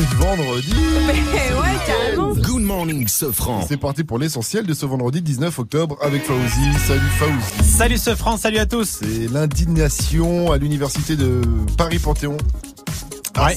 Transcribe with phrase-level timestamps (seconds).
[0.00, 0.72] C'est vendredi
[1.06, 2.32] mais ouais, carrément.
[2.32, 3.66] Good morning, Sofran.
[3.68, 6.78] C'est parti pour l'essentiel de ce vendredi 19 octobre avec Fauzi.
[6.86, 9.00] Salut Fauzi Salut ce France, salut à tous.
[9.02, 11.42] C'est l'indignation à l'université de
[11.76, 12.38] Paris-Panthéon.
[13.38, 13.56] Ouais.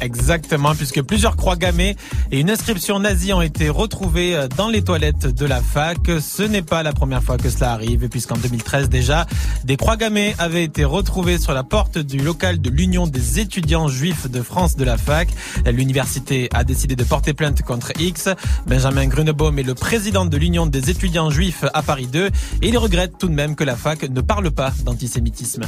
[0.00, 1.96] Exactement, puisque plusieurs croix gammées
[2.30, 5.98] et une inscription nazie ont été retrouvées euh, dans les toilettes de la fac.
[6.20, 9.26] Ce n'est pas la première fois que cela arrive, puisqu'en 2013 déjà,
[9.64, 13.88] des croix gammées avaient été retrouvées sur la porte du local de l'Union des étudiants
[13.88, 15.28] juifs de France de la fac.
[15.66, 18.28] L'université a décidé de porter plainte contre X.
[18.66, 22.78] Benjamin Grunebaum est le président de l'Union des étudiants juifs à Paris 2 et il
[22.78, 25.62] regrette tout de même que la fac ne parle pas d'antisémitisme.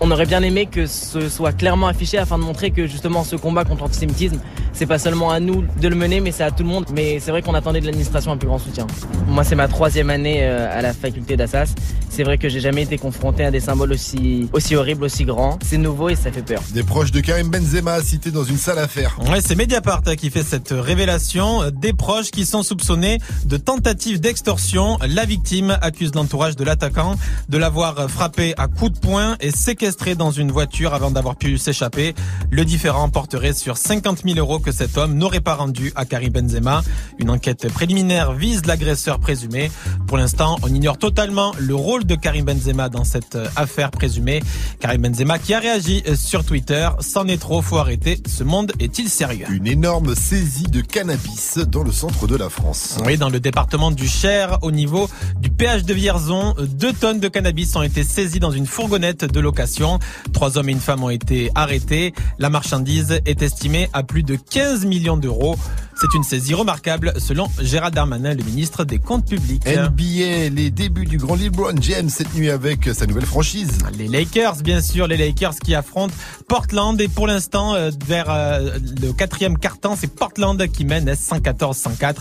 [0.00, 3.36] On aurait bien aimé que ce soit clairement affiché afin de montrer que justement ce
[3.36, 4.38] combat contre l'antisémitisme,
[4.72, 6.86] c'est pas seulement à nous de le mener, mais c'est à tout le monde.
[6.94, 8.86] Mais c'est vrai qu'on attendait de l'administration un plus grand soutien.
[9.28, 11.74] Moi, c'est ma troisième année euh, à la faculté d'Assas.
[12.10, 15.58] C'est vrai que j'ai jamais été confronté à des symboles aussi, aussi horribles, aussi grands.
[15.64, 16.62] C'est nouveau et ça fait peur.
[16.72, 19.18] Des proches de Karim Benzema cités dans une salle affaire.
[19.30, 21.70] Ouais, c'est Mediapart hein, qui fait cette révélation.
[21.72, 24.98] Des proches qui sont soupçonnés de tentative d'extorsion.
[25.08, 27.16] La victime accuse l'entourage de l'attaquant
[27.48, 31.58] de l'avoir frappé à coups de poing et séquestré dans une voiture avant d'avoir pu
[31.58, 32.14] s'échapper.
[32.50, 36.32] Le différent porterait sur 50 000 euros que cet homme n'aurait pas rendu à Karim
[36.32, 36.82] Benzema.
[37.18, 39.70] Une enquête préliminaire vise l'agresseur présumé.
[40.06, 44.42] Pour l'instant, on ignore totalement le rôle de Karim Benzema dans cette affaire présumée.
[44.80, 46.88] Karim Benzema qui a réagi sur Twitter.
[47.00, 48.20] C'en est trop, faut arrêter.
[48.26, 49.46] Ce monde est-il sérieux?
[49.50, 52.98] Une énorme saisie de cannabis dans le centre de la France.
[53.04, 55.08] Oui, dans le département du Cher, au niveau
[55.40, 59.40] du péage de Vierzon, deux tonnes de cannabis ont été saisies dans une fourgonnette de
[59.40, 59.98] location.
[60.32, 62.14] Trois hommes et une femme ont été arrêtés.
[62.38, 65.56] La marchandise est estimée à plus de 15 millions d'euros.
[65.96, 69.64] C'est une saisie remarquable selon Gérald Darmanin, le ministre des Comptes publics.
[69.66, 73.78] NBA, les débuts du grand LeBron James cette nuit avec sa nouvelle franchise.
[73.98, 76.14] Les Lakers, bien sûr, les Lakers qui affrontent
[76.48, 82.16] Portland et pour l'instant, euh, vers euh, le quatrième quart-temps, c'est Portland qui mène 114-104.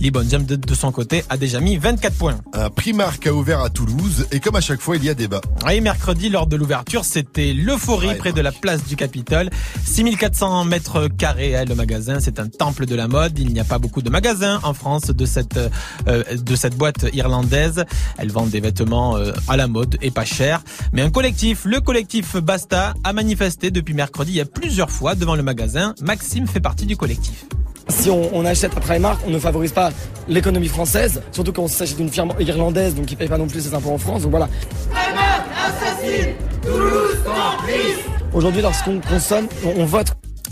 [0.00, 2.38] LeBron James de, de son côté a déjà mis 24 points.
[2.52, 5.40] Un Primark a ouvert à Toulouse et comme à chaque fois, il y a débat.
[5.66, 9.50] Oui, mercredi, lors de l'ouverture, c'était l'euphorie Ouais, près de la place du Capitole.
[9.84, 13.38] 6400 mètres carrés, hein, le magasin, c'est un temple de la mode.
[13.38, 15.58] Il n'y a pas beaucoup de magasins en France de cette
[16.08, 17.84] euh, de cette boîte irlandaise.
[18.18, 20.62] Elle vend des vêtements euh, à la mode et pas cher.
[20.92, 25.14] Mais un collectif, le collectif Basta, a manifesté depuis mercredi il y a plusieurs fois
[25.14, 25.94] devant le magasin.
[26.00, 27.46] Maxime fait partie du collectif.
[27.88, 29.90] Si on, on achète à Primark, on ne favorise pas
[30.28, 33.62] l'économie française, surtout quand on s'agit d'une firme irlandaise, donc qui paye pas non plus
[33.62, 34.22] ses impôts en France.
[34.22, 34.48] Donc voilà.
[38.34, 40.08] Aujourd'hui, lorsqu'on consomme, on, vote.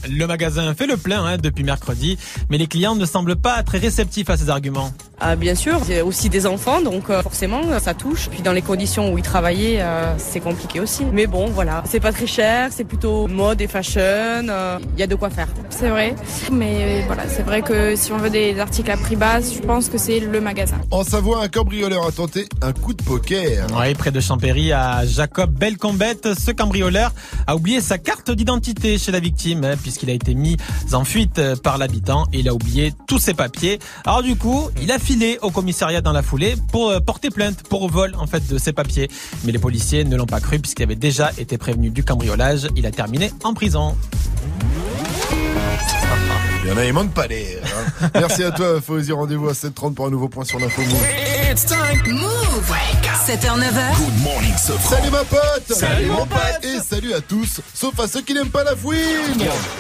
[0.09, 2.19] Le magasin fait le plein hein, depuis mercredi,
[2.49, 4.93] mais les clients ne semblent pas très réceptifs à ces arguments.
[5.19, 8.29] Ah, bien sûr, a aussi des enfants, donc euh, forcément euh, ça touche.
[8.31, 11.05] Puis dans les conditions où ils travaillaient, euh, c'est compliqué aussi.
[11.11, 14.01] Mais bon, voilà, c'est pas très cher, c'est plutôt mode et fashion.
[14.03, 15.49] euh, Il y a de quoi faire.
[15.71, 16.15] C'est vrai.
[16.53, 19.89] Mais voilà, c'est vrai que si on veut des articles à prix bas, je pense
[19.89, 20.77] que c'est le magasin.
[20.91, 23.67] En Savoie, un cambrioleur a tenté un coup de poker.
[23.79, 27.13] Oui, près de Champéry, à Jacob Belcombette, ce cambrioleur
[27.47, 30.57] a oublié sa carte d'identité chez la victime, hein, puisqu'il a été mis
[30.93, 33.79] en fuite euh, par l'habitant et il a oublié tous ses papiers.
[34.05, 37.63] Alors du coup, il a filé au commissariat dans la foulée pour euh, porter plainte
[37.63, 39.09] pour vol en fait de ses papiers.
[39.45, 42.67] Mais les policiers ne l'ont pas cru puisqu'il avait déjà été prévenu du cambriolage.
[42.75, 43.97] Il a terminé en prison.
[46.65, 47.63] Il y en a, il manque pas l'air.
[48.03, 48.09] hein.
[48.15, 49.13] Merci à toi, Fauzi.
[49.13, 51.07] Rendez-vous à 7h30 pour un nouveau point sur l'info Move.
[53.27, 54.97] Move 7h-9h Good morning, Sofran.
[54.97, 56.65] Salut ma pote Salut, mon pote.
[56.65, 58.99] Et salut à tous, sauf à ceux qui n'aiment pas la fouine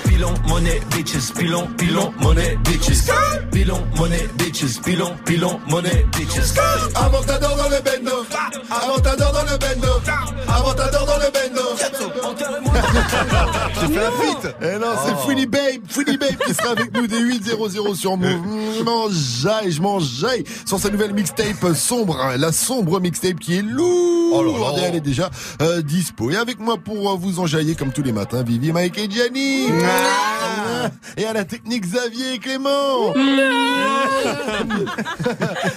[0.05, 3.11] Pilon, money, bitches, pilon, pilon, money, bitches.
[3.53, 6.59] Pilon, money, bitches, pilon, pilon, money, bitches.
[6.95, 8.27] Avant t'adore dans le bendo
[8.71, 9.93] Avant t'adore dans le bendo
[10.49, 11.63] Avant t'adore dans le bendo
[13.81, 17.06] J'ai fait un feat Eh non, c'est Fouini Babe Fouini Babe qui sera avec nous
[17.06, 18.31] des 8.00 sur Move
[18.79, 23.62] Je m'enjaille, je m'enjaille Sur sa nouvelle mixtape sombre hein, La sombre mixtape qui est
[23.62, 24.79] lourde.
[24.79, 25.31] Et elle est déjà
[25.62, 26.31] euh, dispo.
[26.31, 29.69] Et avec moi pour euh, vous enjailler comme tous les matins Vivi, Mike et Gianni.
[29.85, 30.91] Ah.
[31.17, 33.15] Et à la technique Xavier et Clément.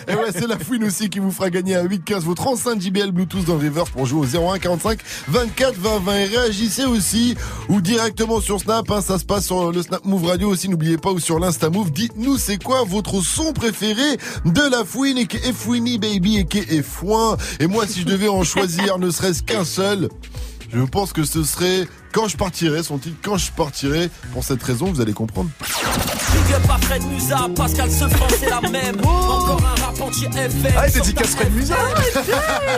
[0.08, 3.12] Et ouais, c'est la fouine aussi qui vous fera gagner à 8-15 votre enceinte JBL
[3.12, 6.86] Bluetooth dans le reverse pour jouer au 01 45 24 20 20 et réagissez
[7.70, 10.98] ou directement sur Snap, hein, ça se passe sur le Snap Move Radio aussi, n'oubliez
[10.98, 15.26] pas ou sur l'Insta Move, dites-nous c'est quoi votre son préféré de la fouine et
[15.26, 17.38] qui est Fouini Baby et Foin?
[17.60, 20.10] Et moi si je devais en choisir ne serait-ce qu'un seul,
[20.74, 24.10] je pense que ce serait quand je partirai, son titre quand je partirai.
[24.34, 25.50] Pour cette raison, vous allez comprendre.
[25.60, 29.00] Big up à Fred Musa, Pascal Sefran, c'est la même.
[29.00, 30.74] Encore un rap anti-FM.
[30.78, 31.76] Ah, dédicace Fred Musa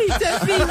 [0.07, 0.63] il t'a fait,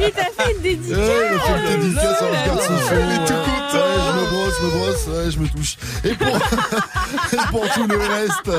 [0.00, 0.98] il t'a fait une dédicace.
[0.98, 2.80] Ouais, il a fait une dédicace, on là regarde son là.
[2.88, 2.94] son.
[2.94, 3.78] Il est tout content.
[3.78, 5.76] Ouais, je me brosse, je me brosse, ouais, je me touche.
[6.04, 6.28] Et pour,
[7.32, 8.50] et pour tout le reste,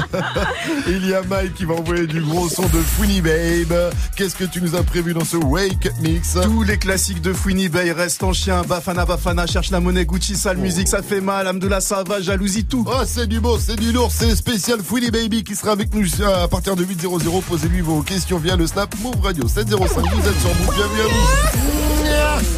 [0.88, 3.92] il y a Mike qui va envoyer du gros son de Fouini Babe.
[4.16, 7.70] Qu'est-ce que tu nous as prévu dans ce Wake Mix Tous les classiques de Fouini
[7.70, 8.64] Bay restent en chien.
[8.64, 11.48] Bafana Bafana cherche la monnaie Gucci, sale musique, ça fait mal.
[11.48, 12.86] Amdoula ça va, jalousie, tout.
[12.88, 16.06] Oh, c'est du beau, c'est du lourd, c'est spécial Fouini Baby qui sera avec nous
[16.24, 17.42] à partir de 8.00.
[17.44, 20.02] Posez-lui vos questions via le Snap Move Radio 705.
[20.02, 22.50] Vous êtes sur Move, bienvenue à vous.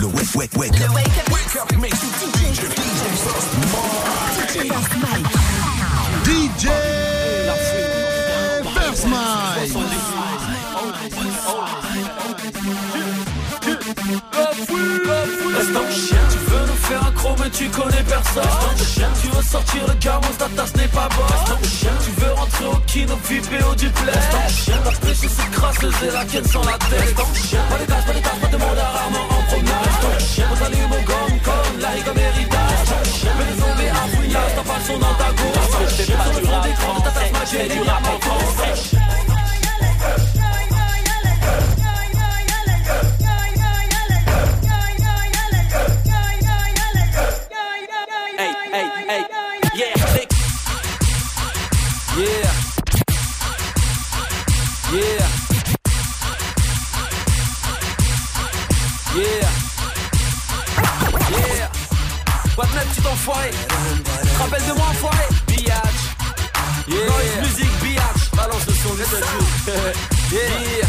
[0.00, 0.78] Le wake, wake, wake.
[0.78, 1.96] Le Wake Up Mix.
[6.24, 6.68] DJ
[8.74, 9.72] First Mike.
[13.88, 18.42] Reste en chien, tu veux nous faire un croc mais tu connais personne.
[18.44, 21.24] Reste en chien, tu veux sortir le gamos, ta tasse n'est pas bonne.
[21.24, 24.90] Reste en chien, tu veux rentrer au kino, VIP au duplex Reste en chien, la
[24.90, 27.00] pêche c'est et la quête sans la tête.
[27.00, 29.74] Reste en chien, pas gaz, pas gaz, pas de monde à rarement en promenade.
[29.84, 32.60] Reste en chien, on s'allume au gomme comme la rigue héritage.
[32.68, 36.04] Reste en chien, mais les zombies à pas le son dans ta gorge Reste en
[36.04, 39.07] chien, sur le fond d'écran ta tasse magique, du rap en France
[63.28, 63.50] enfoiré
[64.38, 66.00] rappelles de moi, enfoiré Biatch.
[66.88, 67.04] Yeah.
[67.04, 68.30] Noise music, biatch.
[68.34, 68.94] Balance le son,
[70.32, 70.87] Yeah.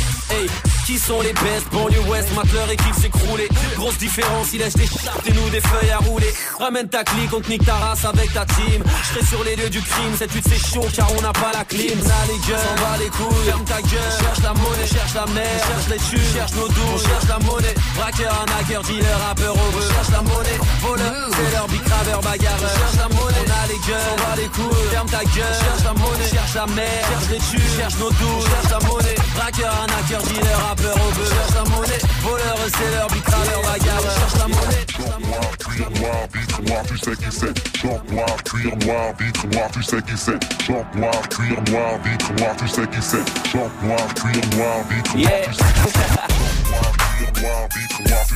[0.89, 4.88] Qui sont les best Banlieue Ouest, mate leur équipe s'écrouler Grosse différence, il lèche des
[4.88, 6.34] chartes et nous des feuilles à rouler.
[6.58, 8.81] Ramène ta clique, on te nique ta race avec ta team.
[9.13, 11.63] Je sur les lieux du crime, cette lutte c'est chaud car on n'a pas la
[11.63, 11.93] clim.
[12.01, 15.25] Ça les gueules, on va les couilles, ferme ta gueule Cherche la monnaie, cherche la
[15.27, 17.75] mer, cherche les thunes Cherche nos doux, cherche la monnaie.
[17.96, 22.77] Braqueur, arnaqueur, dealer, rappeur beurre Cherche la monnaie, voleur, leur bicraveur, bagarreur.
[22.81, 24.89] Cherche la monnaie, on a les gueules, on va les couilles.
[24.89, 28.41] Ferme ta gueule, cherche la monnaie, cherche la mer Cherche les thunes, cherche nos doux,
[28.41, 29.19] cherche la monnaie.
[29.38, 34.38] Braqueur, arnaqueur, dealer, rappeur au beurre Cherche la monnaie, voleur, c'est leur bicraveur, bagarreur Cherche
[34.39, 34.89] la monnaie
[35.29, 37.77] noir, cuir noir, vitre noire, tu sais qui c'est.
[37.77, 40.63] Short noir, cuir noir, vitre noire, tu sais qui c'est.
[40.63, 43.50] Short noir, cuir noir, vitre noire, tu sais qui c'est.
[43.50, 47.28] Short noir, cuir noir, vitre noire, tu sais qui c'est.
[47.41, 48.36] Noir, vitre noire, qui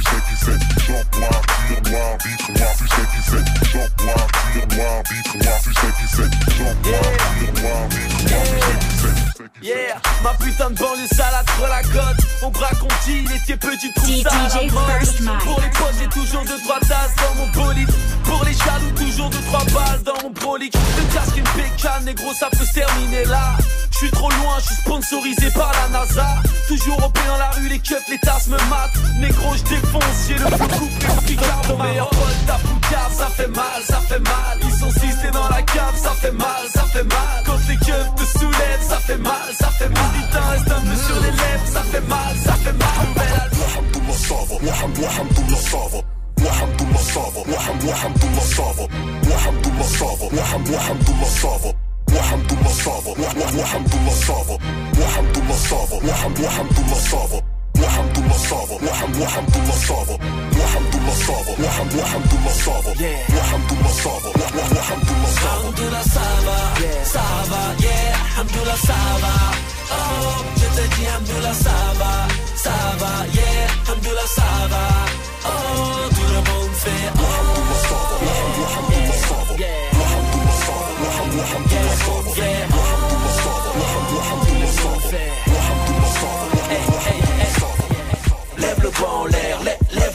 [0.90, 2.88] noir, noir, vitre noire, qui
[3.32, 5.78] noir, noir, vitre noire, qui
[6.18, 7.04] noir, noir,
[7.40, 8.04] vitre noire, qui.
[9.62, 12.18] Yeah, ma putain de banlieue salade pour la côte.
[12.42, 15.40] On braque, on tire, et t'es petit, trouve ça à la mode.
[15.40, 17.90] Pour les potes, j'ai toujours deux trois tasses dans mon bolide.
[18.26, 20.76] Pour les jaloux, toujours deux trois balles dans mon brolic.
[20.76, 23.56] Une casque, une pécane, négro, ça peut se terminer là.
[23.92, 26.28] Je suis trop loin, je suis sponsorisé par la NASA.
[26.68, 28.93] Toujours au pied dans la rue, les keufs, les tasses me matent.
[29.20, 31.62] Négro, je défonce, j'ai le flou coupé, picard.
[31.68, 34.58] Ton meilleur pote, ta poucave, ça fait mal, ça fait mal.
[34.64, 37.44] Ils sont six, t'es dans la cave, ça fait mal, ça fait mal.
[37.46, 40.12] Quand les keufs te soulèvent, ça fait mal, ça fait mal.
[40.14, 42.84] Putain, reste un peu sur les lèvres, ça fait mal, ça fait mal.
[58.24, 58.76] Alhamdulillah Sava
[59.20, 60.16] Alhamdulillah Sava
[60.64, 64.30] Alhamdulillah Sava Alhamdulillah Sava Alhamdulillah Sava Alhamdulillah Sava
[64.74, 66.58] Alhamdulillah Sava Alhamdulillah Sava
[67.04, 68.16] Sava Yeah.
[68.24, 69.34] Alhamdulillah Sava
[69.92, 72.12] Oh Je te dis Alhamdulillah Sava
[72.56, 74.84] Sava Yeah Alhamdulillah Sava
[75.46, 76.13] Oh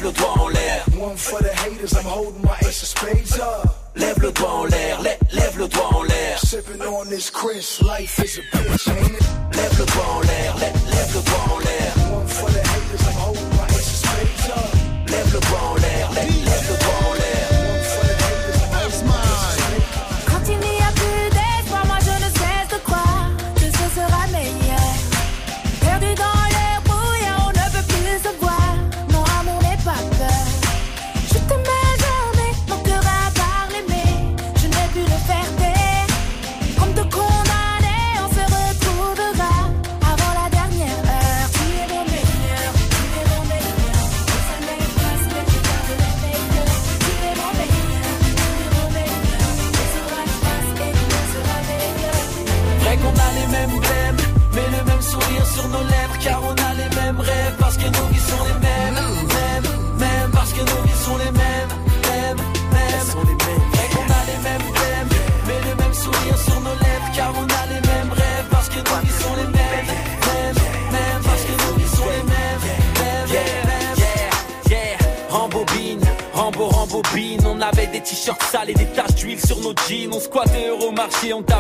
[0.09, 0.85] le doigt en l'air.
[0.99, 3.69] One for the haters, I'm holding my ace of spades up.
[3.95, 6.39] Lève le doigt en l'air, lève, lève le doigt en l'air.
[6.39, 9.27] Sipping on this Chris, life is a bitch, ain't it?
[9.57, 11.91] Lève le doigt en l'air, lève, lève le doigt en l'air.
[12.17, 15.11] One for the haters, I'm holding my ace of spades up.
[15.11, 17.28] Lève le doigt en l'air, lève, lève le doigt en l'air.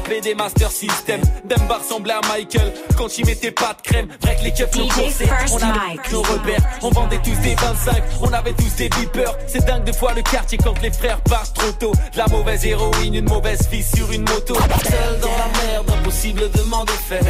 [0.08, 1.20] Des Master System.
[1.44, 4.08] Demba ressemblait à Michael quand il mettait pas de crème.
[4.22, 6.62] Vrai que les keufs nous coursaient, on avait nos repères.
[6.82, 9.36] On vendait tous des 25, on avait tous des beepers.
[9.46, 11.92] C'est dingue de fois le quartier quand les frères partent trop tôt.
[12.12, 14.54] De la mauvaise héroïne, une mauvaise fille sur une moto.
[14.54, 17.22] Seul dans la merde, impossible de m'en défaire.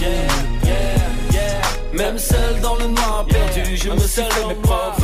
[0.00, 0.08] Yeah,
[0.64, 0.72] yeah,
[1.32, 1.60] yeah.
[1.92, 5.02] Même seul dans le noir perdu, je me fait mes propres.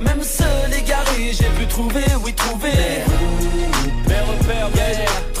[0.00, 3.04] Même seul égaré, j'ai pu trouver, oui trouver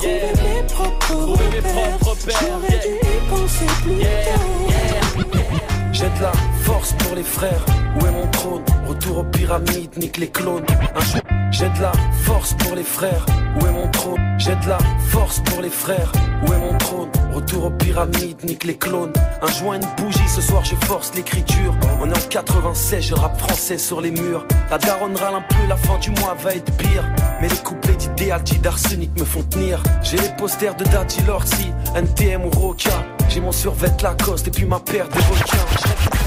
[0.00, 4.40] Trouver mes propres repères, J'aurais dû y penser plus tôt.
[5.92, 7.64] J'ai de la force pour les frères,
[8.00, 8.59] où est mon trône?
[9.10, 10.64] Retour aux pyramides, nique les clones.
[10.94, 11.90] Un jour, J'ai de la
[12.22, 13.26] force pour les frères,
[13.56, 14.20] où est mon trône?
[14.38, 16.12] J'ai de la force pour les frères,
[16.46, 17.08] où est mon trône?
[17.34, 19.12] Retour aux pyramides, nique les clones.
[19.42, 21.74] Un joint, une bougie, ce soir je force l'écriture.
[22.00, 24.46] On est en 96, je rappe français sur les murs.
[24.70, 27.04] La daronne râle un peu, la fin du mois va être pire.
[27.40, 29.82] Mais les couplets d'idéal, d'arsenic me font tenir.
[30.04, 33.04] J'ai les posters de Daddy Lorsi, NTM ou Roca.
[33.28, 36.19] J'ai mon survêt Lacoste et puis ma paire de requins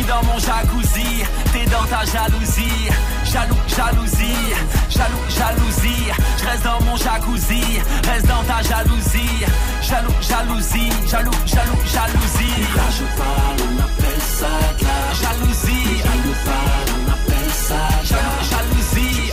[0.00, 2.88] suis dans mon jacuzzi, t'es dans ta jalousie.
[3.24, 4.54] Jaloux, jalousie,
[4.88, 6.10] jaloux, jalousie.
[6.38, 7.62] Je reste dans mon jacuzzi,
[8.08, 9.44] reste dans ta jalousie.
[9.82, 12.60] Jaloux, jalousie, jaloux, jaloux, jalousie.
[12.76, 16.02] Là je parle, on appelle ça de la jalousie.
[16.04, 19.32] Là je parle, on appelle ça de la jalousie.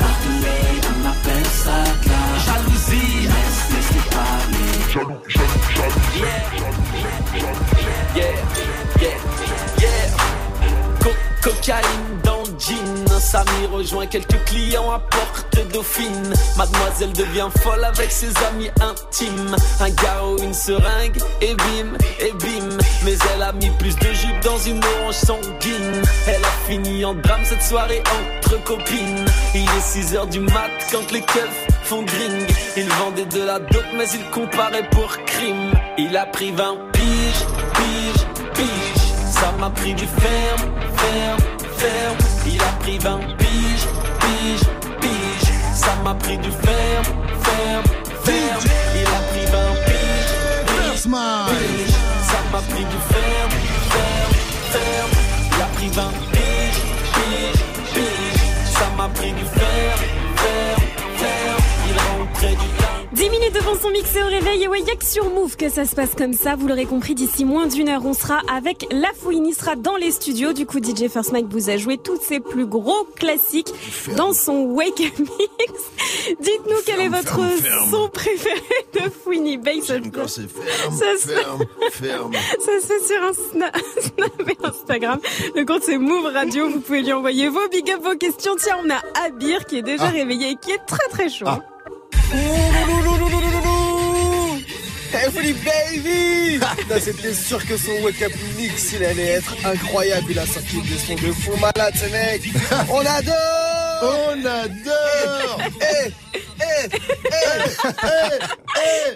[0.89, 3.17] on appelle ça de la jalousie.
[3.31, 4.73] Laisse, laisse parler.
[4.93, 6.07] Jaloux, jaloux, jaloux.
[6.17, 6.55] Yeah,
[8.15, 8.46] yeah,
[11.47, 13.19] cocaïne dans le jean.
[13.19, 16.33] Samy rejoint quelques clients à porte dauphine.
[16.57, 19.55] Mademoiselle devient folle avec ses amis intimes.
[19.79, 22.77] Un garrot, une seringue, et bim, et bim.
[23.05, 26.01] Mais elle a mis plus de jupe dans une orange sanguine.
[26.27, 29.25] Elle a fini en drame cette soirée entre copines.
[29.55, 32.45] Il est 6 heures du mat quand les keufs font gring.
[32.75, 35.71] Il vendait de la dope, mais il comparait pour crime.
[35.97, 38.06] Il a pris 20 piges, piges, piges.
[39.39, 41.39] Ça m'a pris du ferme, ferme,
[41.77, 42.17] ferme.
[42.45, 43.87] Il a pris 20 piges,
[44.19, 44.69] piges,
[45.01, 45.53] piges.
[45.73, 47.05] Ça m'a pris du ferme,
[47.43, 47.83] ferme,
[48.23, 48.63] ferme.
[48.95, 50.33] Il a pris 20 piges,
[50.67, 51.95] piges, piges.
[52.29, 53.55] Ça m'a pris du ferme,
[53.93, 54.35] ferme,
[54.71, 55.13] ferme.
[55.51, 56.81] Il a pris 20 piges,
[57.13, 57.63] piges,
[57.93, 58.73] piges.
[58.73, 60.03] Ça m'a pris du ferme,
[60.35, 60.83] ferme,
[61.17, 61.63] ferme.
[61.89, 62.86] Il rentrait du temps.
[63.17, 65.85] 10 minutes devant son mixé au réveil et ouais, y'a que sur Move que ça
[65.85, 66.55] se passe comme ça.
[66.55, 69.47] Vous l'aurez compris, d'ici moins d'une heure, on sera avec La Fouine.
[69.47, 70.53] Il sera dans les studios.
[70.53, 73.73] Du coup, DJ First Mike vous a joué tous ses plus gros classiques
[74.15, 76.37] dans son Wake Up Mix.
[76.39, 77.89] Dites-nous quel est votre ferme, ferme.
[77.91, 78.61] son préféré
[78.93, 79.59] de Fouini.
[79.83, 82.33] Ça, Quand c'est ferme, ça se- ferme, ferme.
[82.33, 85.19] ça se fait sur un Sna- Snap et Instagram.
[85.55, 86.69] Le compte c'est Move Radio.
[86.69, 88.55] Vous pouvez lui envoyer vos big up, vos questions.
[88.59, 90.09] Tiens, on a Abir qui est déjà Ah.
[90.11, 91.45] réveillé et qui est très très chaud.
[93.17, 93.66] do do do do do
[95.11, 96.59] Fully Baby
[96.99, 100.27] C'était sûr que son Wake Up Mix, il allait être incroyable.
[100.29, 102.41] Il a sorti des sons de fou malade, ce mec.
[102.89, 103.33] On adore
[104.03, 106.11] On adore Eh,
[106.59, 106.89] eh, eh, eh,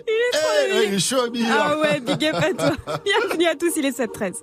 [0.08, 1.46] Il est trop eh, il est chaud, Abir.
[1.52, 2.76] Ah ouais, big up à toi.
[3.04, 4.34] Bienvenue à tous, il est 7-13.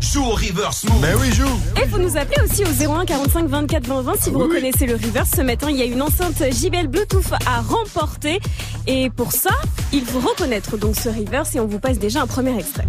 [0.00, 1.00] Joue au reverse move.
[1.00, 1.46] Mais oui, joue.
[1.80, 4.48] Et vous nous appelez aussi au 01 45 24 20 20 si vous Oui.
[4.48, 5.30] reconnaissez le reverse.
[5.36, 8.40] Ce matin, il y a une enceinte JBL Bluetooth à remporter.
[8.86, 9.50] Et pour ça,
[9.92, 12.86] il faut reconnaître donc ce reverse et on vous passe déjà un premier extrait.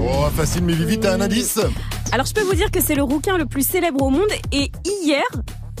[0.00, 1.58] Oh, facile, mais Vivi, t'as un indice
[2.12, 4.70] Alors je peux vous dire que c'est le rouquin le plus célèbre au monde et
[4.84, 5.24] hier,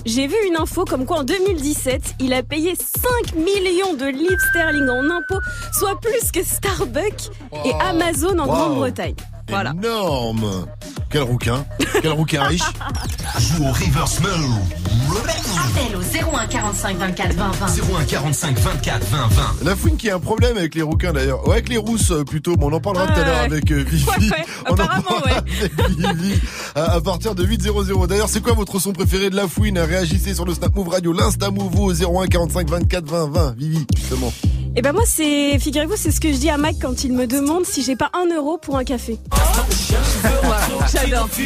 [0.04, 4.40] j'ai vu une info comme quoi en 2017, il a payé 5 millions de livres
[4.50, 5.40] sterling en impôts,
[5.72, 7.30] soit plus que Starbucks
[7.64, 8.54] et Amazon en Wow.
[8.54, 9.14] Grande-Bretagne.
[9.48, 9.70] Voilà.
[9.70, 10.66] Énorme.
[11.10, 11.64] Quel rouquin.
[12.02, 12.62] Quel rouquin riche.
[13.38, 14.58] Joue au reverse move.
[15.56, 17.66] Appel au 01 45 24 20 20.
[18.00, 19.42] 01 45 24 20 20.
[19.64, 21.46] La fouine qui a un problème avec les rouquins d'ailleurs.
[21.46, 23.44] Ouais, avec les rousses euh, plutôt, mais on en parlera tout à l'heure Ouais.
[23.44, 24.04] avec euh, Vivi.
[24.04, 25.70] Ouais, ouais, On en apparemment, parlera ouais.
[25.78, 26.40] avec Vivi
[26.74, 28.06] à, à partir de 8.00.
[28.08, 29.78] D'ailleurs, c'est quoi votre son préféré de la fouine?
[29.78, 33.54] Réagissez sur le Snap Move Radio, l'Insta Move au 01 45 24 20 20.
[33.56, 34.32] Vivi, justement.
[34.78, 37.26] Et ben moi c'est, figurez-vous, c'est ce que je dis à Mike quand il me
[37.26, 39.18] demande si j'ai pas un euro pour un café.
[40.96, 41.28] J'adore.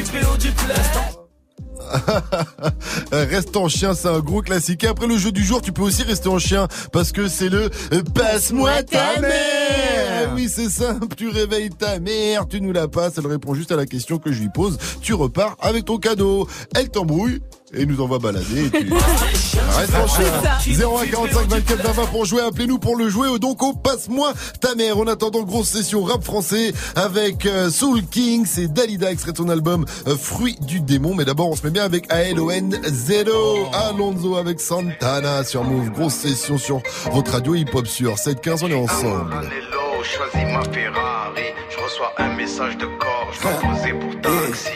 [3.13, 4.85] Euh, Reste en chien, c'est un gros classique.
[4.85, 7.49] Et après le jeu du jour, tu peux aussi rester en chien parce que c'est
[7.49, 10.33] le euh, passe-moi ta mère.
[10.35, 11.09] Oui, c'est simple.
[11.17, 13.15] Tu réveilles ta mère, tu nous la passes.
[13.19, 14.79] Elle répond juste à la question que je lui pose.
[15.03, 16.47] Tu repars avec ton cadeau.
[16.77, 17.41] Elle t'embrouille
[17.75, 18.67] et nous envoie balader.
[18.67, 18.93] Et tu...
[19.79, 20.87] Reste en chien.
[20.89, 22.43] 01 45 24 20 20 pour jouer.
[22.43, 23.39] Appelez-nous pour le jouer.
[23.39, 24.99] Donc au passe-moi ta mère.
[24.99, 28.45] En attendant, grosse session rap français avec euh, Soul King.
[28.47, 31.15] C'est Dalida extrait de son album euh, Fruit du démon.
[31.15, 33.69] Mais d'abord, on se met bien avec ALON Zero.
[33.73, 35.91] Alonso avec Santana sur Move.
[35.91, 38.65] Grosse session sur votre radio hip-hop sur 715.
[38.65, 39.35] On est ensemble.
[39.35, 41.43] Hello, choisis ma Ferrari.
[41.71, 44.71] Je reçois un message de corps, je dois poser pour taxi.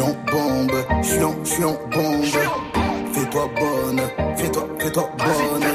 [0.00, 2.24] En bombe, je suis en, je suis en bombe.
[3.12, 4.00] Fais-toi bonne,
[4.36, 5.68] fais-toi, fais-toi bonne.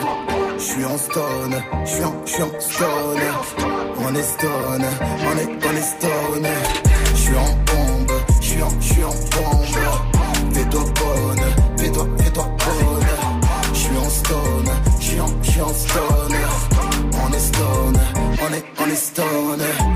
[0.58, 3.22] Je suis en stone, je suis en, en stone.
[4.00, 4.86] On est stone,
[5.26, 6.48] on est, on est stone.
[7.16, 10.54] Suis en bombe, je suis en, je suis en bombe.
[10.54, 11.46] Fais-toi bonne,
[11.78, 13.74] fais-toi, fais-toi bonne.
[13.74, 16.36] Suis en stone, je suis en, je suis en stone.
[17.26, 18.00] On est stone,
[18.42, 19.93] on est, on est stone.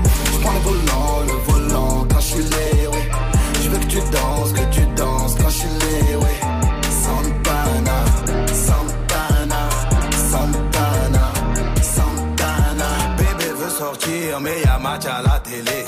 [14.88, 15.84] À la télé.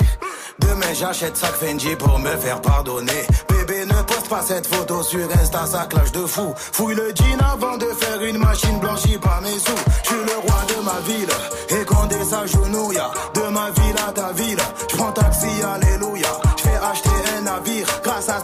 [0.59, 3.25] Demain j'achète sac Fendi pour me faire pardonner.
[3.49, 6.53] Bébé ne poste pas cette photo sur Insta, ça clash de fou.
[6.55, 9.83] Fouille le jean avant de faire une machine blanchie par mes sous.
[10.03, 11.29] Je suis le roi de ma ville,
[11.69, 13.01] et Condé s'agenouille.
[13.33, 16.29] De ma ville à ta ville, je prends taxi, alléluia.
[16.57, 18.39] Je fais acheter un navire grâce à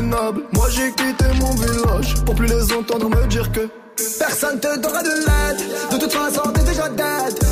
[0.00, 3.68] Moi j'ai quitté mon village pour plus les entendre me dire que
[4.18, 5.90] Personne te donnera de l'aide.
[5.90, 7.47] De toute façon, t'es déjà dead.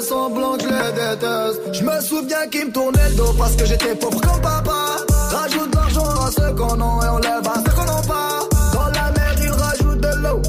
[0.00, 1.60] Semblant que je les déteste.
[1.72, 4.96] Je me souviens qu'ils me tournaient le dos parce que j'étais pauvre comme papa.
[5.30, 8.40] Rajoute de l'argent à ceux qu'on a et on lève à ceux qu'on n'a pas.
[8.72, 10.42] Dans la mer ils rajoutent de l'eau.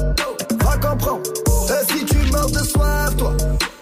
[0.64, 1.22] Va comprendre.
[1.68, 3.32] Et si tu meurs de soif, toi,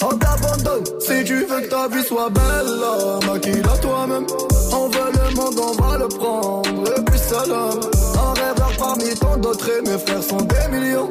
[0.02, 0.84] on t'abandonne.
[1.00, 4.26] Si tu veux que ta vie soit belle, maquille-la toi-même.
[4.72, 6.98] On veut le monde, on va le prendre.
[6.98, 7.80] Et puis seul homme.
[8.14, 11.10] Un rêveur parmi tant d'autres et mes frères sont des millions.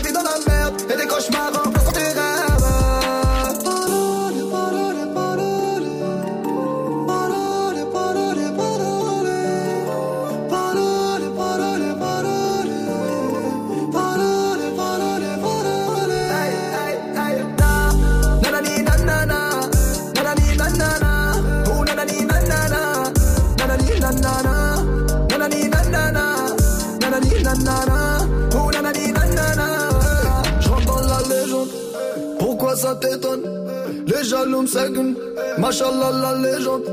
[35.57, 36.83] Machallah la légende.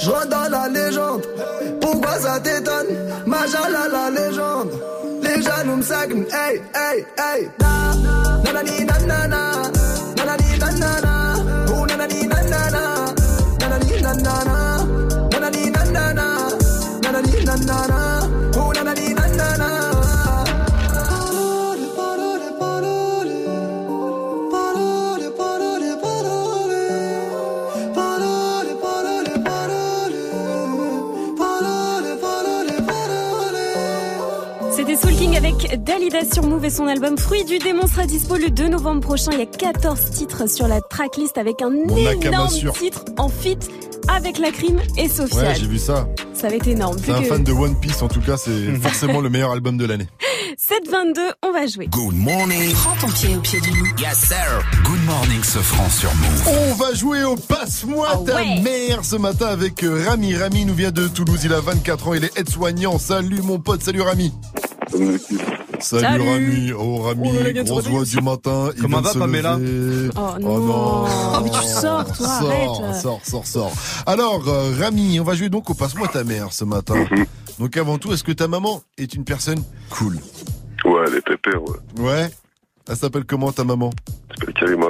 [0.00, 1.22] Je dans la légende.
[1.80, 2.86] Pourquoi ça t'étonne?
[3.26, 4.70] Machallah la légende.
[5.22, 6.26] Les jaloux seguent.
[6.32, 7.48] Hey, hey, hey.
[7.58, 8.40] Na, nanana.
[8.44, 8.84] Nanani,
[36.32, 39.30] sur Move et son album Fruit du démon sera dispo le 2 novembre prochain.
[39.32, 43.70] Il y a 14 titres sur la tracklist avec un Mon énorme titre en feat
[44.08, 45.46] avec la crime et Sofiane.
[45.46, 46.08] Ouais, j'ai vu ça.
[46.34, 46.96] Ça va être énorme.
[47.04, 49.76] C'est un que fan de One Piece, en tout cas, c'est forcément le meilleur album
[49.76, 50.08] de l'année.
[50.58, 51.86] 722, on va jouer.
[51.86, 52.72] Good morning.
[52.72, 53.86] Prends ton pied au pied du loup.
[54.00, 54.36] Yes, sir.
[54.84, 56.48] Good morning, Sofran sur Move.
[56.48, 58.60] On va jouer au Passe-moi Ah ta ouais.
[58.60, 60.34] mère ce matin avec euh, Rami.
[60.36, 62.98] Rami nous vient de Toulouse, il a 24 ans, il est aide-soignant.
[62.98, 64.32] Salut mon pote, salut Rami.
[64.90, 65.20] Salut,
[65.80, 66.28] Salut.
[66.28, 66.72] Rami.
[66.72, 68.70] Oh Rami, Oh grosse voix du matin.
[68.76, 70.10] il Comment va, se Pamela lever.
[70.16, 70.58] Oh Oh non.
[70.58, 71.40] non.
[71.42, 72.50] Mais tu sors, toi, Sors,
[72.84, 73.00] arrête.
[73.00, 73.72] sors, sors, sors.
[74.06, 76.94] Alors, euh, Rami, on va jouer donc au Passe-moi ta mère ce matin.
[77.58, 80.14] Donc avant tout, est-ce que ta maman est une personne cool?
[80.86, 82.02] Ouais, elle est pépère, ouais.
[82.02, 82.30] Ouais?
[82.88, 83.90] Elle s'appelle comment ta maman?
[84.38, 84.86] S'appelle Karima.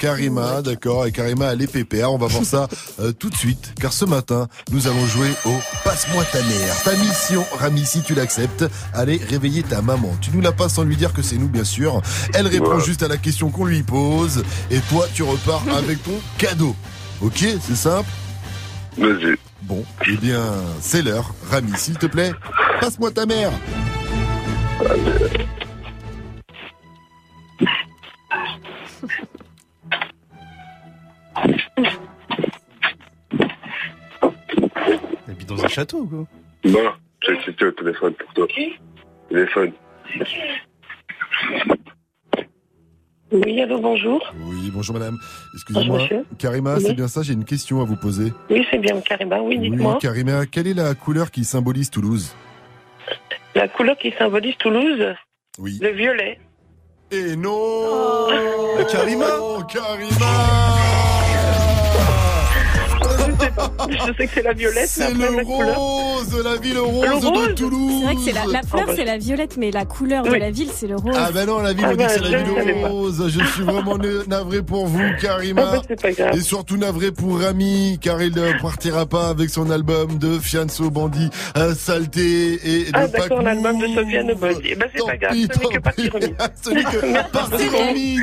[0.00, 2.68] Karima, d'accord, et Karima elle est pépère, on va voir ça
[3.00, 6.82] euh, tout de suite, car ce matin, nous allons jouer au Passe-moi ta mère.
[6.84, 10.10] Ta mission, Rami, si tu l'acceptes, allez réveiller ta maman.
[10.20, 12.00] Tu nous la passes sans lui dire que c'est nous, bien sûr.
[12.34, 16.18] Elle répond juste à la question qu'on lui pose, et toi, tu repars avec ton
[16.38, 16.74] cadeau.
[17.20, 18.08] Ok, c'est simple?
[18.98, 19.36] Vas-y.
[19.62, 20.44] Bon, eh bien,
[20.80, 21.34] c'est l'heure.
[21.50, 22.32] Rami, s'il te plaît,
[22.80, 23.52] passe-moi ta mère.
[35.28, 36.26] Vit dans un château, quoi.
[36.64, 38.46] Non, j'ai accepté au téléphone pour toi.
[39.28, 39.72] Téléphone.
[43.32, 44.32] Oui, allô, bonjour.
[44.40, 45.16] Oui, bonjour madame.
[45.54, 46.00] Excusez-moi.
[46.38, 46.82] Karima, Oui.
[46.84, 48.32] c'est bien ça, j'ai une question à vous poser.
[48.50, 49.40] Oui, c'est bien Karima.
[49.40, 49.92] Oui, dites-moi.
[49.94, 52.34] Oui, Karima, quelle est la couleur qui symbolise Toulouse?
[53.54, 55.14] La couleur qui symbolise Toulouse?
[55.58, 55.78] Oui.
[55.80, 56.40] Le violet.
[57.12, 57.50] Et non.
[57.52, 58.28] Oh.
[58.90, 59.26] Karima.
[59.68, 60.89] Karima
[63.90, 65.76] Je sais que c'est la violette, C'est le la couleur.
[65.78, 68.86] rose, la ville rose, Le rose de Toulouse C'est vrai que c'est la, la fleur,
[68.86, 70.38] bah, c'est la violette, mais la couleur de Oui.
[70.38, 71.14] la ville, c'est le rose.
[71.16, 73.24] Ah ben non, la ville Ah on dit que bah, c'est la ville rose.
[73.28, 75.62] Je suis vraiment na- navré pour vous, Karima.
[75.64, 76.36] Ah bah, c'est pas grave.
[76.36, 80.90] Et surtout navré pour Rami, car il ne partira pas avec son album de Fianso
[80.90, 83.86] Bandit, euh, Saleté et de Ah, d'accord, l'album de.
[83.86, 84.30] Sofiane.
[84.64, 86.30] Eh ben, c'est pas grave, ce n'est que partie remise.
[86.62, 88.20] Ce n'est que partie remise.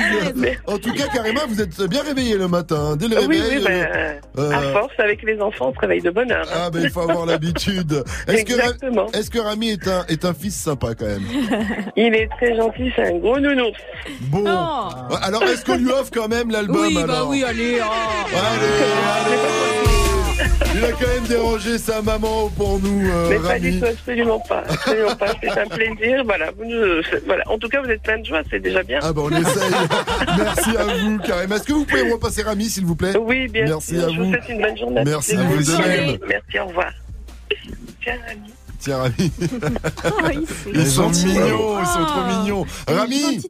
[0.66, 2.96] En tout cas, Karima, vous êtes bien réveillé le matin.
[2.96, 3.58] Dès le Ah Oui, réveil.
[3.58, 3.86] oui, ben,
[4.38, 6.46] euh, à force, avec les enfants, on se réveille de bonne heure.
[6.54, 8.04] Ah ben il faut avoir l'habitude.
[8.26, 9.06] Est-ce que, Exactement.
[9.12, 11.22] est-ce que Rami est un, est un fils sympa quand même?
[11.96, 13.78] Il est très gentil, c'est un gros nounours.
[14.22, 14.44] Bon.
[14.46, 17.80] Alors est-ce qu'on lui offre quand même l'album Oui, bah oui, allez.
[17.80, 17.82] Allez,
[18.34, 19.97] allez.
[20.74, 24.38] Il a quand même dérangé sa maman pour nous, euh, Mais pas du tout, absolument
[24.40, 24.62] pas.
[24.68, 25.26] Absolument pas.
[25.42, 26.22] C'est un plaisir.
[26.24, 26.50] Voilà.
[27.26, 27.42] Voilà.
[27.48, 29.00] En tout cas, vous êtes plein de joie, c'est déjà bien.
[29.02, 29.70] Ah ben on essaye.
[30.38, 31.52] Merci à vous, Karim.
[31.52, 33.16] Est-ce que vous pouvez repasser Rami, s'il vous plaît?
[33.18, 34.04] Oui, bien Merci sûr.
[34.04, 34.24] à Je vous.
[34.26, 35.02] vous souhaite une bonne journée.
[35.04, 36.18] Merci à vous de même.
[36.28, 36.92] Merci, au revoir.
[38.02, 38.52] Tiens, Rami.
[38.80, 39.32] Tiens, Rami.
[40.72, 42.66] il Ils sont mignons, ils sont trop mignons.
[42.86, 43.40] Elle est Rami,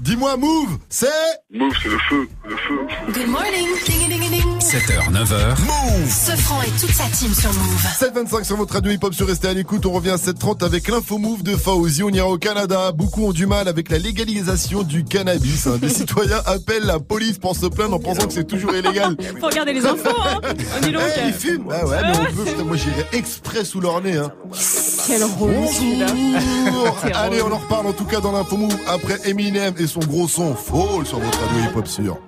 [0.00, 1.06] dis-moi Move, c'est
[1.52, 2.80] Move, c'est le feu, le feu.
[3.12, 3.68] Good morning.
[3.86, 4.58] Ding, ding, ding.
[4.60, 5.60] 7h, 9h.
[5.62, 7.86] Move Ce franc et toute sa team sur Move.
[7.98, 9.84] 725 sur votre radio hip-hop sur Restez à l'écoute.
[9.86, 12.02] On revient à 730 avec l'info move de Fauzi.
[12.02, 12.92] On ira au Canada.
[12.92, 15.66] Beaucoup ont du mal avec la légalisation du cannabis.
[15.66, 15.78] hein.
[15.80, 19.16] Des citoyens appellent la police pour se plaindre en pensant que c'est toujours illégal.
[19.40, 20.40] Faut regarder les infos, hein.
[20.42, 21.02] Donc.
[21.18, 21.68] Eh, ils fument.
[21.70, 22.44] Ah ouais, mais on peut.
[22.44, 24.16] Putain, moi j'irais exprès sous leur nez.
[24.16, 24.29] Hein.
[25.06, 26.06] Quel rôle celui-là.
[27.14, 30.28] Allez, on en reparle en tout cas dans l'info move après Eminem et son gros
[30.28, 32.18] son Fall sur votre radio hip-hop sur.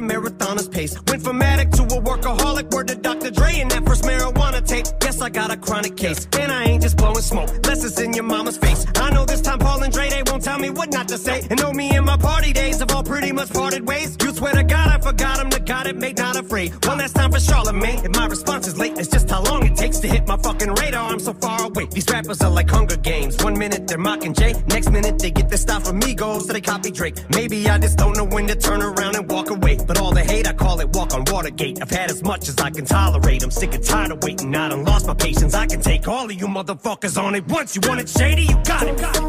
[0.00, 0.96] Got a marathoner's pace.
[1.08, 3.30] Went from addict to a workaholic, word to Dr.
[3.30, 4.95] Dre, and that first marijuana tape.
[5.26, 6.28] I got a chronic case.
[6.38, 8.86] And I ain't just blowing smoke, less it's in your mama's face.
[8.94, 11.44] I know this time Paul and Dre, they won't tell me what not to say.
[11.50, 14.16] And know me and my party days have all pretty much parted ways.
[14.22, 16.72] You swear to God, I forgot him, the God it made not afraid.
[16.86, 18.96] One last time for Charlemagne, If my response is late.
[18.98, 21.10] It's just how long it takes to hit my fucking radar.
[21.10, 21.86] I'm so far away.
[21.86, 23.42] These rappers are like Hunger Games.
[23.42, 26.60] One minute they're mocking Jay, next minute they get their style from Migos, so they
[26.60, 27.16] copy Drake.
[27.30, 29.76] Maybe I just don't know when to turn around and walk away.
[29.84, 31.82] But all the hate, I call it walk on Watergate.
[31.82, 33.42] I've had as much as I can tolerate.
[33.42, 34.54] I'm sick and tired of waiting.
[34.54, 35.54] I done lost my patience.
[35.54, 37.74] I can take all of you motherfuckers on it once.
[37.76, 38.42] You want it shady?
[38.42, 38.98] You got it.
[38.98, 39.22] Got it.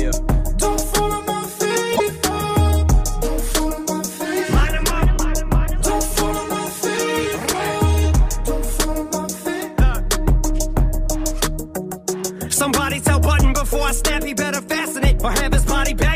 [0.00, 0.12] Yeah.
[4.56, 5.08] Line 'em up.
[12.52, 15.22] Somebody tell Button before I snap, he better fasten it.
[15.24, 15.53] Or have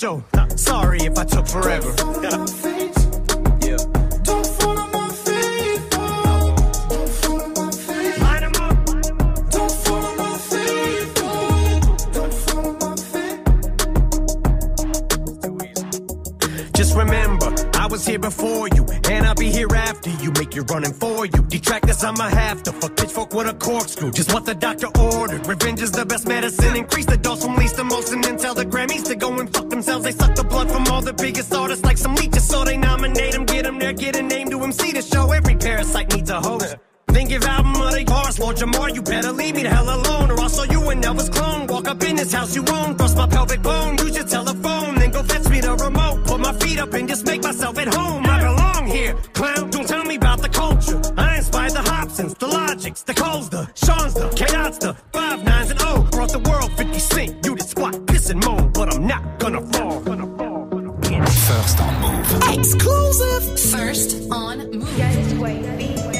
[0.00, 0.22] Show.
[0.56, 2.79] Sorry if I took forever.
[18.00, 20.32] Was here before you, and I'll be here after you.
[20.38, 21.40] Make you running for you.
[21.48, 24.10] Detractors, I'ma have to fuck pitchfork with a corkscrew.
[24.12, 25.46] Just what the doctor ordered.
[25.46, 26.76] Revenge is the best medicine.
[26.76, 29.52] Increase the dose from least to most, and then tell the Grammys to go and
[29.54, 30.04] fuck themselves.
[30.04, 33.32] They suck the blood from all the biggest artists like some leeches, so they nominate
[33.32, 35.30] them, get them there, get a name to MC to show.
[35.32, 36.76] Every parasite needs a host.
[37.08, 40.30] Think of album of the bars, Lord Jamar, you better leave me the hell alone,
[40.30, 41.66] or I'll show you an Elvis clone.
[41.66, 44.69] Walk up in this house you own, thrust my pelvic bone, use your telephone,
[45.10, 46.24] then go fetch me the remote.
[46.24, 48.24] Put my feet up and just make myself at home.
[48.26, 49.70] I belong here, clown.
[49.70, 51.00] Don't tell me about the culture.
[51.16, 55.70] I inspired the Hobsons, the Logics, the Coles, the Sean's, the Chaos, the Five Nines
[55.70, 56.02] and O.
[56.10, 57.44] Brought the world 50 cent.
[57.44, 60.00] You did squat, piss and moan, but I'm not gonna fall.
[61.50, 62.58] First on Move.
[62.58, 63.60] Exclusive.
[63.72, 64.90] First on Move.
[65.00, 66.19] Elle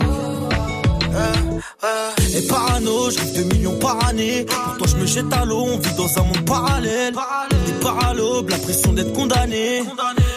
[2.33, 4.45] Et parano, je rêve de millions par année.
[4.45, 7.13] Pour toi, je me jette à l'eau, on vit dans un monde parallèle.
[7.65, 9.83] Des paralobes, la pression d'être condamné.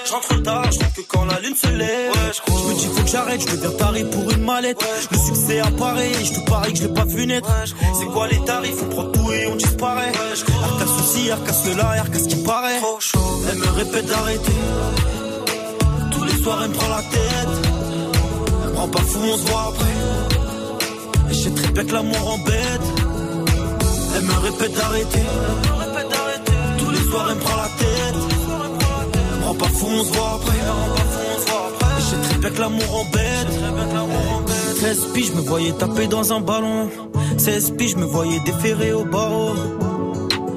[0.04, 2.12] Je rentre tard, je rentre que quand la lune se lève.
[2.36, 4.84] je me dis, faut que j'arrête, je deviens taré pour une mallette.
[5.10, 7.48] Le succès apparaît, je te parie que je l'ai pas vu naître.
[7.98, 10.12] C'est quoi les tarifs, on prend tout et on disparaît.
[10.62, 12.80] Arca souci, arca cela, arca ce qui paraît.
[13.50, 14.52] Elle me répète d'arrêter.
[16.10, 17.68] Tous les soirs, elle me prend la tête.
[18.64, 20.33] Elle me rend pas fou, on se voit après.
[21.44, 22.80] Sais très bien que l'amour embête.
[24.16, 25.22] Elle me répète d'arrêter.
[26.78, 28.14] Tous les soirs, elle me prend la tête.
[29.30, 30.58] Elle me rend pas fou, on se voit après.
[32.00, 34.76] Sais très bien que l'amour embête.
[34.76, 36.88] 13 piges, je me voyais taper dans un ballon.
[37.36, 39.52] 16 piges, je me voyais déférer au barreau.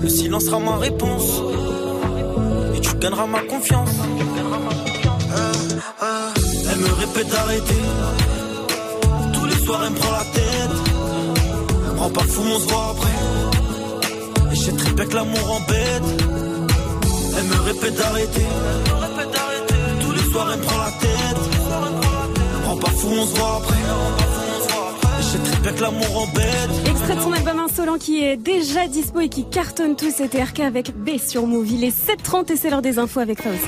[0.00, 1.42] Le silence sera ma réponse.
[2.74, 3.90] Et tu gagneras ma confiance.
[6.70, 7.82] Elle me répète d'arrêter.
[9.32, 10.76] Tous les soirs, elle me prend la tête.
[11.86, 14.52] Elle me rend pas fou, on se voit après.
[14.52, 16.22] Et je sais très bien que l'amour embête.
[17.38, 18.46] Elle me répète d'arrêter.
[20.00, 21.40] Tous les soirs, elle me prend la tête.
[22.64, 24.35] Elle me pas fou, on se voit après.
[26.88, 30.60] Extrait de son album Insolent qui est déjà dispo et qui cartonne tout, c'était RK
[30.60, 31.68] avec B sur Move.
[31.68, 33.58] Il est 7h30 et c'est l'heure des infos avec Fauzi.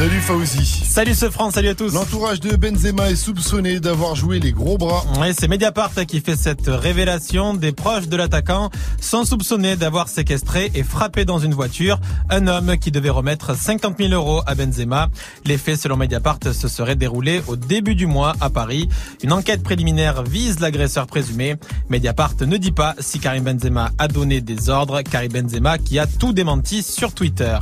[0.00, 0.64] Salut Fauzi.
[0.64, 1.92] Salut ce France, salut à tous.
[1.92, 5.04] L'entourage de Benzema est soupçonné d'avoir joué les gros bras.
[5.20, 7.52] Ouais, c'est Mediapart qui fait cette révélation.
[7.52, 12.78] Des proches de l'attaquant sont soupçonnés d'avoir séquestré et frappé dans une voiture un homme
[12.78, 15.10] qui devait remettre 50 000 euros à Benzema.
[15.44, 18.88] Les faits, selon Mediapart, se seraient déroulés au début du mois à Paris.
[19.22, 21.56] Une enquête préliminaire vise l'agresseur présumé.
[21.90, 25.02] Mediapart ne dit pas si Karim Benzema a donné des ordres.
[25.02, 27.58] Karim Benzema qui a tout démenti sur Twitter.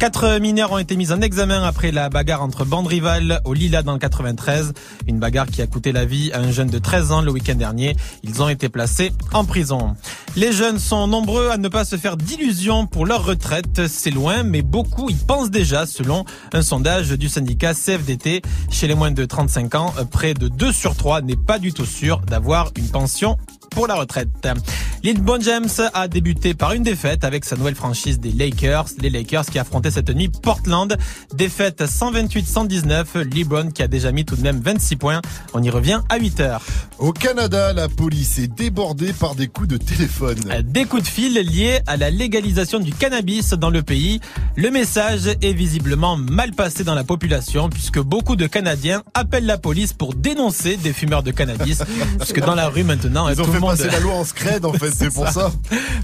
[0.00, 3.82] Quatre mineurs ont été mis en examen après la bagarre entre bandes rivales au Lila
[3.82, 4.72] dans le 93.
[5.06, 7.56] Une bagarre qui a coûté la vie à un jeune de 13 ans le week-end
[7.56, 7.94] dernier.
[8.22, 9.94] Ils ont été placés en prison.
[10.34, 13.86] Les jeunes sont nombreux à ne pas se faire d'illusions pour leur retraite.
[13.86, 18.40] C'est loin, mais beaucoup y pensent déjà selon un sondage du syndicat CFDT.
[18.70, 21.86] Chez les moins de 35 ans, près de 2 sur 3 n'est pas du tout
[21.86, 23.36] sûr d'avoir une pension
[23.70, 24.28] pour la retraite.
[25.04, 28.86] LeBron James a débuté par une défaite avec sa nouvelle franchise des Lakers.
[29.00, 30.96] Les Lakers qui affrontaient cette nuit Portland.
[31.34, 33.22] Défaite 128-119.
[33.32, 35.20] LeBron qui a déjà mis tout de même 26 points.
[35.54, 36.62] On y revient à 8 heures.
[36.98, 40.38] Au Canada, la police est débordée par des coups de téléphone.
[40.64, 44.20] Des coups de fil liés à la légalisation du cannabis dans le pays.
[44.56, 49.58] Le message est visiblement mal passé dans la population puisque beaucoup de Canadiens appellent la
[49.58, 51.82] police pour dénoncer des fumeurs de cannabis.
[52.18, 53.76] puisque dans la rue maintenant, Ils tout fait monde...
[53.76, 55.50] passer la loi en scred en fait, c'est pour ça.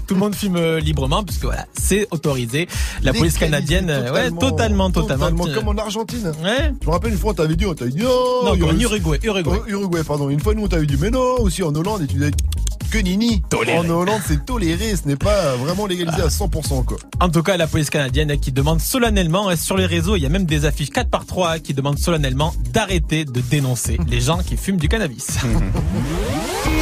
[0.07, 2.67] Tout le monde fume euh, librement puisque voilà, c'est autorisé.
[3.01, 5.31] La police canadienne, euh, ouais, totalement, totalement.
[5.31, 6.31] Totalement, comme en Argentine.
[6.43, 6.73] Ouais.
[6.81, 9.19] Je me rappelle une fois, on t'avait dit, on t'avait dit, oh, Non, en Uruguay,
[9.23, 9.59] Uruguay.
[9.65, 10.29] Oh, Uruguay, pardon.
[10.29, 12.31] Une fois, nous, on t'avait dit, mais non, aussi en Hollande, et tu disais,
[12.91, 13.41] que Nini.
[13.53, 16.97] En Hollande, c'est toléré, ce n'est pas vraiment légalisé à 100% quoi.
[17.19, 20.25] En tout cas, la police canadienne qui demande solennellement, et sur les réseaux, il y
[20.25, 24.39] a même des affiches 4 par 3 qui demandent solennellement d'arrêter de dénoncer les gens
[24.39, 25.27] qui fument du cannabis.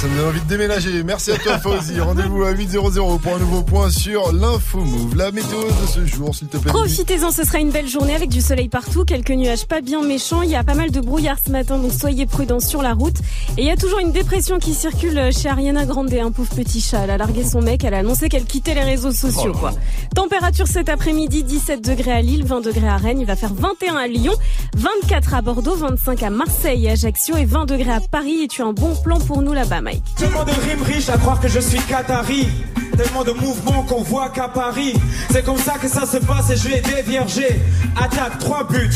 [0.00, 1.02] Ça me donne envie de déménager.
[1.02, 1.98] Merci à toi, Fauzi.
[2.00, 5.16] Rendez-vous à 8.00 pour un nouveau point sur l'info move.
[5.16, 6.70] La météo de ce jour, s'il te plaît.
[6.70, 10.42] Profitez-en, ce sera une belle journée avec du soleil partout, quelques nuages pas bien méchants.
[10.42, 13.16] Il y a pas mal de brouillard ce matin, donc soyez prudents sur la route.
[13.56, 16.80] Et il y a toujours une dépression qui circule chez Ariana Grande, un pauvre petit
[16.80, 17.00] chat.
[17.02, 19.72] Elle a largué son mec, elle a annoncé qu'elle quittait les réseaux sociaux, quoi.
[20.14, 23.96] Température cet après-midi, 17 degrés à Lille, 20 degrés à Rennes, il va faire 21
[23.96, 24.34] à Lyon,
[24.76, 28.42] 24 à Bordeaux, 25 à Marseille et Ajaccio et 20 degrés à Paris.
[28.44, 30.04] Et tu as un bon plan pour nous là-bas, Mike.
[30.16, 32.48] Tellement de rimes riches à croire que je suis Qatari.
[32.96, 34.94] Tellement de mouvements qu'on voit qu'à Paris.
[35.30, 37.60] C'est comme ça que ça se passe et je vais dévierger.
[37.96, 38.90] Attaque, 3 buts.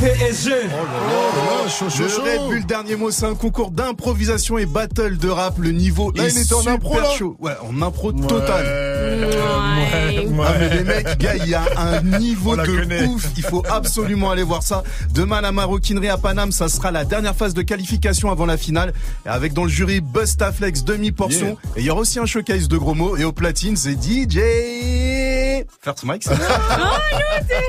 [0.00, 0.50] PSG.
[0.50, 5.54] Le Red Bull dernier mot, c'est un concours d'improvisation et battle de rap.
[5.58, 7.36] Le niveau Là, est il était en super impro, là chaud.
[7.40, 8.66] Ouais, en impro total.
[10.46, 13.04] Ah mais les mecs, gars, il y a un niveau de connaît.
[13.06, 13.26] ouf.
[13.36, 14.82] Il faut absolument aller voir ça.
[15.12, 18.92] Demain, la maroquinerie à Paname, ça sera la dernière phase de qualification avant la finale.
[19.26, 21.46] Et avec dans le jury Bustaflex demi-portion.
[21.46, 21.56] Yeah.
[21.76, 23.16] Et il y aura aussi un showcase de gros mots.
[23.16, 24.38] Et au platine, c'est DJ.
[25.80, 26.34] First Mike, c'est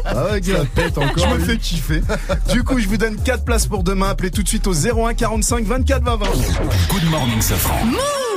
[0.06, 1.30] Ah ouais, gars, pète encore.
[1.30, 2.02] Je me fais kiffer.
[2.52, 4.10] Du coup, je vous donne 4 places pour demain.
[4.10, 6.26] Appelez tout de suite au 01 45 24 20 20.
[6.90, 7.76] Good morning, Safran.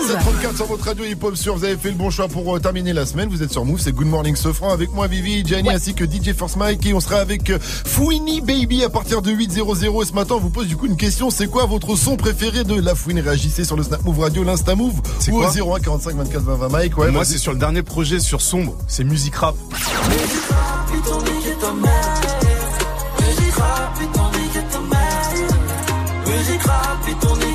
[0.06, 2.60] 734 sur votre radio hip hop sur vous avez fait le bon choix pour euh,
[2.60, 3.28] terminer la semaine.
[3.28, 6.32] Vous êtes sur Move c'est Good Morning Sofran avec moi Vivi Gianni ainsi que DJ
[6.34, 6.86] Force Mike.
[6.86, 10.40] Et on sera avec euh, Fouini Baby à partir de 8.00 et ce matin on
[10.40, 11.30] vous pose du coup une question.
[11.30, 14.74] C'est quoi votre son préféré de La Fouine réagissez sur le Snap Move Radio l'Insta
[14.76, 15.50] Move C'est ou quoi?
[15.50, 18.40] au 01 45 24 20 20 Mike ouais Moi, c'est sur le dernier projet sur
[18.40, 18.76] Sombre.
[18.86, 19.56] C'est musique rap.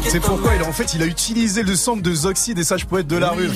[0.07, 2.85] C'est pourquoi il a, en fait il a utilisé le sample de Zoxide et Sage
[2.85, 3.49] Poète de la rue.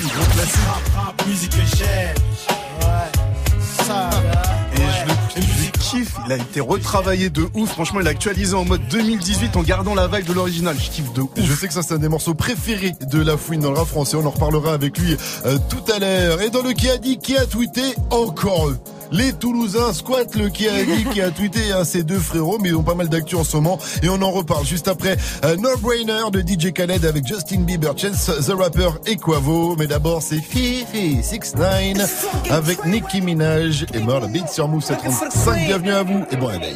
[5.35, 7.69] le kiffe, il a été retravaillé de ouf.
[7.69, 10.75] Franchement, il a actualisé en mode 2018 en gardant la vibe de l'original.
[10.79, 11.29] Je kiffe de ouf.
[11.37, 13.87] Je sais que ça c'est un des morceaux préférés de La Fouine dans le rap
[13.87, 16.97] français on en reparlera avec lui euh, tout à l'heure et dans le qui a
[16.97, 18.77] dit qui a tweeté encore eux
[19.11, 22.83] les Toulousains squattent le dit qui a tweeté hein, ces deux frérots mais ils ont
[22.83, 23.79] pas mal d'actu en ce moment.
[24.01, 27.97] Et on en reparle juste après euh, No Brainer de DJ Khaled avec Justin Bieber,
[27.97, 29.75] Chance the Rapper et Quavo.
[29.77, 35.65] Mais d'abord c'est Fifi 6 9 avec Nicki Minaj et le beat sur Move 735
[35.65, 36.75] bienvenue à vous et bon réveil.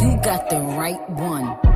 [0.00, 1.75] You got the right one.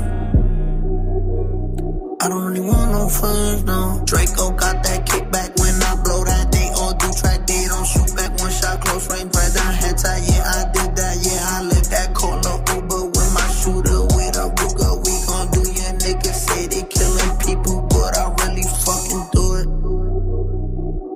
[3.65, 4.01] No.
[4.05, 6.51] Draco got that kickback when I blow that.
[6.51, 8.31] They all do track, they don't shoot back.
[8.39, 10.23] One shot, close range, right down head tie.
[10.23, 11.15] Yeah, I did that.
[11.19, 14.93] Yeah, I live that Cola Uber with my shooter with a Ruger.
[15.03, 19.67] We gon' do your niggas say they killing people, but I really fucking do it.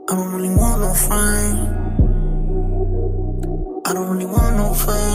[0.10, 1.60] I don't really want no friends.
[3.88, 5.14] I don't really want no friends.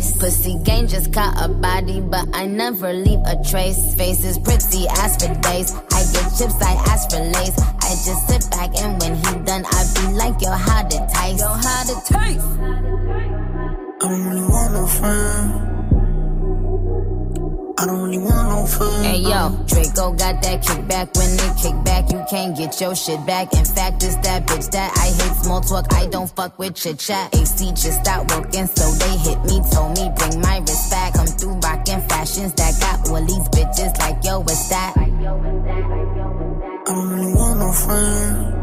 [0.00, 0.18] Catch?
[0.18, 3.94] Pussy gang just caught a body, but I never leave a trace.
[3.94, 5.74] Face is pretty, ass for days.
[5.92, 7.58] I get chips, I ask for lace.
[7.58, 11.40] I just sit back and when he done, I be like, yo, how to taste?
[11.40, 12.46] Yo, how to taste?
[14.00, 15.67] I don't really want no friends.
[17.80, 19.06] I don't really want no friends.
[19.06, 21.16] Hey yo, Draco got that kickback.
[21.16, 23.52] When they kick back, you can't get your shit back.
[23.54, 25.86] In fact, it's that bitch that I hate small talk.
[25.94, 27.32] I don't fuck with chit chat.
[27.36, 29.62] AC just stopped working, so they hit me.
[29.70, 31.14] Told me bring my wrist back.
[31.14, 34.94] Come through rockin' fashions that got all these bitches like yo, what's that?
[34.98, 35.06] I
[36.84, 38.54] don't really want no friends.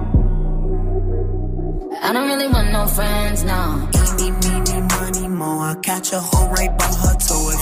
[2.04, 3.90] I don't really want no friends, no.
[3.96, 5.60] Eeny, meeny, money, mo.
[5.62, 7.50] I catch a hoe right by her toe.
[7.54, 7.62] If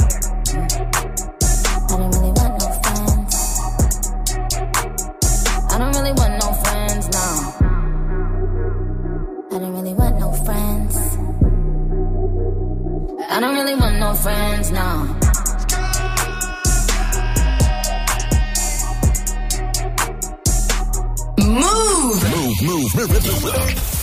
[13.33, 15.05] I don't really want no friends, no.
[21.39, 22.21] Move.
[22.29, 23.15] Move, move, move.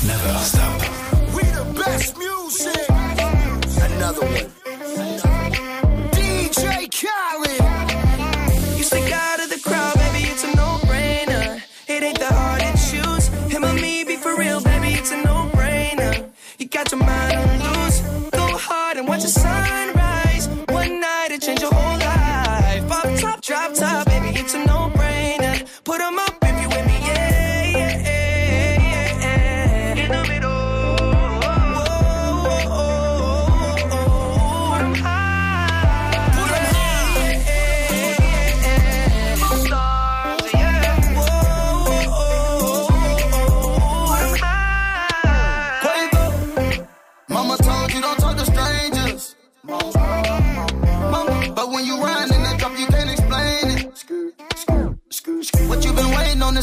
[0.06, 0.80] Never stop.
[1.34, 2.88] We the best music.
[3.82, 4.57] Another one.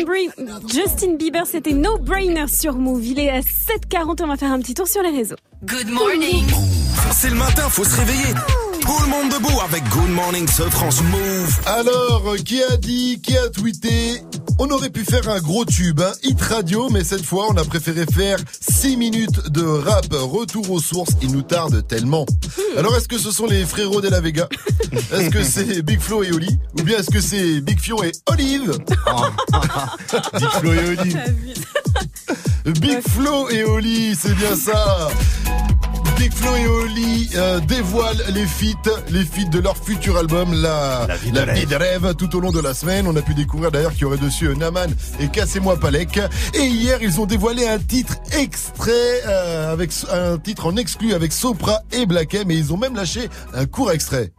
[0.00, 0.30] Justin, Brie-
[0.72, 3.04] Justin Bieber, c'était No Brainer sur Move.
[3.04, 5.36] Il est à 7h40, on va faire un petit tour sur les réseaux.
[5.64, 6.44] Good morning.
[7.12, 8.34] C'est le matin, faut se réveiller.
[8.82, 11.60] Tout le monde debout avec Good Morning ce France Move.
[11.66, 14.22] Alors, qui a dit, qui a tweeté
[14.58, 17.64] On aurait pu faire un gros tube, un hit radio, mais cette fois, on a
[17.64, 20.06] préféré faire 6 minutes de rap.
[20.10, 22.24] Retour aux sources, il nous tarde tellement.
[22.76, 24.48] Alors, est-ce que ce sont les frérots de la Vega
[24.92, 28.12] Est-ce que c'est Big Flo et Oli Ou bien est-ce que c'est Big Fion et
[28.26, 28.72] Olive
[30.32, 31.16] Big Flo et Oli.
[32.80, 35.08] Big Flo et Oli, c'est bien ça.
[36.16, 41.06] Big Flo et Oli euh, dévoilent les feats, les feats de leur futur album, la,
[41.06, 42.14] la, vie, de rêve.
[42.14, 44.48] Tout au long de la semaine, on a pu découvrir d'ailleurs qu'il y aurait dessus
[44.56, 44.88] Naman
[45.20, 46.20] et Cassez-moi Palek.
[46.54, 51.32] Et hier, ils ont dévoilé un titre extrait, euh, avec un titre en exclu avec
[51.32, 54.32] Sopra et Black M, et ils ont même lâché un court extrait.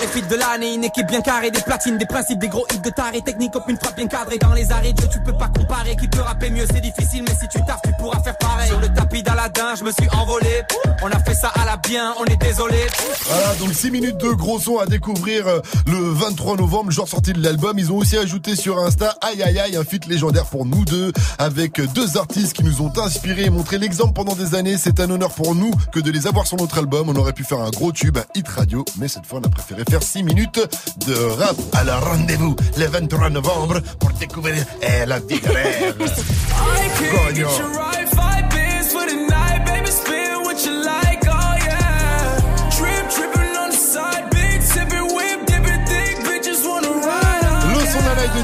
[0.00, 2.78] Les feats de l'année, une équipe bien carrée, des platines, des principes, des gros hits
[2.78, 5.48] de taré, technique comme une frappe bien cadrée dans les arrêts de tu peux pas
[5.48, 8.68] comparer, qui peut rapper mieux, c'est difficile, mais si tu taffes, tu pourras faire pareil.
[8.68, 10.62] Sur le tapis d'Aladin, je me suis envolé,
[11.02, 12.86] on a fait ça à la bien, on est désolé.
[13.26, 17.32] Voilà, donc 6 minutes de gros son à découvrir euh, le 23 novembre, jour sortie
[17.32, 17.78] de l'album.
[17.78, 21.12] Ils ont aussi ajouté sur Insta, aïe aïe aïe, un feat légendaire pour nous deux,
[21.38, 24.76] avec deux artistes qui nous ont inspirés et montré l'exemple pendant des années.
[24.76, 27.08] C'est un honneur pour nous que de les avoir sur notre album.
[27.08, 29.48] On aurait pu faire un gros tube, un hit radio, mais cette fois on a
[29.48, 30.60] préféré faire 6 minutes
[31.06, 31.56] de rap.
[31.74, 35.94] Alors rendez-vous le 23 novembre pour découvrir eh, la vie de rêve.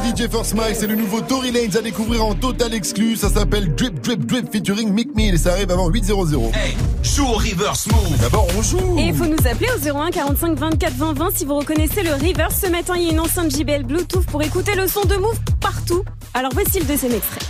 [0.04, 3.16] DJ First Mike, c'est le nouveau Tory Lanez à découvrir en total exclu.
[3.16, 6.54] Ça s'appelle Drip Drip Drip featuring Mick Mill et ça arrive avant 8.00.
[6.54, 8.18] Hey, joue au reverse move.
[8.20, 8.98] D'abord, on joue.
[8.98, 12.14] Et il faut nous appeler au 01 45 24 20 20 si vous reconnaissez le
[12.14, 12.60] reverse.
[12.62, 15.38] Ce matin, il y a une enceinte JBL Bluetooth pour écouter le son de Move
[15.60, 16.04] partout.
[16.34, 17.40] Alors voici le deuxième extrait.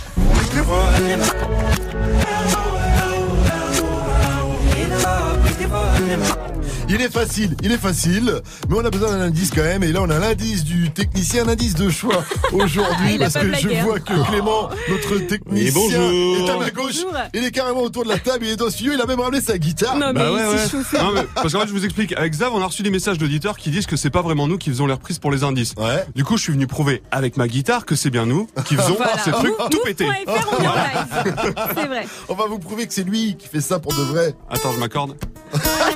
[6.93, 9.81] Il est facile, il est facile, mais on a besoin d'un indice quand même.
[9.83, 12.21] Et là, on a l'indice du technicien, un indice de choix
[12.51, 13.83] aujourd'hui, Il a parce que je hein.
[13.83, 16.47] vois que Clément, notre technicien, bonjour.
[16.47, 16.95] est à ma gauche.
[17.33, 19.21] Il est carrément autour de la table, il est dans le studio, il a même
[19.21, 19.95] ramené sa guitare.
[19.95, 20.83] Non, mais Bah ouais, il s'est ouais.
[20.83, 20.97] chauffé.
[20.97, 22.11] Non, mais parce qu'en fait, je vous explique.
[22.17, 24.57] Avec Xav, on a reçu des messages d'auditeurs qui disent que c'est pas vraiment nous
[24.57, 25.73] qui faisons les reprises pour les indices.
[25.77, 26.03] Ouais.
[26.13, 28.95] Du coup, je suis venu prouver avec ma guitare que c'est bien nous qui faisons
[28.97, 29.17] Voilà.
[29.23, 30.05] ces trucs Move- tout pété.
[30.05, 32.05] on vrai.
[32.27, 34.35] On va vous prouver que c'est lui qui fait ça pour de vrai.
[34.49, 35.15] Attends, je m'accorde.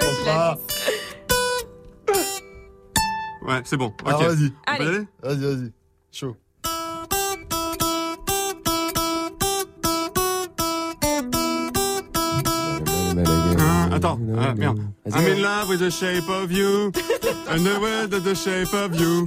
[0.00, 0.58] Ah, nous, il a-
[3.48, 3.86] Ouais, c'est bon.
[3.86, 3.94] Ok.
[4.06, 4.52] Alors, Ah, vas-y.
[4.68, 5.06] On peut y aller?
[5.22, 5.72] Vas-y, vas-y.
[6.12, 6.36] Chaud.
[13.58, 14.80] Ah, attends, ah, merde.
[15.12, 16.92] I'm in love with the shape of you,
[17.48, 19.26] and the way that the shape of you,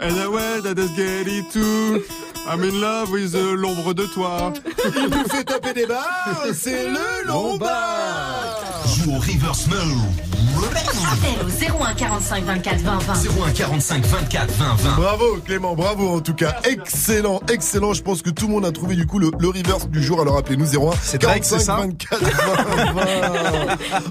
[0.00, 2.04] and the way that is getting too.
[2.46, 4.52] I'm in love with the l'ombre de toi.
[4.96, 8.17] Il nous fait taper des barres, c'est le Lombard.
[8.98, 10.27] Joue au Reverse Mode.
[10.62, 13.14] Appel au 01 45 24 20 20.
[13.46, 14.96] 01 45 24 20 20.
[14.96, 16.56] Bravo Clément, bravo en tout cas.
[16.64, 17.94] Excellent, excellent.
[17.94, 20.20] Je pense que tout le monde a trouvé du coup le, le reverse du jour.
[20.20, 22.92] Alors appelez-nous 01 C'est Drake, c'est ça 24 20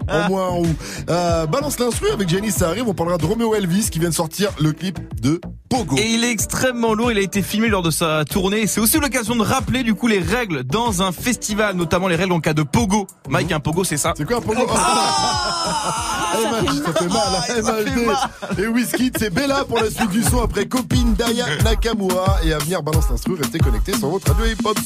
[0.07, 0.25] 20.
[0.25, 0.65] En moins en haut.
[1.09, 2.87] Euh, balance l'instru avec Jenny, ça arrive.
[2.87, 5.97] On parlera de Romeo Elvis qui vient de sortir le clip de Pogo.
[5.97, 8.67] Et il est extrêmement lourd, il a été filmé lors de sa tournée.
[8.67, 12.31] C'est aussi l'occasion de rappeler du coup les règles dans un festival, notamment les règles
[12.31, 13.05] en cas de pogo.
[13.27, 14.65] Mike, un pogo c'est ça C'est quoi un pogo?
[14.65, 18.59] Ça fait mal, hein, MHD.
[18.59, 22.39] Et Whisky, c'est Bella pour la suite du son après copine Daya Nakamura.
[22.43, 24.77] Et à venir, balance l'instru, restez connectés sur votre radio hip-hop.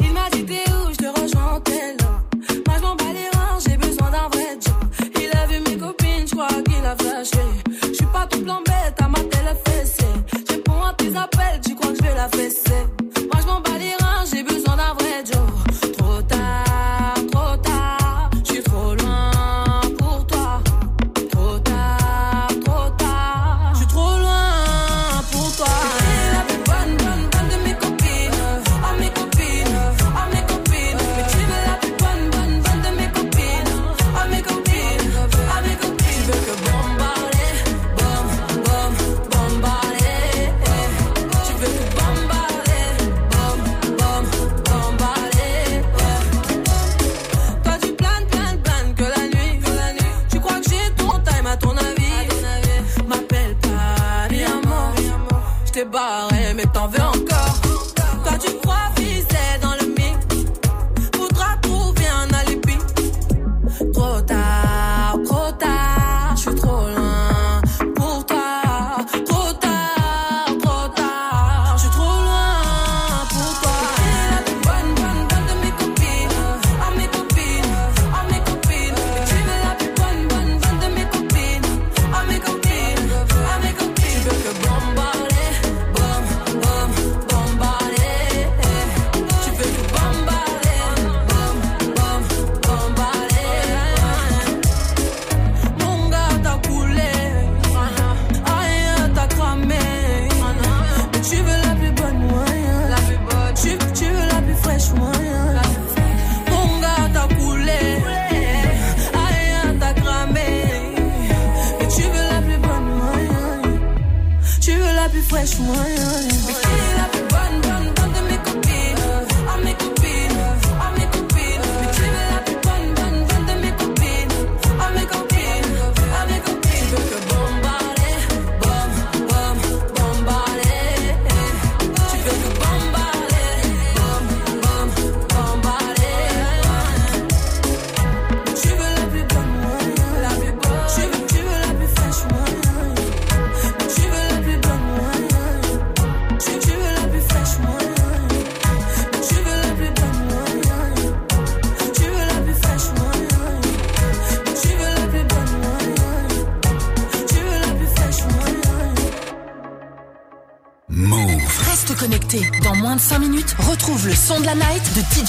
[0.00, 1.96] Il m'a dit t'es où, je te rejoins en tel.
[2.66, 5.10] Moi je m'en bats les reins, j'ai besoin d'un vrai job.
[5.16, 7.44] Il a vu mes copines, je crois qu'il a flashé.
[7.82, 10.04] Je suis pas tout plan bête, à ma télé fessée.
[10.48, 12.86] Je réponds à tes appels, tu crois que je vais la fesser.
[13.32, 15.40] Moi je m'en bats les reins, j'ai besoin d'un vrai job.
[55.92, 56.29] Je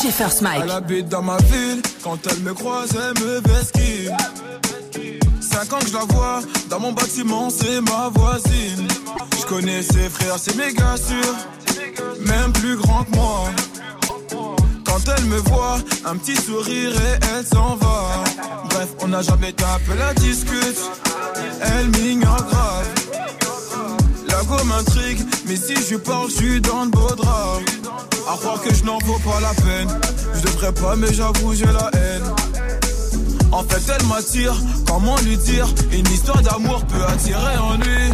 [0.03, 4.09] Elle habite dans ma ville, quand elle me croise, elle me vesquille.
[5.39, 6.41] Cinq ans que je la vois,
[6.71, 8.87] dans mon bâtiment, c'est ma voisine.
[9.39, 11.35] Je connais ses frères, c'est méga sûr,
[12.25, 13.43] même plus grand que moi.
[14.85, 18.23] Quand elle me voit, un petit sourire et elle s'en va.
[18.71, 20.79] Bref, on n'a jamais tapé la discute,
[21.61, 22.87] elle m'ignore grave.
[24.29, 27.59] La go m'intrigue, mais si je parle, je suis dans le beau drap.
[28.29, 29.89] À croire que je n'en vaux pas la peine.
[30.35, 32.23] Je devrais pas, mais j'avoue, j'ai la haine.
[33.51, 34.55] En fait, elle m'attire.
[34.87, 35.67] Comment lui dire?
[35.91, 37.87] Une histoire d'amour peut attirer ennui.
[37.87, 38.13] Hey,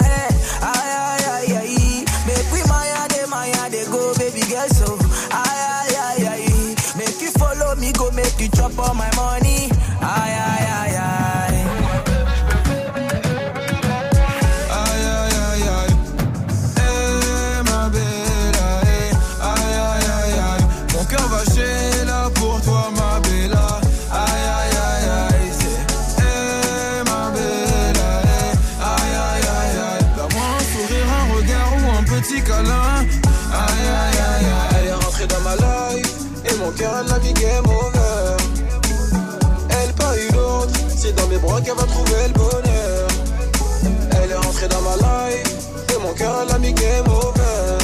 [46.41, 47.77] Over.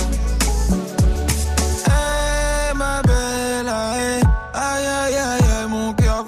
[1.85, 4.21] Hey ma belle aïe
[4.53, 6.25] Aïe aïe aïe aïe Mon cœur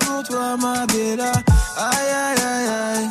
[0.00, 1.32] pour toi ma bella.
[1.76, 3.08] Aïe aïe aïe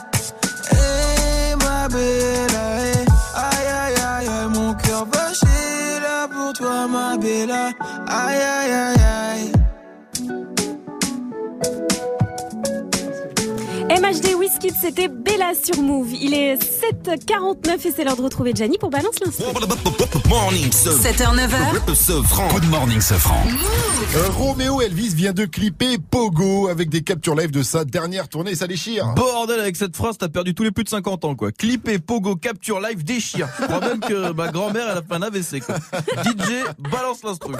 [1.89, 5.05] belle aïe Aïe aïe aïe Mon cœur
[6.31, 7.69] pour toi ma bella.
[8.07, 9.51] Aïe aïe aïe aïe.
[14.01, 16.13] MHD C'était Bella sur Move.
[16.13, 19.45] Il est 7h49 et c'est l'heure de retrouver Gianni pour Balance l'instant.
[20.29, 21.95] Morning, ce 7h, 9h.
[21.95, 22.47] Ce franc.
[22.49, 23.41] Good morning, ce franc.
[24.15, 28.55] Euh, Roméo Elvis vient de clipper Pogo avec des captures live de sa dernière tournée,
[28.55, 29.13] ça déchire.
[29.15, 31.51] Bordel avec cette phrase, t'as perdu tous les plus de 50 ans quoi.
[31.51, 33.47] Clipper, pogo, capture live, déchire.
[33.59, 35.75] Je crois même que ma grand-mère elle a fait un AVC quoi.
[36.23, 37.53] DJ, balance l'instru.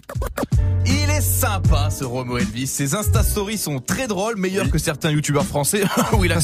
[0.86, 2.68] Il est sympa ce Romo Elvis.
[2.68, 5.84] Ses Insta Stories sont très drôles, meilleurs que certains youtubeurs français.
[6.14, 6.40] oui là.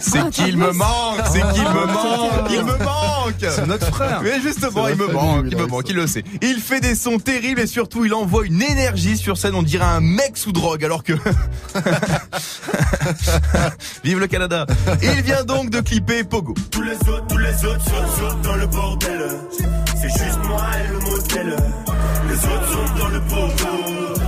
[0.00, 3.34] C'est qu'il me manque, c'est qu'il me manque, il me manque.
[3.40, 4.20] C'est notre frère.
[4.22, 6.24] Mais justement, il me manque, il me manque, il le sait.
[6.42, 9.84] Il fait des sons terribles et surtout il envoie une énergie sur scène, on dirait
[9.84, 11.12] un mec sous drogue alors que
[14.04, 14.66] Vive le Canada.
[15.02, 16.54] Il vient donc de clipper Pogo.
[16.70, 19.30] Tous les autres, tous les autres sautent, sautent dans le bordel.
[20.00, 21.56] C'est juste moi et le modèle.
[22.28, 24.20] Les autres sont dans le pogo.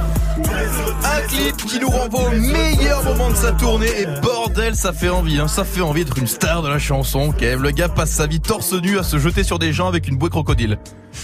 [0.45, 5.09] Un clip qui nous renvoie au meilleur moment de sa tournée et bordel, ça fait
[5.09, 5.49] envie, hein.
[5.49, 7.33] ça fait envie d'être une star de la chanson.
[7.33, 9.89] Quand même, le gars passe sa vie torse nu à se jeter sur des gens
[9.89, 10.79] avec une bouée crocodile.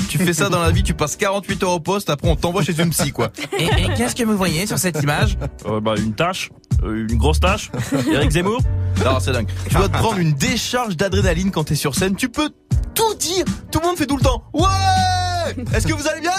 [0.08, 2.62] Tu fais ça dans la vie, tu passes 48 heures au poste, après on t'envoie
[2.62, 3.30] chez une psy quoi.
[3.58, 5.38] Et, et qu'est-ce que vous voyez sur cette image?
[5.66, 6.50] Euh, bah, une tâche,
[6.84, 7.70] euh, une grosse tâche.
[8.12, 8.60] Eric Zemmour?
[9.04, 9.48] Non, c'est dingue.
[9.68, 12.16] Tu dois te prendre une décharge d'adrénaline quand t'es sur scène.
[12.16, 12.50] Tu peux
[12.94, 13.44] tout dire.
[13.70, 14.42] Tout le monde fait tout le temps.
[14.52, 16.30] Ouais Est-ce que vous allez bien?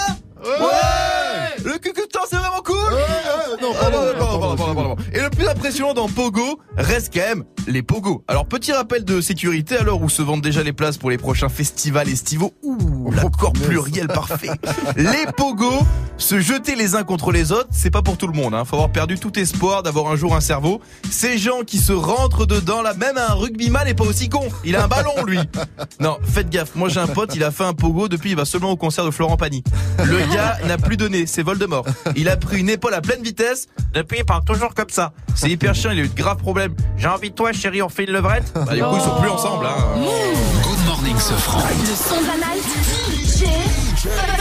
[0.44, 1.29] Ouais
[1.64, 2.76] Le cucutan, c'est vraiment cool
[3.62, 4.96] non.
[5.14, 8.24] Et le plus impressionnant dans Pogo reste quand même les Pogo.
[8.28, 11.18] Alors petit rappel de sécurité à l'heure où se vendent déjà les places pour les
[11.18, 12.54] prochains festivals estivaux.
[12.64, 14.52] Ouh, l'accord pluriel parfait.
[14.96, 15.72] Les Pogo,
[16.18, 18.54] se jeter les uns contre les autres, c'est pas pour tout le monde.
[18.54, 18.66] Hein.
[18.66, 20.82] Faut avoir perdu tout espoir d'avoir un jour un cerveau.
[21.10, 24.48] Ces gens qui se rentrent dedans, là, même un rugbyman est pas aussi con.
[24.64, 25.40] Il a un ballon, lui.
[26.00, 26.76] Non, faites gaffe.
[26.76, 29.06] Moi, j'ai un pote, il a fait un Pogo depuis, il va seulement au concert
[29.06, 29.64] de Florent Pagny.
[30.04, 31.86] Le gars n'a plus donné, c'est Voldemort.
[32.16, 33.70] Il a pris une épaule à pleine vitesse.
[33.92, 35.14] Depuis, il parle toujours comme ça.
[35.34, 36.76] C'est hyper chiant, il a eu de graves problèmes.
[36.96, 38.52] J'ai envie de toi, chérie, on fait une levrette.
[38.54, 39.76] Bah, du coup, ils sont plus ensemble, hein.
[39.96, 41.64] Good morning, ce franc.
[41.68, 42.64] Le son de la night.
[43.26, 44.39] DJ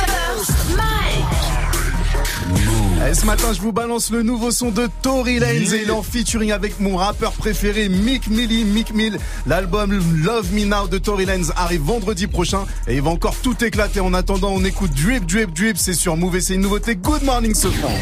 [3.06, 6.02] Et ce matin, je vous balance le nouveau son de Tory Lanez et il en
[6.02, 9.18] featuring avec mon rappeur préféré Mick Millie, Mick Mill.
[9.46, 9.92] L'album
[10.22, 14.00] Love Me Now de Tory Lanez arrive vendredi prochain et il va encore tout éclater.
[14.00, 15.78] En attendant, on écoute Drip, Drip, Drip.
[15.78, 16.96] C'est sur Move c'est une nouveauté.
[16.96, 17.94] Good morning, ce franc.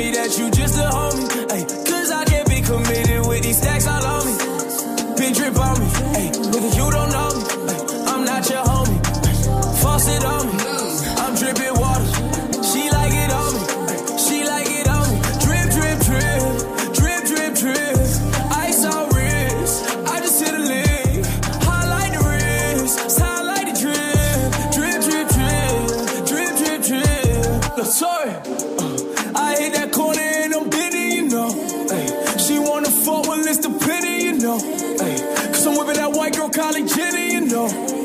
[0.00, 1.89] Me that you just a homie, ayy,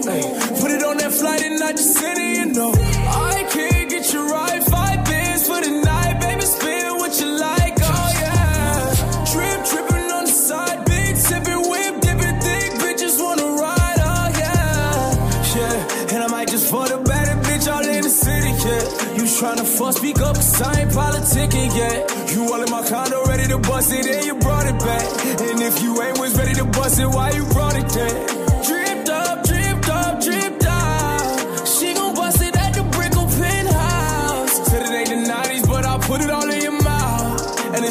[0.08, 0.22] Ay,
[0.62, 2.72] put it on that flight and I just sent it, you know.
[2.74, 7.74] I can't get you right, five bands for the night, baby, spin what you like,
[7.82, 9.26] oh yeah.
[9.34, 15.58] Trip, tripping on the side, big sipping, whip, dipping, thick, bitches wanna ride, oh yeah.
[15.58, 19.18] Yeah, and I might just for the better bitch all in the city, yeah.
[19.18, 22.30] You tryna fuss, speak up, cause I ain't politicking yet.
[22.30, 25.06] You all in my condo, ready to bust it, and you brought it back.
[25.42, 28.45] And if you ain't was ready to bust it, why you brought it then?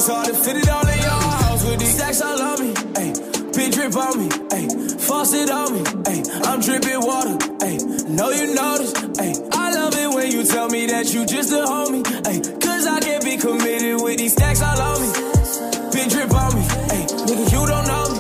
[0.07, 2.74] It's hard to fit it all in your house with these stacks all on me.
[2.74, 4.28] Ayy, big drip on me.
[4.28, 5.80] Ayy, faucet on me.
[5.80, 7.36] Ayy, I'm dripping water.
[7.64, 8.92] Ayy, know you notice.
[8.92, 12.02] Ayy, I love it when you tell me that you just a homie.
[12.02, 15.09] Ayy, cause I can't be committed with these stacks all on me.
[15.92, 16.62] Big drip on me.
[16.92, 18.13] Ayy, nigga, you don't know me.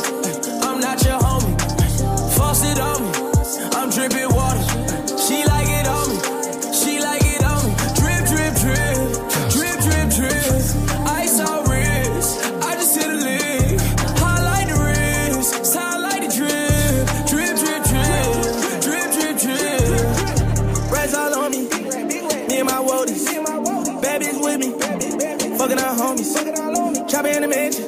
[27.08, 27.84] Chopper in the mansion.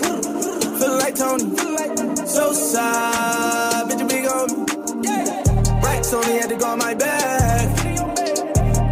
[0.78, 1.56] Feeling like Tony.
[2.26, 4.46] So sad, Bitch, you big on
[5.00, 5.08] me.
[5.82, 7.76] Racks on had to go on my back.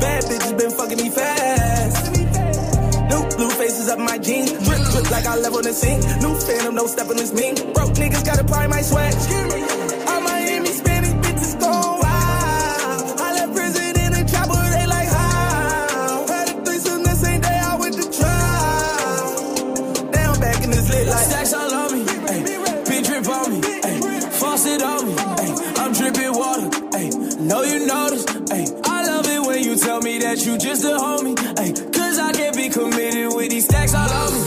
[0.00, 2.12] Bad bitches been fucking me fast.
[3.10, 4.50] New blue faces up my jeans.
[4.52, 6.00] Drip, drip like I level the scene.
[6.20, 7.54] New phantom, no stepping this mean.
[7.74, 9.73] Broke niggas gotta apply my swag.
[30.54, 31.36] You just a homie.
[31.58, 34.43] Ay, cause I can't be committed with these stacks all over me.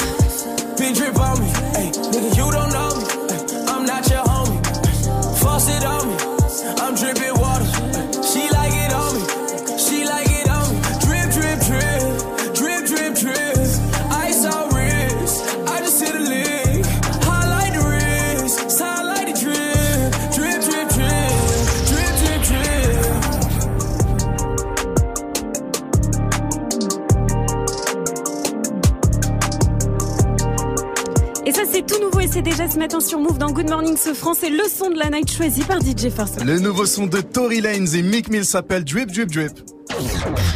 [32.49, 34.37] Déjà ce matin sur Move dans Good Morning ce France.
[34.41, 36.43] C'est le son de la night choisi par DJ First.
[36.43, 39.51] Le nouveau son de Tory Lanez et Mick Mill s'appelle Drip Drip Drip.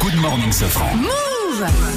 [0.00, 0.96] Good morning, Sofran.
[0.96, 1.31] Move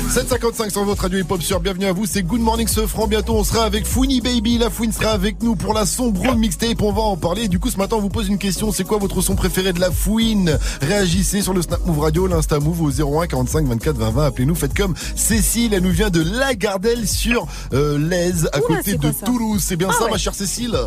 [0.10, 3.08] 755 sur votre radio hip-hop sur Bienvenue à vous, c'est Good Morning ce franc.
[3.08, 4.58] Bientôt, on sera avec Fouini Baby.
[4.58, 6.82] La Fouine sera avec nous pour la sombre mixtape.
[6.82, 7.50] On va en parler.
[7.50, 8.72] Du coup, ce matin, on vous pose une question.
[8.72, 10.58] C'est quoi votre son préféré de la Fouine?
[10.82, 12.90] Réagissez sur le Snap Move Radio, l'Insta Move au
[13.22, 14.26] 01 45 24 20 20.
[14.28, 14.56] Appelez-nous.
[14.56, 15.74] Faites comme Cécile.
[15.74, 19.62] Elle nous vient de La Gardelle sur euh, l'Aise, à Oula, côté de Toulouse.
[19.66, 20.12] C'est bien Ah ça, ouais.
[20.12, 20.78] ma chère Cécile?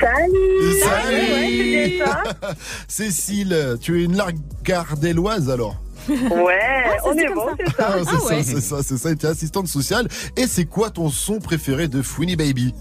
[0.00, 2.54] Salut Salut Ouais, ça.
[2.88, 5.76] Cécile, tu es une Lagardelloise alors?
[6.08, 7.54] Ouais, Ah, ça, on est comme bon, ça.
[7.58, 7.72] c'est ça.
[7.78, 8.42] Ah, c'est Ah ça, ouais.
[8.42, 9.10] c'est ça, c'est ça.
[9.10, 10.08] Et tu es assistante sociale.
[10.36, 12.74] Et c'est quoi ton son préféré de Fouini Baby?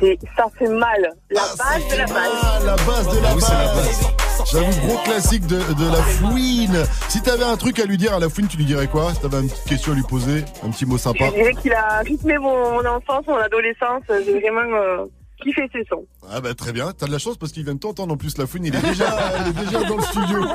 [0.00, 1.08] C'est- Ça fait mal.
[1.30, 2.14] La Ah, base ça de la base.
[2.14, 4.00] mal, La base de la Ah base.
[4.52, 6.84] J'avoue, gros classique de, de la fouine.
[7.08, 9.14] Si t'avais un truc à lui dire à la fouine, tu lui dirais quoi?
[9.14, 11.26] Si t'avais une petite question à lui poser, un petit mot sympa.
[11.26, 14.02] Je dirais qu'il a rythmé mon, mon enfance, mon adolescence.
[14.08, 15.04] J'ai vraiment euh,
[15.42, 16.06] kiffé ses sons.
[16.30, 18.36] Ah bah très bien, t'as de la chance parce qu'il vient de t'entendre en plus
[18.38, 20.38] la fouine, il est déjà, il est déjà dans le studio.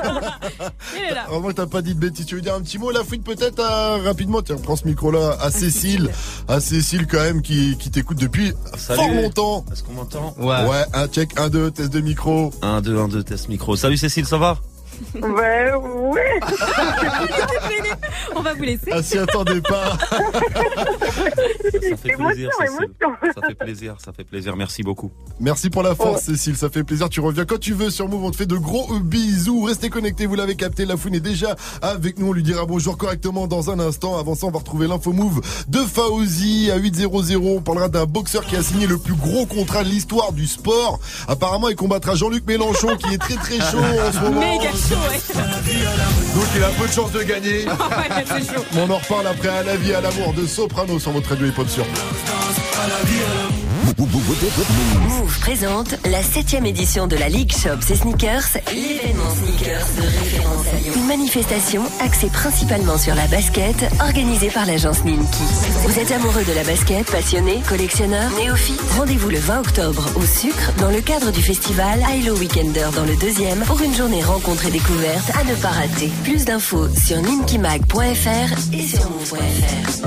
[0.96, 1.26] Il est là.
[1.28, 2.26] Vraiment que t'as pas dit de bêtises.
[2.26, 4.42] Tu veux dire un petit mot la fouine peut-être euh, rapidement?
[4.42, 6.10] Tiens, prends ce micro là à Cécile.
[6.48, 9.00] À Cécile quand même qui, qui t'écoute depuis Salut.
[9.00, 9.64] fort longtemps.
[9.72, 10.34] Est-ce qu'on m'entend?
[10.38, 12.50] Ouais, un check, un, deux, test de micro.
[12.62, 13.76] 1, 2, 1, 2, test micro.
[13.76, 14.58] Salut Cécile, ça va?
[15.14, 16.40] Ouais, ouais.
[18.36, 18.90] On va vous laisser.
[18.92, 19.96] Ah s'y attendez pas.
[20.00, 22.76] Ça fait Émotion, plaisir, Cécile.
[22.76, 23.16] émotion.
[23.34, 24.56] Ça fait plaisir, ça fait plaisir.
[24.56, 25.10] Merci beaucoup.
[25.38, 26.56] Merci pour la force, Cécile.
[26.56, 27.08] Ça fait plaisir.
[27.08, 28.24] Tu reviens quand tu veux sur Move.
[28.24, 29.62] On te fait de gros bisous.
[29.64, 30.26] Restez connectés.
[30.26, 30.84] Vous l'avez capté.
[30.84, 32.28] La Fouine est déjà avec nous.
[32.28, 34.18] On lui dira bonjour correctement dans un instant.
[34.18, 36.90] Avant ça, on va retrouver l'info Move de Fauzi à 800.
[37.42, 40.98] On parlera d'un boxeur qui a signé le plus gros contrat de l'histoire du sport.
[41.28, 44.40] Apparemment, il combattra Jean-Luc Mélenchon qui est très très chaud en ce moment.
[44.40, 45.20] Méga chaud, ouais.
[46.34, 47.64] Donc, il a peu de chance de gagner.
[47.66, 48.64] ouais, c'est chaud.
[48.72, 51.30] Mais on en reparle après à la vie et à l'amour de Soprano sur votre
[51.30, 51.84] radio hip-hop sur.
[54.00, 60.66] Move présente la 7 édition de la Ligue Shops et Sneakers, l'événement sneakers de référence
[60.68, 60.92] à Lyon.
[60.96, 65.42] Une manifestation axée principalement sur la basket, organisée par l'agence Ninki.
[65.86, 68.80] Vous êtes amoureux de la basket, passionné, collectionneur, néophyte?
[68.96, 73.16] Rendez-vous le 20 octobre au Sucre dans le cadre du festival Hilo Weekender dans le
[73.16, 76.10] deuxième pour une journée rencontre et découverte à ne pas rater.
[76.24, 80.06] Plus d'infos sur ninkimag.fr et sur move.fr.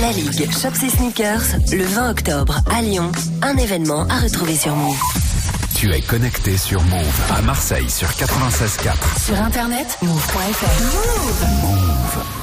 [0.00, 3.10] La Ligue Shops et Sneakers, le 20 octobre à Lyon.
[3.42, 4.98] Un événement à retrouver sur Move.
[5.74, 9.24] Tu es connecté sur Move à Marseille sur 96.4.
[9.24, 10.82] Sur internet, move.fr.
[11.62, 11.88] Move.
[12.22, 12.37] Maman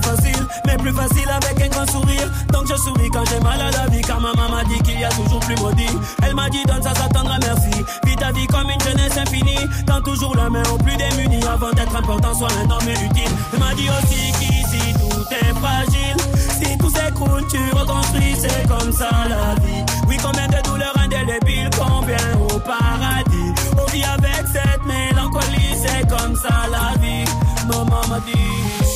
[0.00, 2.30] facile, mais plus facile avec un grand sourire.
[2.52, 5.04] Donc je souris quand j'ai mal à la vie, car maman m'a dit qu'il y
[5.04, 5.96] a toujours plus maudit.
[6.22, 7.84] Elle m'a dit donne ça, ça t'endra merci.
[8.04, 9.66] Vis ta vie comme une jeunesse infinie.
[9.86, 13.30] Tends toujours la main aux plus démunis avant d'être important, sois un homme utile.
[13.52, 16.16] Elle m'a dit aussi qu'ici tout est fragile.
[16.36, 19.84] Si tout s'écroule, tu reconstruis, c'est comme ça la vie.
[20.06, 23.52] Oui, combien de douleurs indélébiles, combien au paradis.
[23.76, 27.24] On vit avec cette mélancolie, c'est comme ça la vie.
[27.66, 28.91] Maman m'a dit.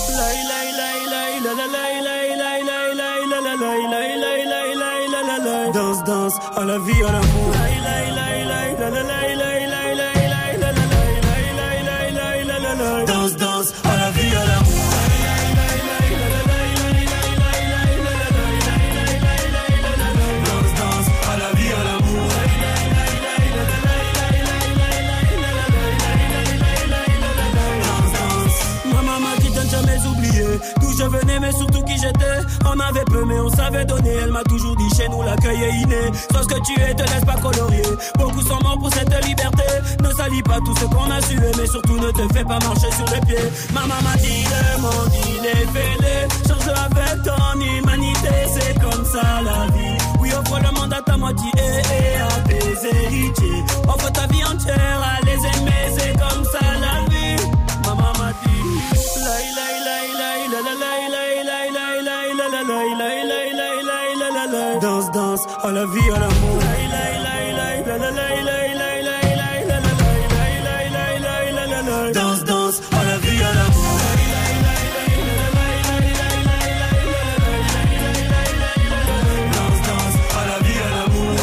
[6.67, 7.53] La, vie, à l'amour.
[13.07, 14.87] Danse, danse, à la vie, à l'amour.
[30.99, 32.41] Je venais, mais surtout qui j'étais.
[32.65, 34.15] On avait peu, mais on savait donner.
[34.25, 36.03] Elle m'a toujours chez nous l'accueil est inné.
[36.31, 37.83] Sois ce que tu es, te laisse pas colorier.
[38.19, 39.65] Beaucoup sont morts pour cette liberté.
[40.03, 42.91] Ne salis pas tout ce qu'on a sué, mais surtout ne te fais pas marcher
[42.93, 43.49] sur les pieds.
[43.73, 45.17] Maman m'a dit le monde
[45.73, 46.17] fêlé.
[46.49, 49.99] Change avec ton humanité, c'est comme ça la vie.
[50.21, 53.65] Oui, offre le monde à ta moitié et à tes héritiers.
[53.89, 57.16] Offre ta vie entière à les aimer, c'est comme ça la vie.
[65.77, 67.73] La la lai
[72.15, 73.99] Danse danse à la vie à l'amour
[79.53, 81.35] Danse danse à la vie à l'amour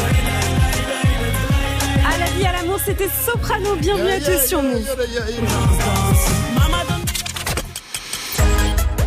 [2.04, 3.76] À la vie, à l'amour, c'était Soprano.
[3.76, 4.84] Bienvenue à tous sur Move.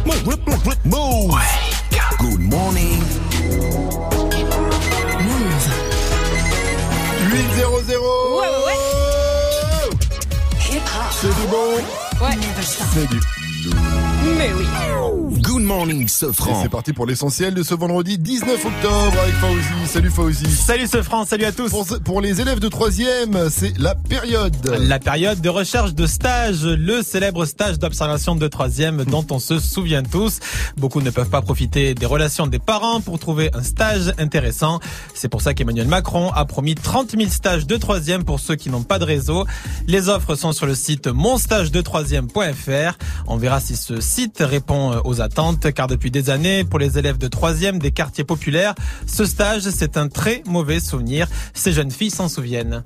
[0.05, 0.23] Move.
[0.63, 1.56] Good
[11.19, 11.73] C'est du bon.
[12.21, 12.37] Ouais.
[12.93, 13.19] C'est du
[14.37, 14.67] Mais oui.
[15.57, 16.61] Good morning, Sofran.
[16.61, 19.87] c'est parti pour l'essentiel de ce vendredi 19 octobre avec Fauzi.
[19.87, 20.45] Salut Fauzi.
[20.45, 21.71] Salut ce France, salut à tous.
[21.71, 24.55] Pour, pour les élèves de troisième, c'est la période.
[24.79, 29.57] La période de recherche de stage, le célèbre stage d'observation de troisième dont on se
[29.57, 30.37] souvient tous.
[30.77, 34.79] Beaucoup ne peuvent pas profiter des relations des parents pour trouver un stage intéressant.
[35.15, 38.69] C'est pour ça qu'Emmanuel Macron a promis 30 000 stages de troisième pour ceux qui
[38.69, 39.47] n'ont pas de réseau.
[39.87, 42.97] Les offres sont sur le site monstagedetroisième.fr.
[43.25, 47.17] On verra si ce site répond aux attentes car depuis des années, pour les élèves
[47.17, 48.75] de troisième des quartiers populaires,
[49.05, 51.27] ce stage c'est un très mauvais souvenir.
[51.53, 52.83] Ces jeunes filles s'en souviennent.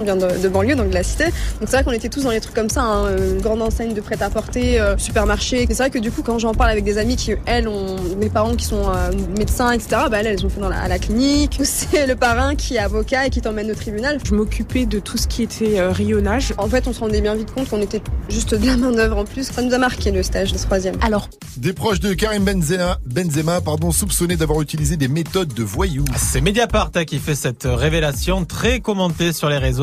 [0.00, 1.24] On vient de, de banlieue, donc de la cité.
[1.24, 1.32] Donc
[1.66, 4.00] c'est vrai qu'on était tous dans les trucs comme ça, hein, euh, grande enseigne de
[4.00, 5.66] prêt-à-porter, euh, supermarché.
[5.68, 8.28] C'est vrai que du coup, quand j'en parle avec des amis qui, elles, ont mes
[8.28, 10.98] parents qui sont euh, médecins, etc., bah, elles, elles ont fait dans la, à la
[10.98, 11.60] clinique.
[11.64, 14.18] C'est le parrain qui est avocat et qui t'emmène au tribunal.
[14.24, 16.54] Je m'occupais de tout ce qui était euh, rayonnage.
[16.58, 19.24] En fait, on se rendait bien vite compte qu'on était juste de la main-d'œuvre en
[19.24, 19.50] plus.
[19.50, 20.96] Ça nous a marqué le stage de troisième.
[21.02, 26.04] Alors, Des proches de Karim Benzema, Benzema pardon, soupçonnés d'avoir utilisé des méthodes de voyous.
[26.16, 29.81] C'est Mediapart hein, qui fait cette révélation très commentée sur les réseaux.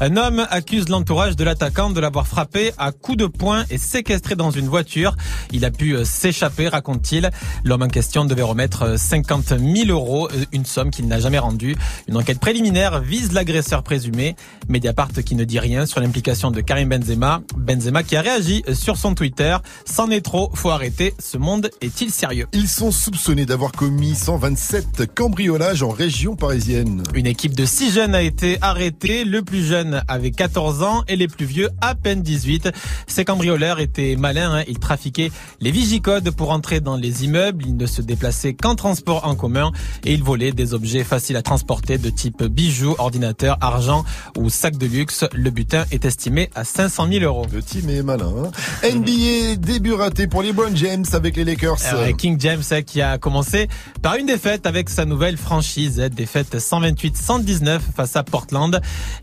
[0.00, 4.34] Un homme accuse l'entourage de l'attaquant de l'avoir frappé à coups de poing et séquestré
[4.34, 5.16] dans une voiture.
[5.52, 7.30] Il a pu euh, s'échapper, raconte-t-il.
[7.64, 11.38] L'homme en question devait remettre euh, 50 000 euros, euh, une somme qu'il n'a jamais
[11.38, 11.76] rendue.
[12.08, 14.36] Une enquête préliminaire vise l'agresseur présumé.
[14.68, 17.42] Mediapart qui ne dit rien sur l'implication de Karim Benzema.
[17.56, 19.56] Benzema qui a réagi sur son Twitter.
[19.84, 21.14] C'en est trop, faut arrêter.
[21.18, 22.46] ce monde est-il sérieux?
[22.52, 27.02] Ils sont soupçonnés d'avoir commis 127 cambriolages en région parisienne.
[27.14, 29.24] Une équipe de six jeunes a été arrêtée.
[29.24, 32.70] Le plus jeune avait 14 ans et les plus vieux à peine 18.
[33.06, 34.56] Ces cambrioleurs étaient malins.
[34.58, 34.64] hein.
[34.68, 35.30] Ils trafiquaient
[35.60, 37.64] les vigicodes pour entrer dans les immeubles.
[37.66, 39.72] Ils ne se déplaçaient qu'en transport en commun
[40.04, 44.04] et ils volaient des objets faciles à transporter de type bijoux, ordinateurs, argent
[44.36, 45.24] ou sacs de luxe.
[45.34, 47.46] Le butin est estimé à 500 000 euros.
[47.52, 48.32] Le team est malin.
[48.44, 48.88] hein.
[48.88, 51.76] NBA, début raté pour LeBron James avec les Lakers.
[51.92, 53.68] Euh, King James euh, qui a commencé
[54.02, 58.80] par une défaite avec sa nouvelle franchise, défaite 128-119 face à Portland.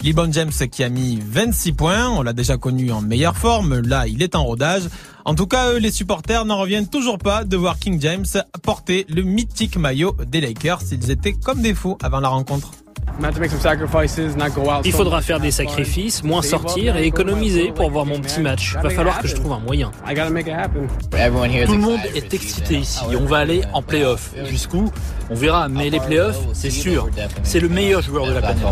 [0.07, 4.07] LeBron James qui a mis 26 points, on l'a déjà connu en meilleure forme, là
[4.07, 4.83] il est en rodage.
[5.25, 8.25] En tout cas, eux, les supporters n'en reviennent toujours pas de voir King James
[8.63, 10.79] porter le mythique maillot des Lakers.
[10.93, 12.71] Ils étaient comme des fous avant la rencontre.
[14.85, 18.77] Il faudra faire des sacrifices, moins sortir et économiser pour voir mon petit match.
[18.81, 19.91] Va falloir que je trouve un moyen.
[21.65, 23.03] Tout le monde est excité ici.
[23.19, 24.31] On va aller en playoff.
[24.45, 24.89] Jusqu'où?
[25.29, 25.67] On verra.
[25.67, 27.09] Mais les playoffs, c'est sûr.
[27.43, 28.63] C'est le meilleur joueur de la planète.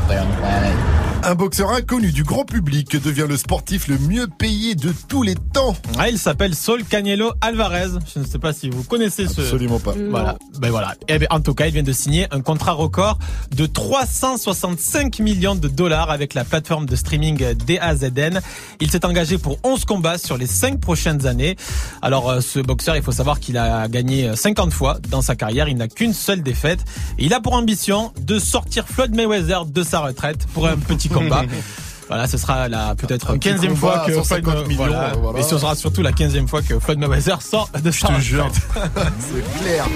[1.27, 5.33] Un boxeur inconnu du grand public devient le sportif le mieux payé de tous les
[5.33, 5.75] temps.
[5.97, 7.97] Ah, il s'appelle Saul Canelo Alvarez.
[8.13, 9.41] Je ne sais pas si vous connaissez ce.
[9.41, 9.95] Absolument pas.
[10.11, 10.37] Voilà.
[10.59, 10.93] Ben voilà.
[11.07, 13.17] Eh ben, en tout cas, il vient de signer un contrat record
[13.55, 18.39] de 365 millions de dollars avec la plateforme de streaming DAZN.
[18.79, 21.55] Il s'est engagé pour 11 combats sur les 5 prochaines années.
[22.03, 25.69] Alors, euh, ce boxeur, il faut savoir qu'il a gagné 50 fois dans sa carrière.
[25.69, 26.85] Il n'a qu'une seule défaite.
[27.17, 31.09] Et il a pour ambition de sortir Floyd Mayweather de sa retraite pour un petit
[31.29, 31.84] combat.
[32.07, 35.13] Voilà, ce sera la peut-être Un petit 15e combat fois que 150 Floyd, millions, voilà.
[35.19, 35.39] voilà.
[35.39, 38.51] Et ce sera surtout la 15e fois que Floyd Mayweather sort de sa te jure.
[39.19, 39.87] C'est clair.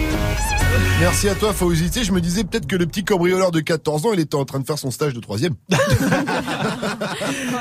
[1.00, 1.54] Merci à toi,
[1.88, 4.46] sais, Je me disais peut-être que le petit cambrioleur de 14 ans, il était en
[4.46, 5.54] train de faire son stage de troisième.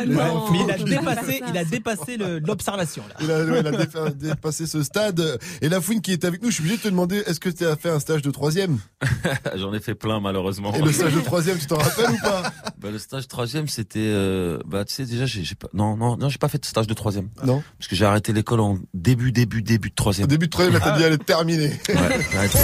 [0.07, 0.17] Mais
[0.65, 3.15] il a dépassé, il a dépassé le- l'observation là.
[3.21, 5.39] Il a, ouais, il a défa- dépassé ce stade.
[5.63, 7.49] Et la fouine qui est avec nous, je suis obligé de te demander, est-ce que
[7.51, 8.79] tu as fait un stage de troisième?
[9.57, 10.73] J'en ai fait plein malheureusement.
[10.75, 12.43] Et le stage de troisième, tu t'en rappelles ou pas?
[12.81, 16.29] Bah, Le stage troisième, c'était, euh, bah tu sais déjà, j'ai pas, non non non,
[16.29, 17.29] j'ai pas fait de stage de troisième.
[17.45, 17.63] Non.
[17.79, 20.27] Parce que j'ai arrêté l'école en début début début de troisième.
[20.27, 21.73] Début de troisième, là, t'as dit, elle est terminée.
[21.89, 22.59] Ouais, j'ai arrêté.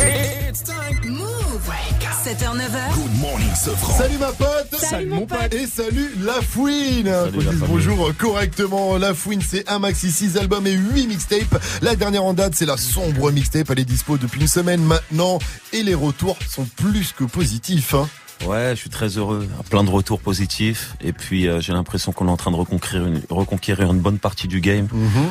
[2.24, 2.94] 7h, 9h.
[2.94, 3.98] Good morning, Sofran.
[3.98, 5.52] Salut ma pote Salut, mon pote.
[5.52, 8.96] Et salut La Fouine Salut, la bonjour correctement.
[8.96, 11.62] La Fouine, c'est un maxi 6 albums et 8 mixtapes.
[11.82, 13.68] La dernière en date, c'est la sombre mixtape.
[13.68, 15.38] Elle est dispo depuis une semaine maintenant.
[15.74, 17.92] Et les retours sont plus que positifs.
[17.92, 18.08] Hein.
[18.46, 19.48] Ouais, je suis très heureux.
[19.70, 20.94] Plein de retours positifs.
[21.00, 24.18] Et puis euh, j'ai l'impression qu'on est en train de reconquérir une, reconquérir une bonne
[24.18, 24.86] partie du game.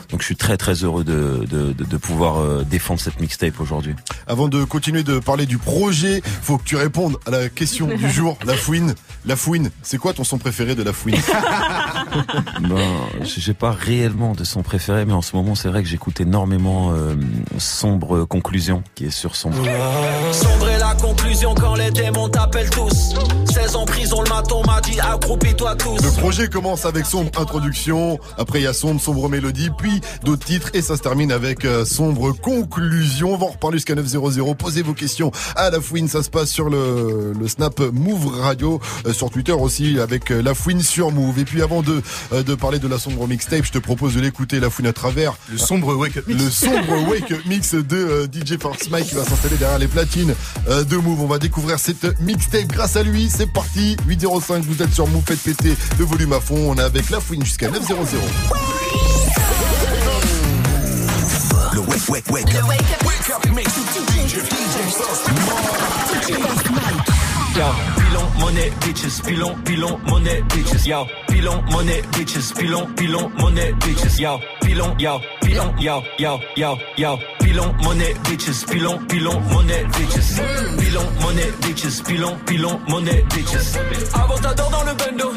[0.09, 3.59] Donc je suis très très heureux de, de, de, de pouvoir euh, défendre cette mixtape
[3.59, 3.95] aujourd'hui.
[4.27, 8.09] Avant de continuer de parler du projet, faut que tu répondes à la question du
[8.11, 8.37] jour.
[8.45, 8.95] La Fouine,
[9.25, 11.15] La Fouine, c'est quoi ton son préféré de La Fouine?
[12.61, 12.77] Ben,
[13.23, 16.91] j'ai pas réellement de son préféré, mais en ce moment c'est vrai que j'écoute énormément
[16.93, 17.15] euh,
[17.57, 19.51] Sombre Conclusion qui est sur son.
[19.51, 23.13] Sombre la conclusion quand les démons t'appellent tous.
[23.63, 25.95] 16 ans prison, le maton m'a dit accroupis-toi tous.
[26.03, 30.45] Le projet commence avec sombre introduction, après il y a sombre, sombre mélodie, puis d'autres
[30.45, 33.33] titres et ça se termine avec euh, sombre conclusion.
[33.35, 34.55] On va en reparler jusqu'à 900.
[34.55, 38.81] Posez vos questions à la fouine, ça se passe sur le, le Snap Move Radio,
[39.05, 41.39] euh, sur Twitter aussi avec euh, la fouine sur Move.
[41.39, 42.01] Et puis avant de,
[42.33, 45.35] de parler de la sombre mixtape, je te propose de l'écouter la fouine à travers
[45.49, 46.43] Le sombre wake up mix.
[46.43, 50.35] le sombre wake up mix de DJ Force Mike qui va s'installer derrière les platines
[50.67, 51.21] de Move.
[51.21, 53.29] On va découvrir cette mixtape grâce à lui.
[53.29, 53.95] C'est parti.
[54.07, 56.71] 805, vous êtes sur Move, faites péter le volume à fond.
[56.71, 57.95] On est avec la fouine jusqu'à 900.
[61.73, 62.67] Le wake, wake, wake up.
[62.67, 63.69] Wake up mix.
[63.73, 64.75] DJ, DJ
[65.47, 66.27] Yo,
[67.55, 68.02] pilon,
[68.39, 74.39] monnaie, bitches, pilon, pilon, monnaie, bitches, yo, pilon, monnaie, bitches, pilon, pilon, monnaie, bitches, yo,
[74.61, 80.41] pilon, yo, pilon, yo, yo, yo, yo, pilon, monnaie, bitches, pilon, pilon, monnaie, bitches,
[80.77, 83.77] pilon, monnaie, bitches, pilon, pilon, monnaie, bitches.
[84.13, 85.33] Avantador dans le bendo,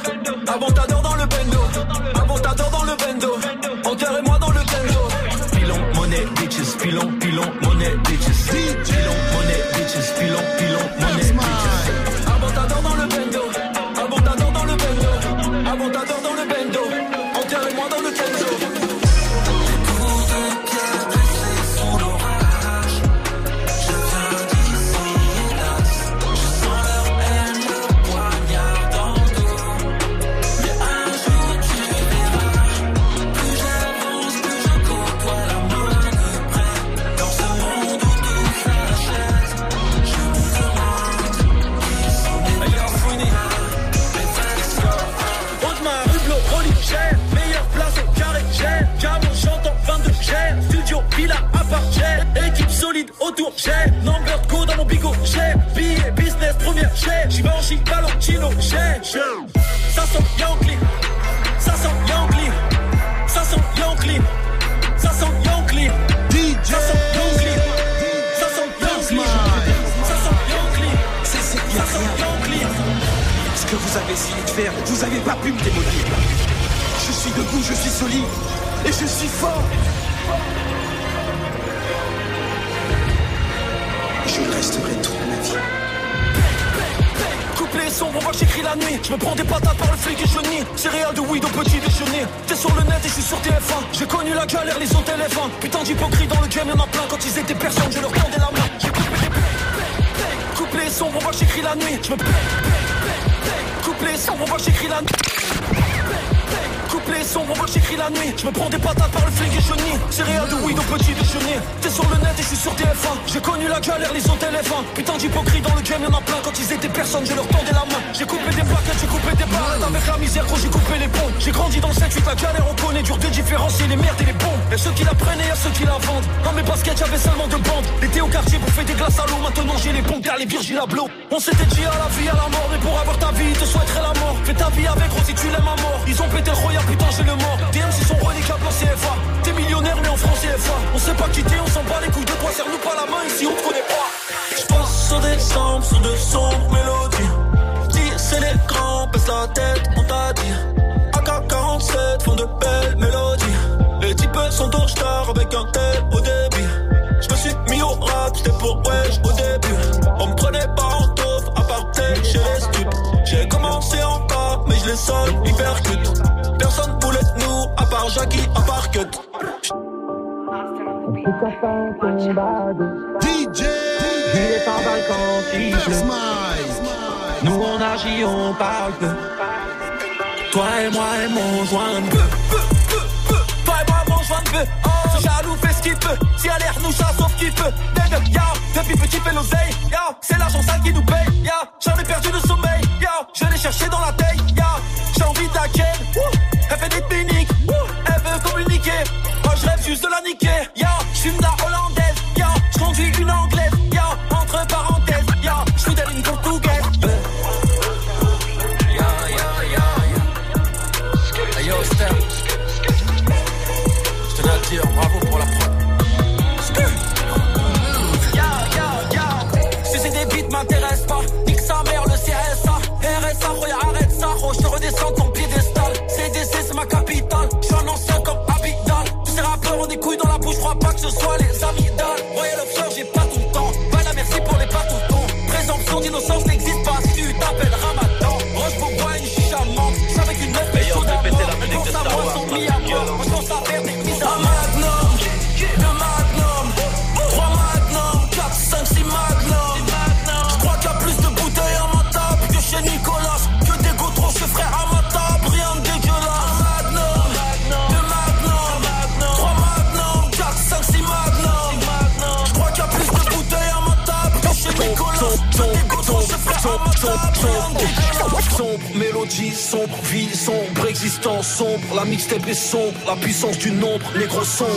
[268.77, 274.05] sombre, mélodie sombre, vie sombre, existence sombre, la mixtape est sombre, la puissance du nombre,
[274.19, 274.70] négro sombre.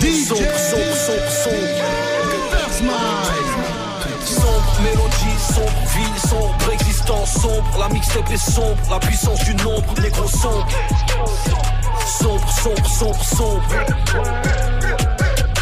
[0.00, 0.26] DJ.
[0.26, 1.66] Sombre, sombre, sombre, sombre.
[4.24, 9.94] Sombre, mélodie, sombre, vie, sombre, existence sombre, la mixtape est sombre, la puissance du nombre,
[10.00, 10.68] négro sombre.
[12.20, 13.62] Sombre, sombre, sombre, sombre.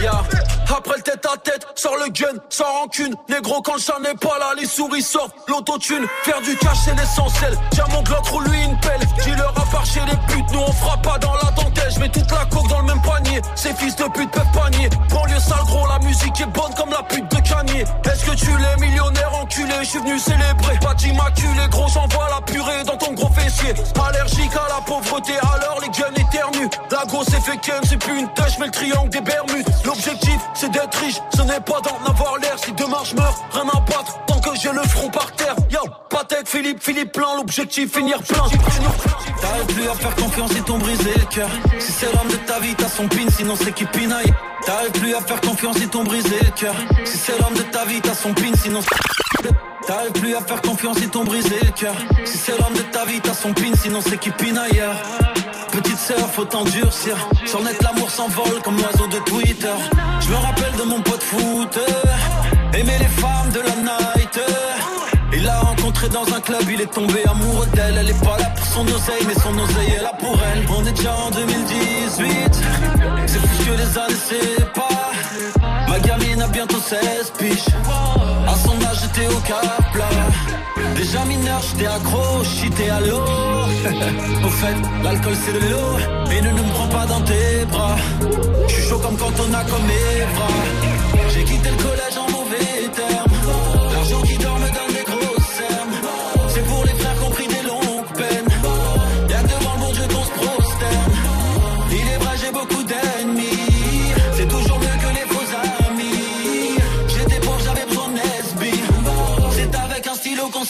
[0.00, 0.53] Yeah.
[0.68, 3.14] Après le tête à tête, sors le gun, sans rancune.
[3.28, 5.34] Négro, quand le chat n'est pas là, les souris sortent.
[5.48, 7.56] L'autotune, faire du cash, c'est l'essentiel.
[7.70, 9.00] Tiens mon Glock, roule lui une pelle.
[9.22, 9.52] Dis leur
[9.84, 11.90] chez les putes, nous on frappe pas dans la dentelle.
[11.94, 13.40] Je mets toute la coque dans le même panier.
[13.54, 14.88] Ces fils de pute peuvent panier.
[15.10, 17.84] Banlieue sale gros, la musique est bonne comme la pute de Cagné.
[18.04, 20.78] Est-ce que tu l'es millionnaire enculé Je suis venu célébrer.
[20.80, 23.74] Pas d'immaculé, gros, j'envoie la purée dans ton gros fessier.
[24.06, 26.70] Allergique à la pauvreté, alors les gueules éternuent.
[26.90, 29.68] La grosse est fait c'est plus une tâche, mais le triangle des Bermudes.
[29.84, 32.58] L'objectif, c'est d'être riche, ce n'est pas d'en avoir l'air.
[32.58, 35.54] Si demain je meurs, rien à battre, tant que j'ai le front par terre.
[35.70, 35.80] Yo,
[36.10, 38.44] Patek, Philippe, Philippe plein, l'objectif, finir plein.
[38.48, 41.50] Finir plein plus à faire confiance, ils t'ont brisé le cœur.
[41.78, 44.32] Si c'est l'homme de ta vie, t'as son pin, sinon c'est qui pinaille.
[44.64, 46.74] T'arrives plus à faire confiance, ils t'ont brisé le cœur.
[47.04, 48.80] Si c'est l'homme de ta vie, t'as son pin, sinon
[49.86, 51.94] T'arrives plus à faire confiance, ils t'ont brisé le cœur.
[52.24, 54.82] Si c'est l'homme de ta vie, t'as son pin, sinon c'est qui pinaille.
[55.72, 57.16] Petite sœur, faut t'endurcir.
[57.44, 59.74] Sur net, l'amour s'envole comme l'oiseau de Twitter.
[60.20, 61.78] Je me rappelle de mon pote foot.
[62.72, 64.13] Aimer les femmes de la nage
[65.54, 67.96] il l'a rencontré dans un club, il est tombé amoureux d'elle.
[67.98, 70.64] Elle est pas là pour son oseille, mais son oseille est là pour elle.
[70.68, 72.62] On est déjà en 2018,
[73.26, 75.12] c'est ce que les années séparent.
[75.88, 77.66] Ma gamine a bientôt 16 piges.
[78.48, 80.04] À son âge, j'étais au cap plat.
[80.96, 83.22] Déjà mineur, j'étais accro, j'étais à l'eau.
[84.44, 86.32] Au fait, l'alcool c'est de l'eau.
[86.32, 87.96] Et ne, me prends pas dans tes bras.
[88.66, 90.48] Je suis chaud comme quand on a comme Evra.
[91.32, 93.73] J'ai quitté le collège en mauvais termes.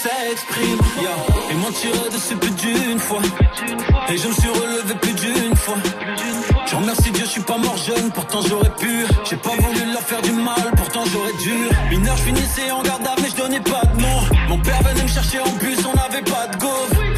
[0.05, 1.17] Yeah.
[1.51, 3.23] Ils m'ont tiré dessus plus d'une fois.
[4.11, 5.77] Et je me suis relevé plus d'une fois.
[6.67, 9.07] Je remercie Dieu, je suis pas mort jeune, pourtant j'aurais pu.
[9.25, 11.55] J'ai pas voulu leur faire du mal, pourtant j'aurais dû.
[11.89, 14.21] Mineur, je finissais en garde à mais je donnais pas de nom.
[14.49, 16.69] Mon père venait me chercher en bus, on n'avait pas de go.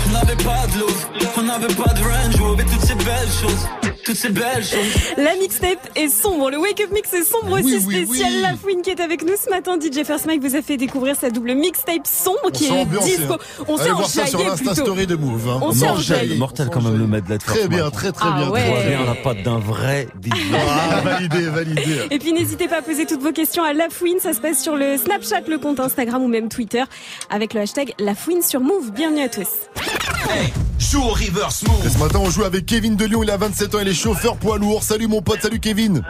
[0.08, 1.06] On n'avait pas de love,
[1.38, 3.85] on n'avait pas de range Rover, toutes ces belles choses.
[4.06, 4.78] Toutes ces belles choses.
[5.16, 8.30] La mixtape est sombre, le Wake Up Mix est sombre Oui, aussi oui, spécial.
[8.34, 8.40] oui.
[8.42, 11.16] La Fouine qui est avec nous ce matin, DJ First Mike vous a fait découvrir
[11.20, 13.32] sa double mixtape sombre qui s'est est disco.
[13.34, 13.64] hein.
[13.66, 14.74] On s'est enjaillé plutôt.
[14.74, 15.48] story de Move.
[15.48, 15.58] hein.
[15.60, 16.36] On s'est enjaillé.
[16.36, 18.50] mortel quand même le medley de Très bien, très très Ah bien.
[18.50, 18.62] ouais.
[18.62, 19.04] très Très bien.
[19.06, 20.30] la patte d'un vrai DJ.
[20.54, 21.82] Ah, validé, validé.
[22.10, 24.62] Et puis n'hésitez pas à poser toutes vos questions à La Fouine, ça se passe
[24.62, 26.84] sur le Snapchat, le compte Instagram ou même Twitter
[27.28, 28.92] avec le hashtag La Fouine sur Move.
[28.92, 29.48] Bienvenue à tous.
[30.78, 31.86] Joue au reverse move.
[31.86, 33.22] Et ce matin, on joue avec Kevin de Lyon.
[33.22, 34.82] Il a 27 ans, il est chauffeur poids lourd.
[34.82, 36.02] Salut mon pote, salut Kevin.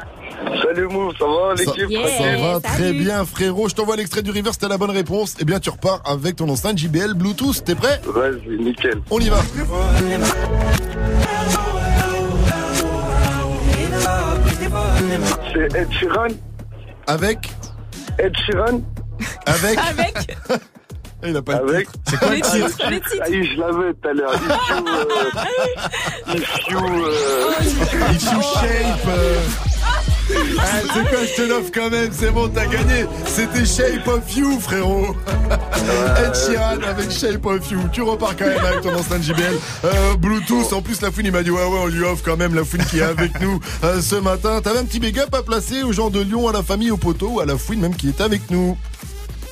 [0.62, 3.68] Salut Mou, ça va Ça, l'équipe ça va très bien, frérot.
[3.68, 5.36] Je t'envoie l'extrait du reverse, t'as la bonne réponse.
[5.40, 7.64] Eh bien, tu repars avec ton enceinte JBL Bluetooth.
[7.64, 8.00] T'es prêt?
[8.04, 9.00] Vas-y, nickel.
[9.10, 9.38] On y va.
[15.52, 16.28] C'est Ed Sheeran
[17.06, 17.50] Avec?
[18.18, 18.82] Ed Sheeran
[19.46, 20.36] Avec Avec
[21.24, 22.78] Il a pas Avec C'est quoi le titre?
[23.20, 24.34] Ah oui, je l'avais tout à l'heure.
[24.34, 24.86] If you...
[26.28, 26.78] Euh, if you...
[26.78, 27.35] Euh...
[28.10, 29.08] If you shape.
[29.08, 29.40] euh,
[30.58, 33.06] Ah, c'est quoi, je te l'offre quand même, c'est bon, t'as gagné.
[33.26, 35.14] C'était Shape of You, frérot.
[36.18, 37.78] Ed Sheeran avec Shape of You.
[37.92, 39.54] Tu repars quand même avec ton enceinte JBL.
[39.84, 42.36] Euh, Bluetooth, en plus, la fouine, il m'a dit, ouais, ouais, on lui offre quand
[42.36, 44.60] même la fouine qui est avec nous euh, ce matin.
[44.60, 46.96] T'avais un petit big up à placer aux gens de Lyon, à la famille, au
[46.96, 48.76] poteau, ou à la fouine même qui est avec nous.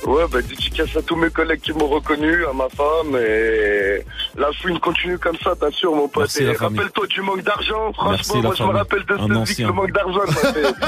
[0.05, 4.03] Ouais, bah dédicace à tous mes collègues qui m'ont reconnu, à ma femme, et
[4.37, 6.29] la fouine continue comme ça, t'assures mon pote.
[6.59, 9.67] Rappelle-toi du manque d'argent, franchement, moi je me rappelle de Un cette vie que ancien.
[9.67, 10.65] le manque d'argent, ça fait...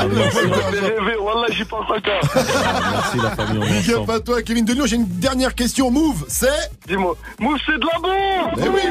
[0.79, 2.21] Rêver, Wallah, j'y pense encore.
[2.91, 4.11] Merci la famille, on est Big up ensemble.
[4.11, 4.85] à toi, Kevin de Lyon.
[4.85, 5.89] J'ai une dernière question.
[5.89, 8.81] Move, c'est Dis-moi, Mou, c'est de la bombe Eh oui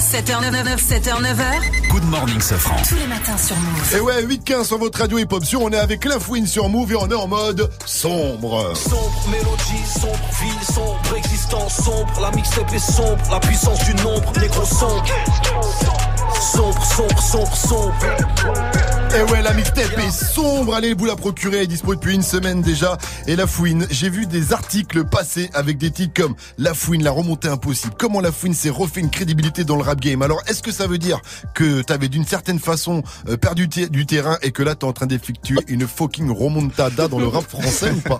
[0.00, 1.90] 7h99, 7h9h.
[1.90, 2.76] Good morning, Sofran.
[2.88, 3.96] Tous les matins sur Move.
[3.96, 5.62] Et ouais, 8-15 sur votre radio hip-hop sur.
[5.62, 8.72] On est avec la fouine sur Move et on est en mode sombre.
[8.76, 12.20] Sombre mélodie, sombre vie, sombre existence, sombre.
[12.20, 15.04] La mixtape est sombre, la puissance du nombre, négro sombre.
[16.34, 17.94] Sombre, sombre, sombre, sombre.
[19.16, 20.74] Et ouais, la mixtape est sombre.
[20.74, 21.58] Allez vous la procurer.
[21.58, 22.98] Elle est dispo depuis une semaine déjà.
[23.26, 27.10] Et la fouine, j'ai vu des articles passer avec des titres comme La fouine, la
[27.10, 27.94] remontée impossible.
[27.98, 30.22] Comment la fouine s'est refait une crédibilité dans le rap game.
[30.22, 31.20] Alors, est-ce que ça veut dire
[31.54, 35.06] que t'avais d'une certaine façon euh, perdu du terrain et que là t'es en train
[35.06, 38.18] d'effectuer une fucking remontada dans le rap français ou pas?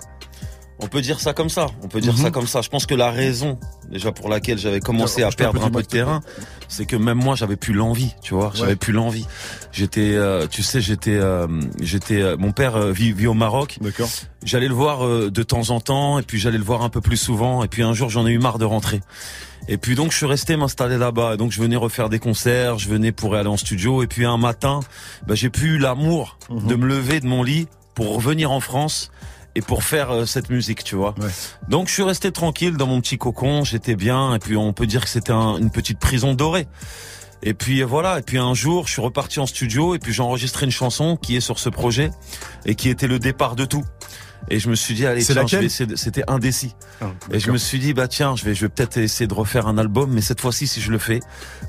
[0.81, 1.67] On peut dire ça comme ça.
[1.83, 2.19] On peut dire Mhm.
[2.23, 2.61] ça comme ça.
[2.61, 3.59] Je pense que la raison,
[3.91, 6.21] déjà pour laquelle j'avais commencé à perdre un peu de terrain,
[6.69, 8.13] c'est que même moi, j'avais plus l'envie.
[8.21, 8.75] Tu vois, j'avais Ouais.
[8.77, 9.25] plus l'envie.
[9.73, 11.47] J'étais, euh, tu sais, j'étais, euh,
[11.81, 12.21] j'étais.
[12.21, 13.77] euh, mon père vit, vit au Maroc.
[13.81, 14.09] D'accord.
[14.43, 17.01] J'allais le voir euh, de temps en temps, et puis j'allais le voir un peu
[17.01, 17.63] plus souvent.
[17.63, 19.01] Et puis un jour, j'en ai eu marre de rentrer.
[19.67, 21.35] Et puis donc je suis resté m'installer là-bas.
[21.35, 24.01] Donc je venais refaire des concerts, je venais pour aller en studio.
[24.01, 24.79] Et puis un matin,
[25.27, 26.67] bah, j'ai plus eu l'amour Mhm.
[26.67, 29.11] de me lever de mon lit pour revenir en France
[29.59, 31.13] et pour faire euh, cette musique, tu vois.
[31.67, 34.33] Donc je suis resté tranquille dans mon petit cocon, j'étais bien.
[34.35, 36.67] Et puis on peut dire que c'était un- une petite prison dorée.
[37.43, 40.13] Et puis euh, voilà, et puis un jour, je suis reparti en studio et puis
[40.13, 42.11] j'ai enregistré une chanson qui est sur ce projet
[42.65, 43.83] et qui était le départ de tout.
[44.49, 46.73] Et je me suis dit allez, tiens, je laquelle vais essayer de- c'était indécis.
[47.01, 49.33] Ah, Et je me suis dit bah tiens, je vais je vais peut-être essayer de
[49.33, 51.19] refaire un album mais cette fois-ci si je le fais,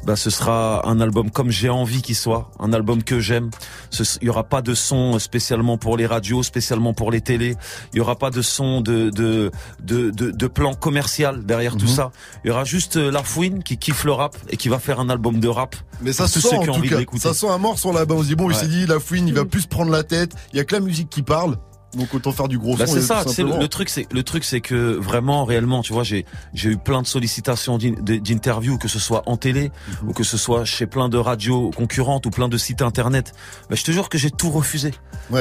[0.04, 3.50] bah ce sera un album comme j'ai envie qu'il soit, un album que j'aime.
[3.90, 7.56] Ce- Il y aura pas de son spécialement pour les radios, spécialement pour les télés.
[7.92, 9.50] Il y aura pas de son de de
[9.82, 11.94] de de, de plan commercial derrière tout Mhm.
[11.94, 12.10] ça.
[12.44, 15.00] Il y aura juste euh, la fouine qui kiffe le rap et qui va faire
[15.00, 15.76] un album de rap.
[16.02, 17.18] Mais ça pour tous sent ceux en qui ont tout cas.
[17.18, 18.14] Ça sent un mort sur là-bas.
[18.14, 20.02] On se dit bon, il s'est dit la fouine, il va plus se prendre la
[20.02, 20.32] tête.
[20.52, 21.56] Il y a que la musique qui parle.
[21.96, 22.94] Donc autant faire du gros Bah son.
[22.94, 26.24] c'est ça, le, le truc c'est le truc c'est que vraiment réellement, tu vois, j'ai
[26.54, 29.70] j'ai eu plein de sollicitations d'interviews que ce soit en télé
[30.02, 30.08] Mhm.
[30.08, 33.32] ou que ce soit chez plein de radios concurrentes ou plein de sites internet.
[33.70, 34.92] Mais je te jure que j'ai tout refusé.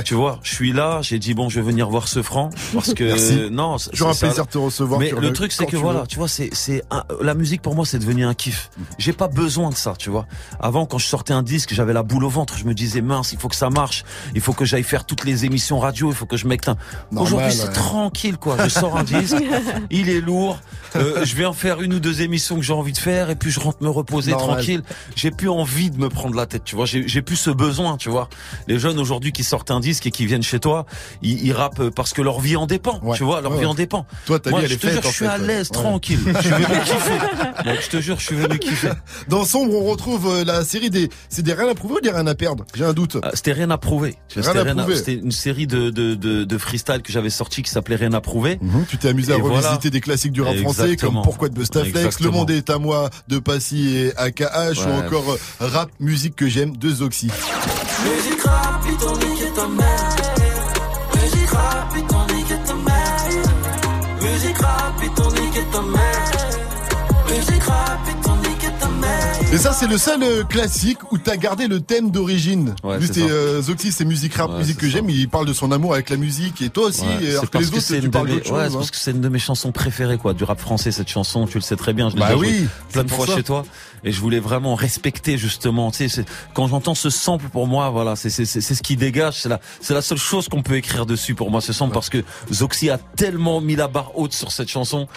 [0.06, 2.94] Tu vois, je suis là, j'ai dit bon, je vais venir voir ce franc parce
[2.94, 4.28] que non, Toujours un ça.
[4.28, 6.84] plaisir de te recevoir, Mais le truc c'est que tu voilà, tu vois, c'est c'est
[7.22, 8.70] la musique pour moi c'est devenu un kiff.
[8.98, 10.26] J'ai pas besoin de ça, tu vois.
[10.60, 13.34] Avant quand je sortais un disque, j'avais la boule au ventre, je me disais mince,
[13.34, 14.04] il faut que ça marche,
[14.36, 16.76] il faut que j'aille faire toutes les émissions radio, il faut que je.
[17.12, 18.58] Normal, Aujourd'hui c'est tranquille quoi.
[18.64, 19.36] Je sors un disque,
[19.90, 20.60] il est lourd.
[20.96, 23.52] Euh, je viens faire une ou deux émissions que j'ai envie de faire et puis
[23.52, 24.56] je rentre me reposer Normal.
[24.58, 24.84] tranquille.
[25.16, 26.86] J'ai plus envie de me prendre la tête, tu vois.
[26.86, 28.30] J'ai plus ce besoin, tu vois.
[28.68, 30.86] Les jeunes aujourd'hui qui sortent un disque et qui viennent chez toi,
[31.22, 33.42] ils, ils rappent parce que leur vie en dépend, tu vois.
[33.42, 34.06] Leur Ouais, vie en dépend.
[34.26, 36.20] Toi, ta Moi, je te jure, en je suis à l'aise, tranquille.
[36.26, 37.64] Je suis venu kiffer.
[37.66, 38.92] Donc, je te jure, je suis venu kiffer.
[39.28, 41.10] Dans Sombre, on retrouve euh, la série des.
[41.30, 42.66] C'est des rien à prouver ou des rien à perdre?
[42.76, 43.18] J'ai un doute.
[43.24, 44.16] Ah, C'était rien à prouver.
[44.30, 48.22] C'était une série de, de, de, de freestyle que j'avais sorti qui s'appelait Rien à
[48.22, 48.58] prouver.
[48.62, 49.90] Mhm, Tu t'es amusé à revisiter voilà.
[49.90, 51.12] des classiques du rap français Exactement.
[51.14, 52.30] comme Pourquoi de Bustaflex, Le.
[52.32, 54.44] Monde est à moi de Passy et AKH
[54.78, 55.06] ou Ouais.
[55.06, 57.28] encore euh, Rap Musique que j'aime de Zoxy.
[57.28, 60.10] Musique rap, putain, nique ta mère.
[61.16, 64.22] Musique rap, putain, nique ta mère.
[64.22, 66.32] Musique rap, putain, nique ta mère.
[67.30, 68.00] Musique rap,
[69.52, 72.76] Et ça, c'est le seul euh, classique où t'as gardé le thème d'origine.
[72.84, 75.10] Ouais, c'est euh, Zoxy, c'est musique rap, Ouais, musique que j'aime.
[75.10, 77.02] Il parle de son amour avec la musique et toi aussi.
[77.02, 78.56] Ouais, alors que les que autres, c'est tu parles d'autre chose.
[78.62, 78.70] hein.
[78.72, 81.58] parce que c'est une de mes chansons préférées, quoi, du rap français, cette chanson, tu
[81.58, 83.38] le sais très bien, je l'ai Bah oui, plein de fois ça.
[83.38, 83.66] chez toi,
[84.04, 87.90] et je voulais vraiment respecter, justement, tu sais, c'est- quand j'entends ce sample, pour moi,
[87.90, 90.62] voilà, c'est, c'est, c'est c'est ce qui dégage, c'est la, c'est la seule chose qu'on
[90.62, 92.24] peut écrire dessus, pour moi, ce sample, parce que
[92.54, 95.08] Zoxy a tellement mis la barre haute sur cette chanson,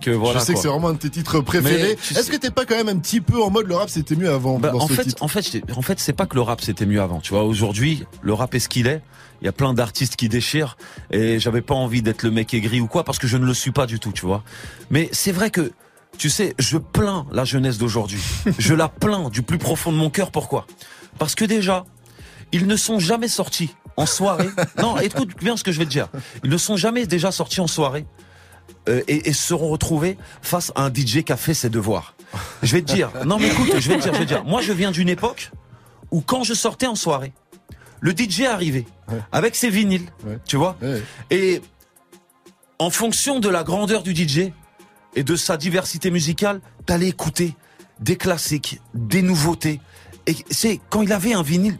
[0.00, 0.60] que voilà, je sais quoi.
[0.62, 1.92] que c'est vraiment un de tes titres préférés.
[1.92, 4.16] Est-ce sais- que t'es pas quand même un petit peu en mode le rap c'était
[4.16, 6.34] mieux avant Bah, dans en ce fait, titre en fait, en fait, c'est pas que
[6.34, 7.20] le rap c'était mieux avant.
[7.20, 9.02] Tu vois, aujourd'hui, le rap est ce qu'il est.
[9.40, 10.76] Il y a plein d'artistes qui déchirent
[11.12, 13.54] et j'avais pas envie d'être le mec aigri ou quoi parce que je ne le
[13.54, 14.42] suis pas du tout, tu vois.
[14.90, 15.70] Mais c'est vrai que,
[16.16, 18.20] tu sais, je plains la jeunesse d'aujourd'hui.
[18.58, 20.32] je la plains du plus profond de mon cœur.
[20.32, 20.66] Pourquoi?
[21.18, 21.84] Parce que déjà,
[22.50, 24.48] ils ne sont jamais sortis en soirée.
[24.80, 26.08] non, écoute bien ce que je vais te dire.
[26.42, 28.06] Ils ne sont jamais déjà sortis en soirée
[28.88, 32.14] euh, et, et se seront retrouvés face à un DJ qui a fait ses devoirs.
[32.62, 34.44] Je vais te dire, non mais écoute, je vais te dire, je vais te dire,
[34.44, 35.50] moi je viens d'une époque
[36.10, 37.32] où quand je sortais en soirée,
[38.00, 38.86] le DJ arrivait
[39.32, 40.06] avec ses vinyles,
[40.46, 40.76] tu vois,
[41.30, 41.60] et
[42.78, 44.52] en fonction de la grandeur du DJ
[45.16, 47.56] et de sa diversité musicale, t'allais écouter
[48.00, 49.80] des classiques, des nouveautés.
[50.26, 51.78] Et c'est quand il avait un vinyle.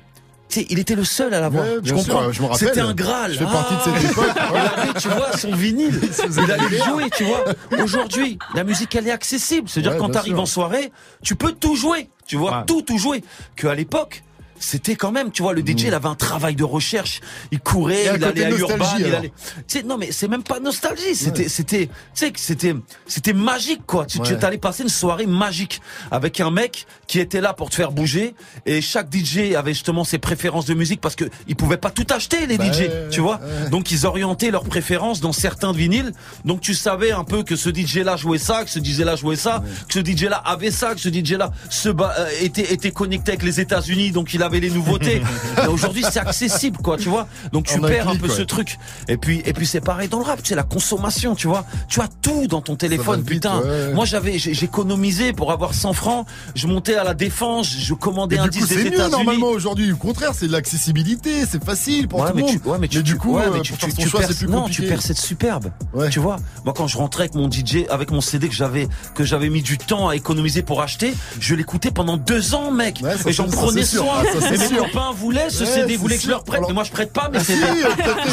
[0.57, 1.65] Il était le seul à l'avoir.
[1.65, 2.69] Ouais, sûr, comprends je me rappelle.
[2.69, 3.33] C'était un Graal.
[3.33, 4.37] Je fais partie de cette Ah époque.
[4.51, 6.01] il avait, tu vois, son vinyle.
[6.31, 7.45] Il allait le jouer, tu vois.
[7.83, 9.69] Aujourd'hui, la musique, elle est accessible.
[9.69, 10.93] C'est-à-dire, Ouais, quand t'arrives en soirée,
[11.23, 12.09] tu peux tout jouer.
[12.27, 13.23] Tu vois, tout, tout jouer.
[13.57, 14.23] Que à l'époque,
[14.60, 17.20] c'était quand même, tu vois, le DJ, il avait un travail de recherche.
[17.52, 18.16] Il courait, Mm.
[18.16, 19.18] Il allait à Urban, il alors.
[19.20, 19.32] allait.
[19.66, 21.14] Tu sais, non, mais c'est même pas nostalgie.
[21.14, 22.74] C'était, c'était, tu sais, que c'était,
[23.06, 24.06] c'était magique, quoi.
[24.06, 24.44] Tu, tu Ouais.
[24.44, 25.80] allais passer une soirée magique
[26.10, 28.35] avec un mec qui était là pour te faire bouger.
[28.66, 32.06] Et chaque DJ avait justement ses préférences de musique parce que ils pouvaient pas tout
[32.10, 32.80] acheter, les Bah DJ.
[32.80, 33.40] ouais, tu vois.
[33.40, 33.70] ouais.
[33.70, 36.12] Donc ils orientaient leurs préférences dans certains vinyles.
[36.44, 39.62] Donc tu savais un peu que ce DJ-là jouait ça, que ce DJ-là jouait ça,
[39.89, 43.43] que ce DJ-là avait ça, que ce DJ-là se ba- euh, était était connecté avec
[43.43, 45.23] les États-Unis, donc il les nouveautés.
[45.69, 47.27] Aujourd'hui c'est accessible, quoi, tu vois.
[47.53, 48.79] Donc tu perds un peu ce truc.
[49.09, 51.65] Et puis et puis c'est pareil dans le rap, c'est la consommation, tu vois.
[51.89, 53.61] Tu as tout dans ton téléphone, vite, putain.
[53.61, 53.93] ouais.
[53.95, 56.27] Moi j'avais économisé pour avoir 100 francs.
[56.55, 59.11] Je montais à la défense, je commandais un disque des c'est mieux États-Unis.
[59.11, 59.93] normalement aujourd'hui.
[59.93, 62.51] Au contraire, c'est l'accessibilité, c'est facile pour Ouais, tout le monde.
[62.62, 64.09] tu, ouais, mais tu, du coup, ouais, euh, mais tu, pour faire tu- son tu
[64.09, 65.70] choix, perds- plus non, tu perds cette superbe.
[66.11, 69.25] Tu vois, moi quand je rentrais avec mon DJ, avec mon CD que j'avais que
[69.25, 73.03] j'avais mis du temps à économiser pour acheter, je l'écoutais pendant deux ans, mec.
[73.27, 74.23] Et j'en prenais soin.
[74.40, 76.74] C'est et mes copains voulaient ce Ouais, CD, c'est voulaient que je leur prête, mais
[76.74, 77.60] moi je prête pas mes CD.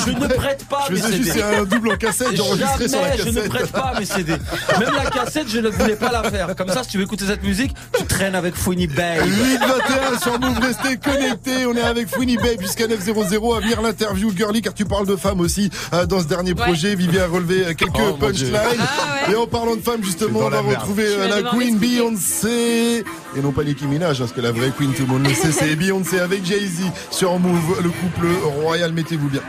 [0.06, 1.24] je ne prête- pas je mes CD.
[1.24, 3.50] juste un double en cassette, j'enregistrais sur la Jamais je ne cassette.
[3.50, 4.32] prête pas mes CD.
[4.80, 6.56] Même la cassette, je ne voulais pas la faire.
[6.56, 9.24] Comme ça, si tu veux écouter cette musique, tu traînes avec Fouini Babe.
[9.26, 11.66] 8-21 sur Move, restez connectés.
[11.68, 13.12] On est avec Winnie Babe jusqu'à 900
[13.56, 16.96] à venir l'interview Girly car tu parles de femmes aussi euh, dans ce dernier projet.
[16.96, 18.52] Vivi a relevé euh, quelques Oh, punchlines.
[18.56, 19.34] Ah, ouais.
[19.34, 21.78] Et en parlant de femmes, justement, C'est on va retrouver euh, la Queen.
[21.78, 23.04] Beyoncé.
[23.38, 25.34] Et non pas Nicki Minaj, hein, parce que la vraie Queen, tout le monde le
[25.34, 28.28] sait, c'est Beyoncé avec Jay-Z sur Move, le couple
[28.62, 28.92] royal.
[28.92, 29.42] Mettez-vous bien.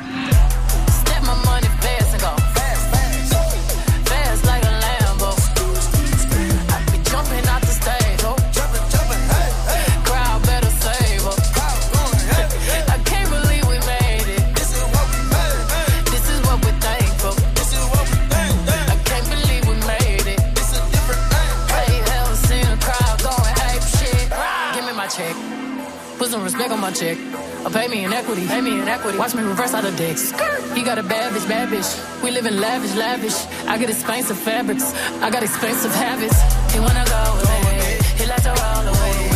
[26.66, 27.16] Some on my check.
[27.64, 28.44] Or pay me in equity.
[28.48, 29.18] Pay me in equity.
[29.18, 30.32] Watch me reverse out of dicks.
[30.74, 31.90] He got a bad bitch, bad bitch.
[32.24, 33.38] We live in lavish, lavish.
[33.68, 34.92] I get expensive fabrics.
[35.22, 36.36] I got expensive habits.
[36.74, 37.98] He wanna go me.
[38.18, 39.35] He like to roll away.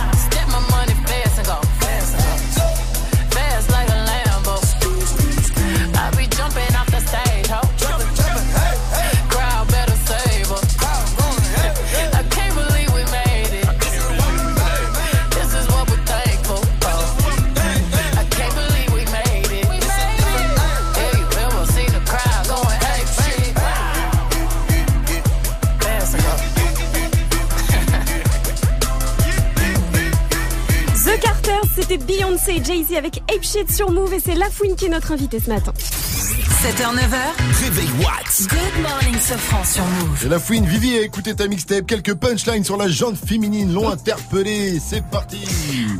[32.45, 35.11] Beyoncé et Jay-Z avec Ape Shit sur Move et c'est La Fouine qui est notre
[35.11, 35.73] invité ce matin.
[35.75, 37.63] 7h, 9h.
[37.63, 38.47] Réveil Watts.
[38.47, 40.25] Good morning, Sofran sur Move.
[40.25, 41.87] Et la fouine, Vivi a écouté ta mixtape.
[41.87, 44.79] Quelques punchlines sur la jante féminine l'ont interpellé.
[44.79, 45.39] C'est parti.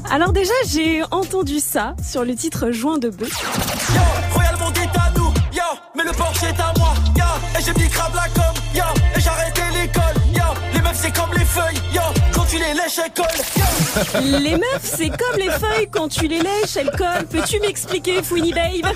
[0.09, 3.31] Alors déjà, j'ai entendu ça sur le titre Joint de bœuf.
[3.93, 4.01] Yo,
[4.33, 5.63] Royal Monde est à nous, yo,
[5.95, 8.60] mais le Porsche est à moi, yo, et j'ai mis crabe la com,
[12.91, 14.39] lèches elles collent, yo.
[14.39, 17.25] Les meufs, c'est comme les feuilles, quand tu les lèches, elles collent.
[17.29, 18.91] Peux-tu m'expliquer, Fouini Babe?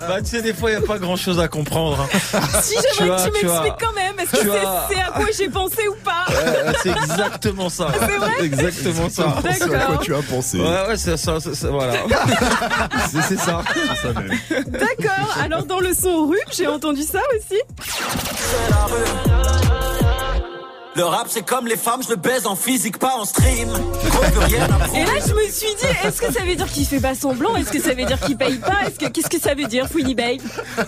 [0.00, 2.00] Bah, tu sais, des fois, il n'y a pas grand chose à comprendre.
[2.00, 2.40] hein.
[2.62, 4.48] Si j'aimerais que tu m'expliques quand même, est-ce que tu
[4.90, 6.24] c'est à quoi j'ai pensé ou pas?
[6.30, 7.88] Euh, c'est exactement ça.
[7.98, 8.32] C'est vrai?
[8.42, 9.34] Exactement ça.
[9.42, 10.58] C'est à quoi tu as pensé.
[10.58, 11.94] Ouais, ouais, c'est ça, ça, voilà.
[13.10, 13.62] c'est ça.
[13.74, 14.38] C'est ça même.
[14.66, 17.60] D'accord, alors dans le son rue, j'ai entendu ça aussi.
[20.96, 23.68] Le rap c'est comme les femmes, je le baise en physique, pas en stream.
[24.94, 27.56] Et là, je me suis dit, est-ce que ça veut dire qu'il fait pas semblant?
[27.56, 28.86] Est-ce que ça veut dire qu'il paye pas?
[28.86, 30.40] Est-ce que Qu'est-ce que ça veut dire, Fouini Babe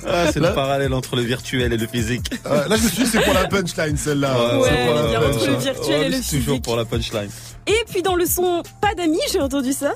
[0.07, 2.31] Ah, c'est le parallèle entre le virtuel et le physique.
[2.47, 4.59] Euh, là, je me suis dit, c'est pour la punchline, celle-là.
[4.59, 4.69] Ouais,
[5.20, 7.31] punch, le virtuel et le c'est toujours pour la punchline.
[7.67, 9.93] Et puis dans le son Pas d'amis, j'ai entendu ça.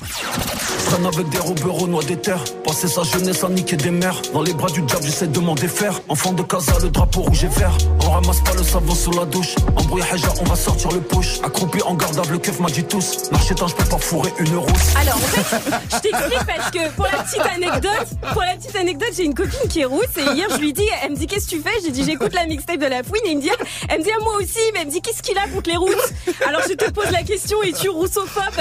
[0.87, 2.43] Traîne avec des roberos noix des terres.
[2.65, 4.21] Passer sa jeunesse à niquer des mères.
[4.33, 6.01] Dans les bras du diable, j'essaie de m'en défaire.
[6.09, 7.77] Enfant de casa, le drapeau rouge et vert.
[8.05, 9.55] On ramasse pas le savon sous la douche.
[9.77, 11.41] Embrouille Haja, on va sortir le push.
[11.45, 13.31] Accroupi en garde, le keuf m'a dit tous.
[13.31, 14.97] Marché je peux pas fourrer une rousse.
[14.97, 19.11] Alors en fait, je t'explique parce que pour la petite anecdote, pour la petite anecdote,
[19.17, 21.47] j'ai une copine qui est rousse et hier je lui dis, elle me dit qu'est-ce
[21.47, 21.71] que tu fais?
[21.85, 23.51] J'ai dit j'écoute la mixtape de la fouine et il me dit,
[23.89, 25.77] elle me dit ah, moi aussi, mais elle me dit qu'est-ce qu'il a contre les
[25.77, 26.13] rousses?
[26.47, 28.55] Alors je te pose la question, es-tu roussophobe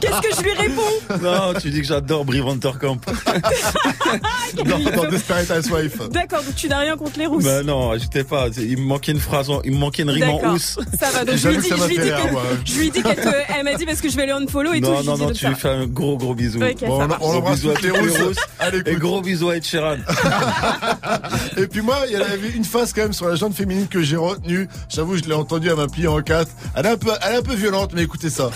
[0.00, 0.82] Qu'est-ce que je lui réponds?
[1.22, 2.98] Non, tu dis que j'adore Brie Vanderkamp.
[4.64, 6.08] Dans, dans Desperate Housewife.
[6.10, 7.44] D'accord, donc tu n'as rien contre les rousses.
[7.44, 8.46] Bah non, j'étais pas.
[8.58, 10.78] Il me manquait une phrase, en- il me manquait une rime en housse.
[11.00, 11.24] ça va.
[11.24, 12.42] Donc je lui dis, je lui rire, que- moi.
[12.64, 14.80] je lui dis qu'elle te- elle m'a dit parce que je vais le unfollow et
[14.80, 14.86] tout.
[14.88, 16.62] Non, lui non, non, donc tu lui fais un gros gros bisou.
[16.62, 18.20] Ok, ça Bon, on, on Gros embrasse bisou les rousses.
[18.20, 18.36] rousses.
[18.58, 19.96] Allez, Et gros bisous à Ed Sheeran.
[21.56, 24.02] Et puis moi, il y avait une phase quand même sur la jante féminine que
[24.02, 24.68] j'ai retenue.
[24.88, 26.50] J'avoue, je l'ai entendue, elle m'a plié en quatre.
[26.76, 27.54] Elle est un peu, elle est un peu
[27.94, 28.50] mais écoutez ça.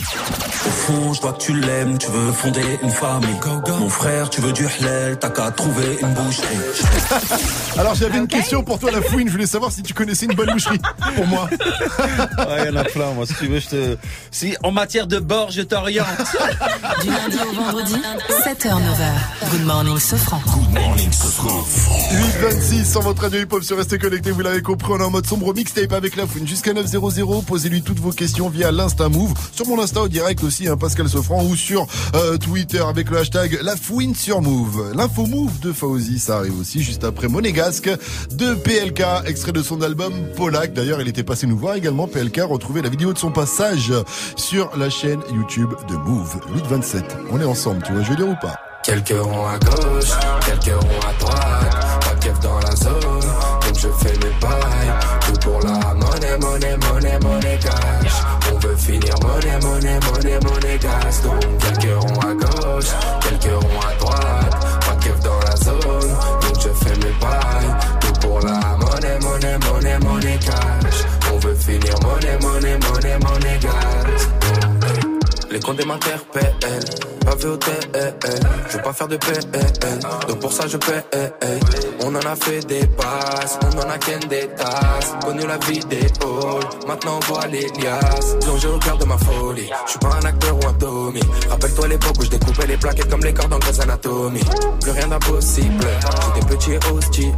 [0.86, 3.34] Fond, je vois que tu l'aimes, tu veux fonder une famille.
[3.80, 6.40] Mon frère, tu veux du halal, t'as qu'à trouver une bouche.
[7.76, 9.26] Alors j'avais une question pour toi, la fouine.
[9.26, 10.80] Je voulais savoir si tu connaissais une bonne boucherie
[11.16, 11.50] pour moi.
[12.38, 13.26] Ouais, il y en a plein, moi.
[13.26, 13.96] Si tu veux, je te.
[14.30, 16.06] Si, en matière de bord, je t'oriente.
[17.02, 17.94] Du lundi au vendredi,
[18.44, 19.50] 7h, 9h.
[19.50, 20.40] Good morning, Sofran.
[20.46, 21.64] Good morning, Sofran.
[22.12, 25.26] 826 sur votre radio hip-hop sur Restez Connecté, vous l'avez compris, on est en mode
[25.26, 27.42] sombre mixtape avec la fouine jusqu'à 900.
[27.46, 31.09] Posez-lui toutes vos questions via l'Insta Move, sur mon Insta au direct aussi, hein, Pascal
[31.09, 34.93] Sofran, ou sur euh, Twitter avec le hashtag la fouine sur Move.
[34.94, 37.90] L'info Move de Fauzi, ça arrive aussi juste après Monégasque
[38.32, 40.73] de PLK, extrait de son album Polak.
[40.73, 43.93] D'ailleurs, il était passé nous voir également, PLK, retrouver la vidéo de son passage
[44.36, 46.40] sur la chaîne YouTube de Move.
[46.55, 48.57] 827, on est ensemble, tu vois, je veux dire ou pas?
[48.82, 50.12] Quelques ronds à gauche,
[50.47, 53.20] quelques ronds à droite, pas de zone,
[53.74, 54.93] je fais mes pailles,
[55.27, 58.12] tout pour la monnaie, monnaie, monnaie, monnaie cash.
[58.66, 62.90] On veut finir monnaie, monnaie, monnaie, monnaie gas, donc quelques ronds à gauche,
[63.20, 68.20] quelques ronds à droite, pas de dans la zone, donc je fais mes pailles, tout
[68.26, 71.05] pour la monnaie, monnaie, monnaie, monnaie cash.
[71.32, 74.35] On veut finir monnaie, monnaie, monnaie, monnaie gas.
[75.56, 76.54] Les comptes m'interpellent,
[77.24, 78.14] pas vu au TL,
[78.68, 79.40] je veux pas faire de PL,
[80.28, 81.02] donc pour ça je paie.
[82.04, 85.80] On en a fait des passes, on en a ken des tasses, connu la vie
[85.88, 89.98] des halls, maintenant on voit les liasses, plongé au cœur de ma folie, je suis
[89.98, 93.32] pas un acteur ou un Tommy, rappelle-toi l'époque où je découpais les plaquettes comme les
[93.32, 94.42] cordes en Grey's Anatomy,
[94.82, 95.86] plus rien d'impossible,
[96.34, 97.34] j'étais petit hostile,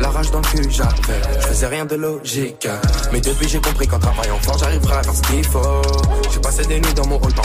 [0.00, 2.68] la rage dans le cul j'avais, je faisais rien de logique,
[3.12, 5.82] mais depuis j'ai compris qu'en travaillant fort j'arriverai à faire ce qu'il faut,
[6.32, 7.32] j'ai passé des nuits dans mon rôle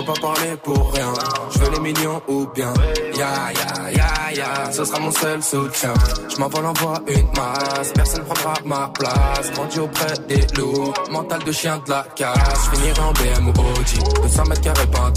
[0.00, 1.12] Faut pas parler pour rien,
[1.50, 2.72] je veux les millions ou bien.
[3.18, 5.92] Ya ya ya ya, ce sera mon seul soutien.
[6.26, 9.50] Je m'envole en voie une masse, personne prendra ma place.
[9.52, 12.70] Grandi auprès des loups, mental de chien de la casse.
[12.72, 15.12] Je finirai en BM ou Audi, 200 mètres carrés pas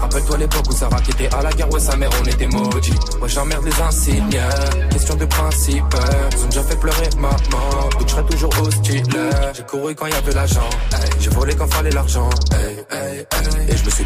[0.00, 2.94] Rappelle-toi l'époque où Sarah qui était à la guerre, ouais sa mère on était maudits.
[3.20, 4.40] Ouais j'emmerde les insignes,
[4.92, 5.94] question de principe.
[6.32, 9.04] Ils ont déjà fait pleurer maman, je serai toujours hostile.
[9.52, 10.70] J'ai couru quand y avait l'argent,
[11.20, 12.30] j'ai volé quand fallait l'argent.
[13.68, 14.05] Et je me suis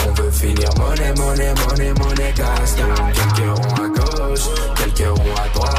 [0.41, 5.75] Finir monnaie, monnaie, monnaie, monnaie quelques ronds à gauche, quelques ronds à droite,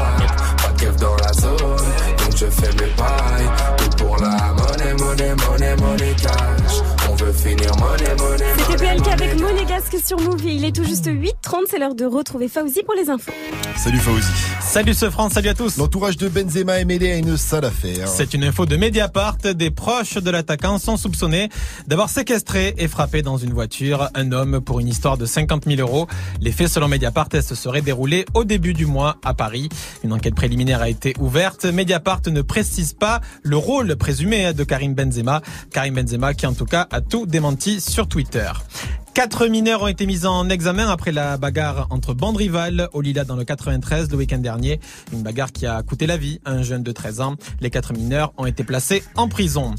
[0.55, 1.57] pas de dans la zone.
[1.57, 7.02] Donc je fais mes pailles, tout pour la monnaie, monnaie, monnaie, monnaie cash.
[7.33, 11.63] Finir monnaie, monnaie, C'était PLK avec Monégasque sur Move et il est tout juste 8h30,
[11.69, 13.31] c'est l'heure de retrouver Fauzi pour les infos.
[13.75, 14.27] Salut Fauzi.
[14.61, 15.77] Salut ce France, salut à tous.
[15.77, 18.07] L'entourage de Benzema est mêlé à une sale affaire.
[18.07, 19.37] C'est une info de Mediapart.
[19.55, 21.49] Des proches de l'attaquant sont soupçonnés
[21.87, 25.81] d'avoir séquestré et frappé dans une voiture un homme pour une histoire de 50 000
[25.81, 26.07] euros.
[26.41, 29.69] Les faits, selon Mediapart, se seraient déroulés au début du mois à Paris.
[30.03, 31.65] Une enquête préliminaire a été ouverte.
[31.65, 35.41] Mediapart ne précise pas le rôle présumé de Karim Benzema.
[35.71, 38.51] Karim Benzema qui en tout cas a tout démenti sur Twitter.
[39.13, 43.23] Quatre mineurs ont été mis en examen après la bagarre entre bandes rivales au Lila
[43.25, 44.79] dans le 93 le week-end dernier.
[45.11, 47.35] Une bagarre qui a coûté la vie à un jeune de 13 ans.
[47.61, 49.75] Les quatre mineurs ont été placés en prison.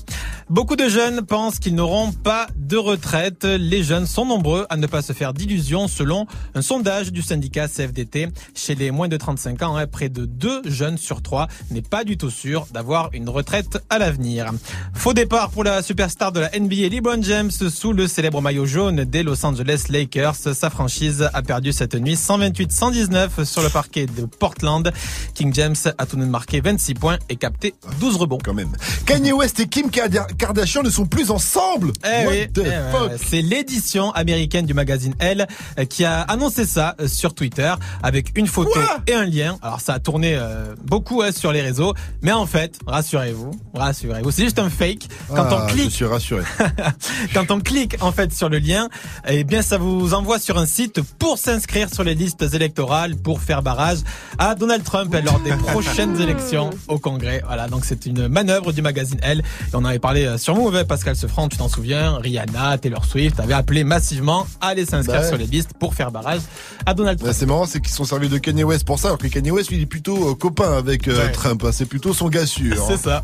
[0.50, 3.44] Beaucoup de jeunes pensent qu'ils n'auront pas de retraite.
[3.44, 7.66] Les jeunes sont nombreux à ne pas se faire d'illusions selon un sondage du syndicat
[7.66, 8.28] CFDT.
[8.54, 12.04] Chez les moins de 35 ans, hein, près de 2 jeunes sur 3 n'est pas
[12.04, 14.52] du tout sûr d'avoir une retraite à l'avenir.
[14.92, 19.04] Faux départ pour la superstar de la NBA LeBron James sous le célèbre maillot jaune
[19.04, 20.34] des Los Angeles Lakers.
[20.54, 24.92] Sa franchise a perdu cette nuit 128-119 sur le parquet de Portland.
[25.34, 28.38] King James a tout de même marqué 26 points et capté 12 rebonds.
[28.44, 28.72] Quand même.
[29.06, 31.92] Kanye West et Kim Kardashian ne sont plus ensemble.
[32.04, 33.10] Eh What oui, the eh ouais, fuck?
[33.10, 33.16] ouais.
[33.24, 35.46] C'est l'édition américaine du magazine Elle
[35.78, 37.72] euh, qui a annoncé ça euh, sur Twitter
[38.02, 39.56] avec une photo et un lien.
[39.62, 44.30] Alors ça a tourné euh, beaucoup hein, sur les réseaux, mais en fait, rassurez-vous, rassurez-vous,
[44.30, 45.08] c'est juste un fake.
[45.28, 46.42] Quand Ah, on Je clique, suis rassuré.
[47.34, 48.88] quand on clique en fait sur le lien,
[49.28, 53.40] eh bien ça vous envoie sur un site pour s'inscrire sur les listes électorales pour
[53.40, 53.98] faire barrage
[54.38, 57.42] à Donald Trump lors des prochaines élections au Congrès.
[57.46, 59.40] Voilà, donc c'est une manœuvre du magazine Elle.
[59.40, 63.40] Et on avait parlé euh, sur Move, Pascal Sefranc, tu t'en souviens, Rihanna, Taylor Swift
[63.40, 66.40] avaient appelé massivement à aller s'inscrire Bah sur les listes pour faire barrage
[66.86, 67.28] à Donald Trump.
[67.32, 69.50] Ouais, c'est marrant, c'est qu'ils sont servis de Kanye West pour ça, alors que Kanye
[69.50, 71.32] West, lui, il est plutôt euh, copain avec euh, Ouais.
[71.32, 71.62] Trump.
[71.64, 71.70] hein.
[71.72, 72.76] C'est plutôt son gars sûr.
[72.86, 72.98] C'est hein.
[73.02, 73.22] ça.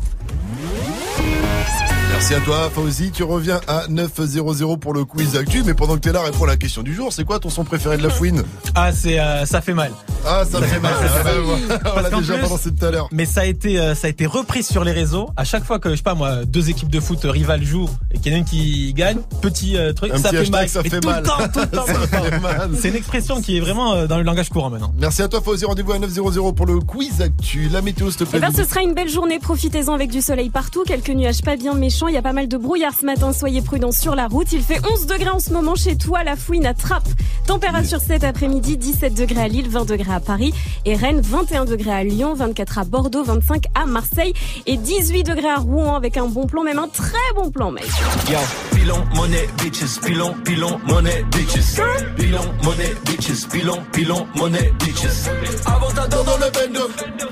[2.21, 3.09] Merci à toi, Fauzi.
[3.09, 5.63] Tu reviens à 900 pour le quiz actu.
[5.65, 7.11] Mais pendant que t'es là, réponds à la question du jour.
[7.11, 8.43] C'est quoi ton son préféré de la fouine
[8.75, 9.91] Ah, c'est euh, ça fait mal.
[10.23, 10.93] Ah, ça fait mal.
[11.03, 11.91] Ah, bah.
[11.97, 13.07] On l'a déjà plus- balancé tout à l'heure.
[13.11, 15.31] Mais ça a été euh, ça a été repris sur les réseaux.
[15.35, 18.19] À chaque fois que je sais pas moi deux équipes de foot rivales jouent et
[18.19, 20.69] qu'il y en a une qui gagne, petit euh, truc, Un ça petit fait mal.
[20.69, 21.23] ça fait tout mal.
[21.23, 22.39] le temps, tout le temps, Ça tout le fait temps.
[22.41, 22.69] mal.
[22.79, 24.93] C'est une expression qui est vraiment euh, dans le langage courant maintenant.
[24.99, 25.65] Merci à toi, Fauzi.
[25.65, 27.67] Rendez-vous à 900 pour le quiz actu.
[27.69, 28.37] La météo, s'il te plaît.
[28.43, 29.39] Eh ben, ce sera une belle journée.
[29.39, 30.83] Profitez-en avec du soleil partout.
[30.85, 32.09] Quelques nuages pas bien méchants.
[32.11, 33.31] Il y a pas mal de brouillard ce matin.
[33.31, 34.51] Soyez prudents sur la route.
[34.51, 36.25] Il fait 11 degrés en ce moment chez toi.
[36.25, 37.07] La fouine à Trappes.
[37.47, 38.75] Température cet après-midi.
[38.75, 41.21] 17 degrés à Lille, 20 degrés à Paris et Rennes.
[41.21, 44.33] 21 degrés à Lyon, 24 à Bordeaux, 25 à Marseille
[44.65, 47.87] et 18 degrés à Rouen avec un bon plan, même un très bon plan, mec.
[48.29, 48.37] Yo,
[48.75, 51.79] pilon, money, bitches, pilon, pilon, money, bitches.
[52.17, 55.29] Pilon, money, bitches, pilon, pilon, money, bitches.
[55.63, 56.89] Dans le bendo.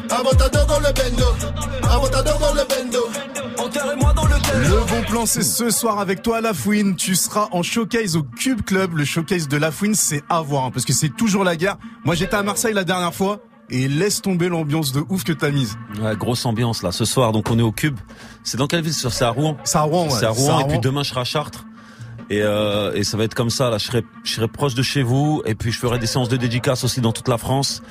[0.08, 1.36] Dans le bendo.
[2.40, 3.10] Dans le bendo.
[3.58, 6.96] Enterrez-moi dans le Le bon plan, c'est ce soir avec toi, La Fouine.
[6.96, 8.98] Tu seras en showcase au Cube Club.
[8.98, 11.78] Le showcase de La Fouine, c'est à voir, hein, parce que c'est toujours la guerre.
[12.04, 13.40] Moi, j'étais à Marseille la dernière fois.
[13.72, 15.78] Et laisse tomber l'ambiance de ouf que t'as mise.
[16.02, 16.92] Ouais, grosse ambiance là.
[16.92, 18.00] Ce soir, donc on est au Cube.
[18.44, 18.94] C'est dans quelle ville?
[18.94, 19.58] C'est à Rouen.
[19.64, 20.10] C'est à Rouen, ouais.
[20.10, 20.62] C'est à Rouen.
[20.62, 21.66] Et puis demain, je serai à Chartres.
[22.32, 23.70] Et, euh, et ça va être comme ça.
[23.70, 25.44] Là, je serai, je serai proche de chez vous.
[25.46, 27.84] Et puis, je ferai des séances de dédicaces aussi dans toute la France.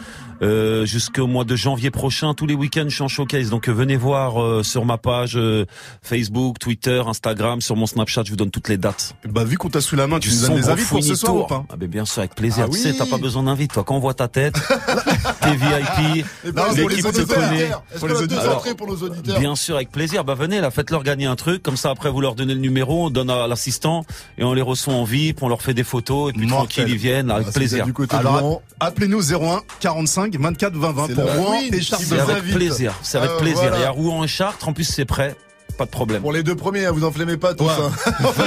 [0.43, 3.51] Euh, jusqu'au mois de janvier prochain, tous les week-ends, je suis en showcase.
[3.51, 5.67] Donc, euh, venez voir euh, sur ma page euh,
[6.03, 8.23] Facebook, Twitter, Instagram, sur mon Snapchat.
[8.25, 9.15] Je vous donne toutes les dates.
[9.29, 11.35] Bah, vu qu'on t'a sous la main, tu nous donnes des invites pour ce soir
[11.35, 12.67] ou pas Ah ben bien sûr, avec plaisir.
[12.69, 13.73] Ah tu sais, t'as pas besoin d'invite.
[13.73, 14.55] Toi, quand on voit ta tête,
[15.41, 16.25] t'es VIP,
[16.55, 17.71] pour les l'équipe te auditeurs, connaît.
[17.95, 20.25] Est-ce qu'on a deux Alors, entrées pour nos auditeurs Bien sûr, avec plaisir.
[20.25, 21.63] Bah venez, là, faites-leur gagner un truc.
[21.63, 24.05] Comme ça, après, vous leur donnez le numéro, on donne à l'assistant
[24.39, 26.69] et on les reçoit en VIP, on leur fait des photos et puis Mortel.
[26.77, 27.85] tranquille, ils viennent avec Ah, plaisir.
[27.85, 32.05] du côté Alors, appelez-nous 01 45 24 20 20 C'est pour Rouen et Chartres.
[32.07, 32.55] C'est avec invite.
[32.55, 32.95] plaisir.
[33.03, 33.73] C'est avec plaisir.
[33.77, 34.69] Il y a Rouen et Chartres.
[34.69, 35.37] En plus, c'est prêt.
[35.79, 36.21] Pas de problème.
[36.23, 37.91] Pour les deux premiers, hein, vous enflammez pas tout ça.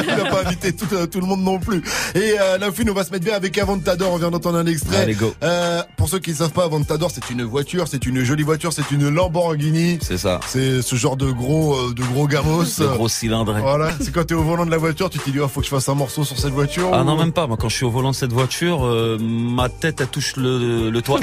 [0.02, 1.82] il n'a pas invité tout, tout le monde non plus.
[2.14, 4.12] Et euh, la on va se mettre bien avec Avantador.
[4.12, 4.98] On vient d'entendre un extrait.
[4.98, 5.34] Allez, go.
[5.42, 8.74] Euh, pour ceux qui ne savent pas, Avantador, c'est une voiture, c'est une jolie voiture,
[8.74, 10.00] c'est une Lamborghini.
[10.02, 10.42] C'est ça.
[10.46, 12.66] C'est ce genre de gros, euh, de gros gamos.
[12.66, 13.56] C'est gros cylindre.
[13.60, 15.66] Voilà, c'est quand t'es au volant de la voiture, tu te dis, ah, faut que
[15.66, 16.90] je fasse un morceau sur cette voiture.
[16.92, 17.48] Ah ou- non, même pas.
[17.48, 20.90] Moi, quand je suis au volant de cette voiture, euh, ma tête, elle touche le,
[20.90, 21.20] le toit.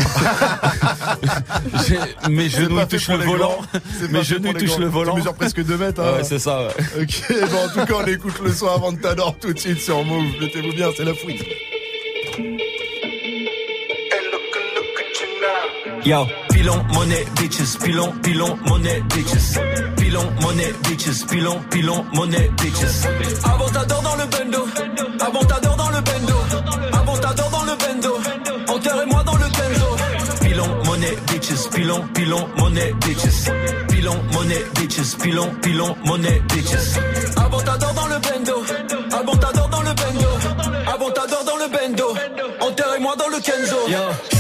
[2.31, 3.59] Mes genoux, touchent le volant.
[4.11, 5.13] Mes genoux, touchent le volant.
[5.13, 5.98] Tu mesures presque 2 mètres.
[5.99, 6.75] Ouais, c'est ça, ouais.
[7.03, 9.81] Ok, bon, en tout cas, on écoute le son avant de t'adore tout de suite
[9.81, 10.27] sur Move.
[10.41, 11.37] Mettez-vous bien, c'est la fouine.
[16.05, 19.59] Yo, pilon, money, bitches, pilon, pilon, money, bitches.
[19.97, 23.05] Pilon, money, bitches, pilon, pilon, money, bitches.
[23.45, 24.67] Avantador dans le bendo,
[25.21, 26.35] avantador dans le bendo,
[26.93, 28.19] avantador dans le bendo.
[28.69, 29.97] Enterrez-moi dans le bendo.
[30.41, 33.51] Pilon, money, bitches, pilon, pilon, money, bitches.
[33.99, 37.01] Pilon, money, bitches, pilon, pilon, money, bitches.
[37.37, 38.63] Avantador dans le bendo,
[39.11, 40.29] avantador dans le bendo,
[40.87, 42.15] avantador dans le bendo.
[42.61, 43.89] Enterrez-moi dans le Kenzo.
[43.89, 43.99] Yo,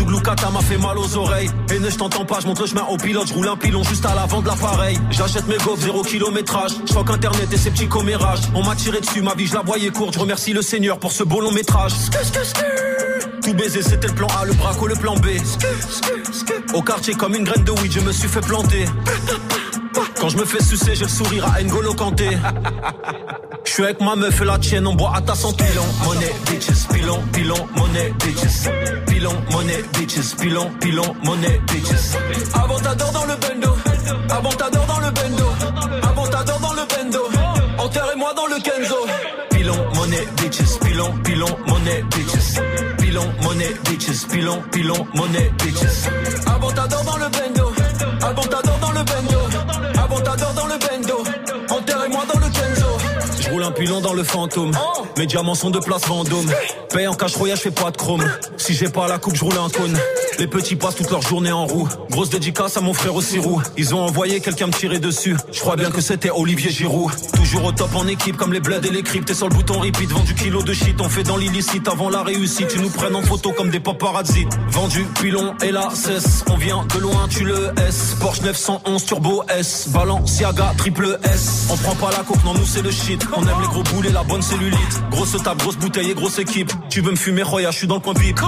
[0.00, 1.50] Zougloukata m'a fait mal aux oreilles.
[1.72, 3.28] Et ne je t'entends pas, je monte le chemin au pilote.
[3.28, 4.98] Je roule un pilon juste à l'avant de l'appareil.
[5.10, 6.72] J'achète mes gaufres, zéro kilométrage.
[6.86, 8.40] Je crois qu'internet et ses petits commérages.
[8.54, 10.14] On m'a tiré dessus, ma vie, je la voyais courte.
[10.14, 11.92] Je remercie le Seigneur pour ce beau long métrage.
[13.42, 15.28] Tout baiser, c'était le plan A, le braco, le plan B.
[16.74, 18.84] Au quartier, comme une graine de weed, je me suis fait planter.
[20.20, 22.28] Quand je me fais sucer, j'ai le sourire à N'Golo Kanté.
[23.64, 25.64] Je suis avec ma meuf et la tienne, on boit à ta santé.
[25.64, 28.68] Pilon, monnaie, bitches, pilon, pilon, monnaie, bitches.
[29.06, 32.16] Pilon, monnaie, bitches, pilon, pilon, monnaie, bitches.
[32.54, 33.76] Avant t'adore dans le bendo,
[34.30, 35.44] avant t'adore dans le bendo,
[36.02, 37.28] avant t'adore dans le bendo.
[37.78, 38.96] Enterrez-moi dans le Kenzo.
[39.50, 42.60] Pilon, monnaie, bitches, pilon, pilon, monnaie, bitches.
[42.98, 46.08] Pilon, monnaie, bitches, pilon, pilon, monnaie, bitches.
[46.46, 47.72] Avant t'adore dans le bendo,
[48.22, 48.79] avant t'adore
[50.54, 51.29] dans le bendo.
[53.50, 54.72] Roule un pilon dans le fantôme.
[55.16, 56.46] Mes diamants sont de place Vendôme.
[56.92, 58.24] Paye en cash royal, je fais pas de chrome.
[58.56, 59.96] Si j'ai pas la coupe, je roule un cône.
[60.38, 61.88] Les petits passent toute leur journée en roue.
[62.10, 63.60] Grosse dédicace à mon frère au Sirou.
[63.76, 65.36] Ils ont envoyé quelqu'un me tirer dessus.
[65.52, 67.12] Je crois bien que c'était Olivier Giroud.
[67.34, 69.28] Toujours au top en équipe, comme les bleds et les cryptes.
[69.28, 71.00] T'es sur le bouton repeat, vendu kilo de shit.
[71.00, 72.68] On fait dans l'illicite avant la réussite.
[72.68, 74.46] Tu nous prennes en photo comme des paparazzi.
[74.70, 76.44] Vendu pilon et la cesse.
[76.50, 78.16] On vient de loin, tu le S.
[78.20, 79.88] Porsche 911 Turbo S.
[79.88, 81.66] Balenciaga triple S.
[81.70, 83.22] On prend pas la coke, non, nous c'est le shit.
[83.40, 85.02] On aime les gros boules et la bonne cellulite.
[85.10, 86.70] Grosse table, grosse bouteille et grosse équipe.
[86.90, 88.38] Tu veux me fumer, Roya, je suis dans le coin pipe.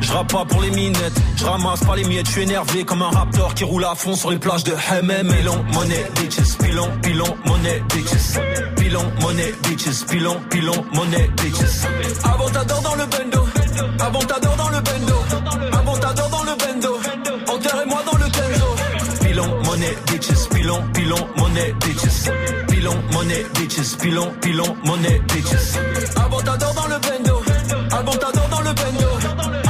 [0.00, 3.02] Je rappe pas pour les minettes, je ramasse pas les miettes, je suis énervé comme
[3.02, 5.28] un raptor qui roule à fond sur les plages de Hemem.
[5.28, 8.38] Pilon, monnaie, bitches, pilon, pilon, monnaie, bitches.
[8.76, 11.84] Pilon, monnaie, bitches, pilon, pilon, monnaie, bitches.
[12.24, 13.46] Avant t'adore dans le bendo,
[13.98, 15.14] avant t'adore dans le bendo,
[15.72, 16.98] avant t'adore dans le bendo.
[19.38, 22.28] Pilon, monnaie, bitches, pilon, pilon, monnaie, bitches.
[22.66, 25.78] Pilon, monnaie, bitches, pilon, pilon, monnaie, bitches.
[26.16, 27.40] Avant t'adore dans le bendo,
[27.92, 29.06] avant t'adore dans le bendo,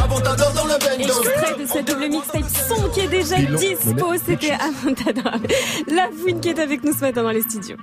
[0.03, 1.23] avant t'adore dans le bendo.
[1.23, 5.39] Extrait de ce double mixtape son qui est déjà Pilon, dispo, c'était Avantador.
[5.87, 7.77] La fouine qui est avec nous ce matin dans les studios.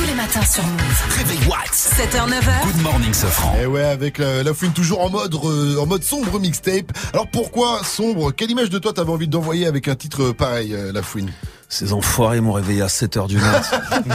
[0.00, 1.18] Tous les matins sur Move.
[1.18, 2.72] Réveil What 7h, 9h.
[2.72, 3.54] Good morning, Sofran.
[3.60, 6.90] Et ouais, avec la, la fouine toujours en mode euh, en mode sombre mixtape.
[7.12, 8.32] Alors pourquoi sombre?
[8.32, 11.30] Quelle image de toi t'avais envie d'envoyer avec un titre pareil, euh, la fouine?
[11.72, 13.62] Ces enfoirés m'ont réveillé à 7h du mat.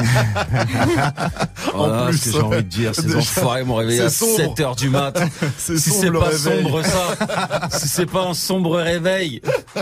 [1.73, 2.93] voilà plus, ce que j'ai envie de dire.
[2.93, 4.53] Ces Déjà, enfoirés m'ont réveillé à c'est sombre.
[4.55, 5.17] 7h du mat.
[5.57, 6.63] Si c'est pas réveil.
[6.63, 9.41] sombre ça, si c'est pas un sombre réveil.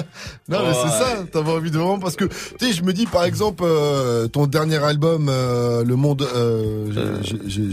[0.50, 0.90] Non mais c'est Ouais.
[0.90, 2.34] ça, t'avais envie de vraiment parce que tu
[2.68, 6.88] sais, je me dis par exemple euh, ton dernier album, euh, Le Monde, euh,
[7.24, 7.64] j'ai-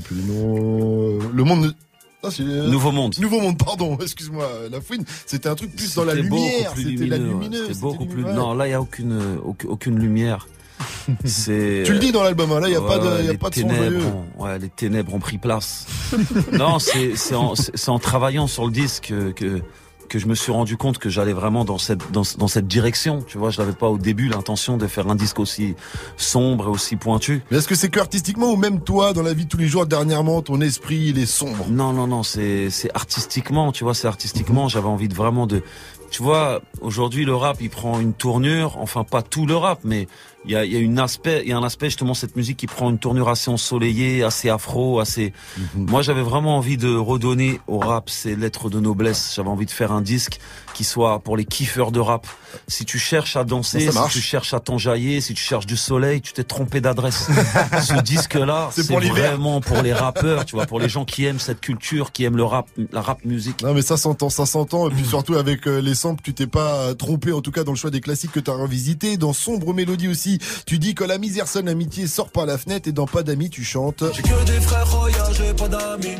[0.00, 1.74] plus le nom, Le Monde.
[2.24, 3.14] Euh, Nouveau Monde.
[3.20, 7.06] Nouveau Monde, pardon, excuse-moi, euh, la fouine, c'était un truc plus dans la lumière, c'était
[7.06, 7.68] la lumineuse.
[7.68, 8.16] C'était beaucoup plus.
[8.22, 8.34] lumineux.
[8.34, 9.36] Non, là il y a aucune euh,
[9.68, 10.48] aucune, lumière.
[11.24, 11.82] C'est.
[11.86, 13.54] Tu le dis dans l'album, hein, là, y a pas de- y a pas de
[13.54, 15.86] ténèbres ont- ouais, les ténèbres ont pris place.
[16.52, 17.54] non, c'est en,
[17.86, 19.62] en travaillant sur le disque que,
[20.08, 23.22] que je me suis rendu compte que j'allais vraiment dans cette dans, dans cette direction.
[23.26, 25.74] Tu vois, je n'avais pas au début l'intention de faire un disque aussi
[26.16, 27.42] sombre et aussi pointu.
[27.50, 29.68] Mais est-ce que c'est que artistiquement ou même toi, dans la vie de tous les
[29.68, 31.66] jours, dernièrement, ton esprit, il est sombre?
[31.68, 35.62] Non, non, non, c'est c'est artistiquement, tu vois, c'est artistiquement, j'avais envie de vraiment de...
[36.10, 40.08] Tu vois, aujourd'hui, le rap, il prend une tournure, enfin, pas tout le rap, mais
[40.44, 42.56] il y a, y a une aspect, il y a un aspect, justement, cette musique
[42.56, 45.32] qui prend une tournure assez ensoleillée, assez afro, assez...
[45.74, 49.32] Moi, j'avais vraiment envie de redonner au rap ses lettres de noblesse.
[49.36, 50.38] J'avais envie de faire un disque
[50.78, 52.24] qui soit pour les kiffeurs de rap.
[52.68, 55.76] Si tu cherches à danser, Ça si tu cherches à t'enjailler, si tu cherches du
[55.76, 57.26] soleil, tu t'es trompé d'adresse.
[57.84, 59.30] Ce disque-là, C'est c'est pour l'hiver.
[59.32, 62.36] vraiment pour les rappeurs, tu vois, pour les gens qui aiment cette culture, qui aiment
[62.36, 63.60] le rap, la rap musique.
[63.62, 64.88] Non mais ça s'entend, ça s'entend.
[64.88, 67.64] Et puis surtout avec euh, les samples, tu t'es pas euh, trompé en tout cas
[67.64, 69.16] dans le choix des classiques que tu as revisité.
[69.16, 72.86] Dans Sombre Mélodie aussi, tu dis que la misère sonne l'amitié sort par la fenêtre
[72.88, 74.04] et dans Pas d'amis tu chantes.
[74.14, 76.14] J'ai que des frères Roya, j'ai pas d'amis.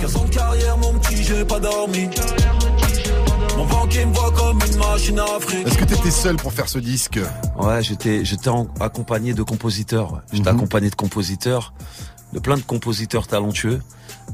[0.00, 2.08] 15 ans de carrière, mon petit, j'ai pas dormi.
[3.56, 5.66] Mon banquier me voit comme une machine à fric.
[5.66, 7.20] Est-ce que t'étais seul pour faire ce disque
[7.58, 8.50] Ouais, j'étais j'étais
[8.80, 10.22] accompagné de compositeurs.
[10.32, 10.56] J'étais Mhm.
[10.56, 11.72] accompagné de compositeurs,
[12.32, 13.80] de plein de compositeurs talentueux.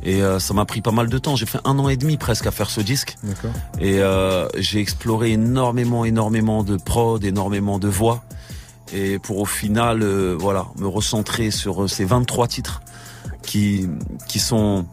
[0.03, 1.37] Et euh, ça m'a pris pas mal de temps.
[1.37, 3.17] J'ai fait un an et demi presque à faire ce disque.
[3.23, 3.51] D'accord.
[3.81, 8.23] Et euh, j'ai exploré énormément, énormément de prod, énormément de voix.
[8.95, 12.83] Et pour au final, euh, voilà, me recentrer sur ces 23 titres
[13.43, 13.89] qui
[14.29, 14.87] qui sont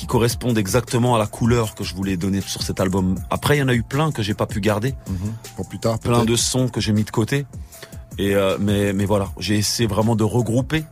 [0.00, 3.16] qui correspondent exactement à la couleur que je voulais donner sur cet album.
[3.28, 4.94] Après, il y en a eu plein que j'ai pas pu garder.
[5.56, 7.44] Pour plus tard, Plein de sons que j'ai mis de côté.
[8.18, 10.84] Et euh, mais mais voilà, j'ai essayé vraiment de regrouper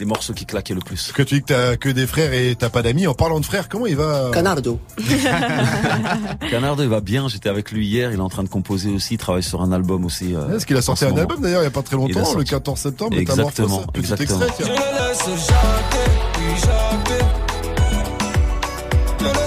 [0.00, 0.96] les morceaux qui claquaient le plus.
[0.96, 3.06] Parce que tu dis que t'as que des frères et t'as pas d'amis.
[3.06, 4.78] En parlant de frères, comment il va Canardo.
[6.50, 7.28] Canardo, il va bien.
[7.28, 8.12] J'étais avec lui hier.
[8.12, 9.14] Il est en train de composer aussi.
[9.14, 10.34] Il travaille sur un album aussi.
[10.34, 11.22] euh, Est-ce qu'il a sorti un moment.
[11.22, 12.50] album d'ailleurs il y a pas très longtemps, le sorti.
[12.50, 13.16] 14 septembre.
[13.16, 14.40] Exactement, exactement.
[14.44, 14.64] extrait,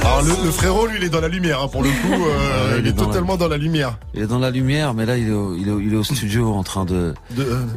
[0.08, 1.62] Alors le, le frérot, lui, il est dans la lumière.
[1.62, 3.98] hein, pour le coup, euh, Ouais, il est, dans la- totalement dans la lumière.
[4.14, 5.98] Il est dans la lumière, mais là il est au, il est au, il est
[5.98, 7.14] au studio en train de,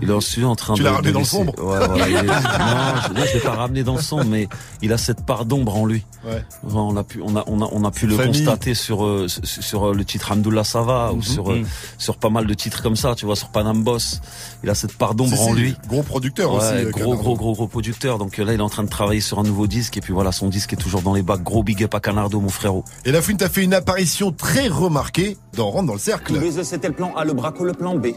[0.03, 0.87] il est au studio en train Tu de.
[0.87, 3.41] l'as ramené de dans le sombre Ouais, voilà, il est- non, je, non, je l'ai
[3.41, 4.49] pas ramené dans le sombre, mais
[4.83, 6.05] il a cette part d'ombre en lui.
[6.25, 6.45] Ouais.
[6.73, 8.45] On a pu, on a, on a, on a pu le famille.
[8.45, 11.23] constater sur, euh, sur, euh, le titre Hamdoullah Sava ou Mhm.
[11.23, 11.67] sur, euh, Mhm.
[11.99, 14.21] sur pas mal de titres comme ça, tu vois, sur Panam Boss.
[14.63, 15.75] Il a cette part d'ombre en lui.
[15.89, 16.67] Gros producteur aussi.
[16.73, 18.19] euh, gros, gros, gros, gros producteur.
[18.19, 20.13] Donc euh, là, il est en train de travailler sur un nouveau disque et puis
[20.13, 21.43] voilà, son disque est toujours dans les bacs.
[21.43, 22.85] Gros big up à Canardo, mon frérot.
[23.07, 26.35] Et la fouine t'a fait une apparition très remarquée dans Rentre dans le cercle.
[26.65, 28.09] C'était le plan A, le braco, le plan B.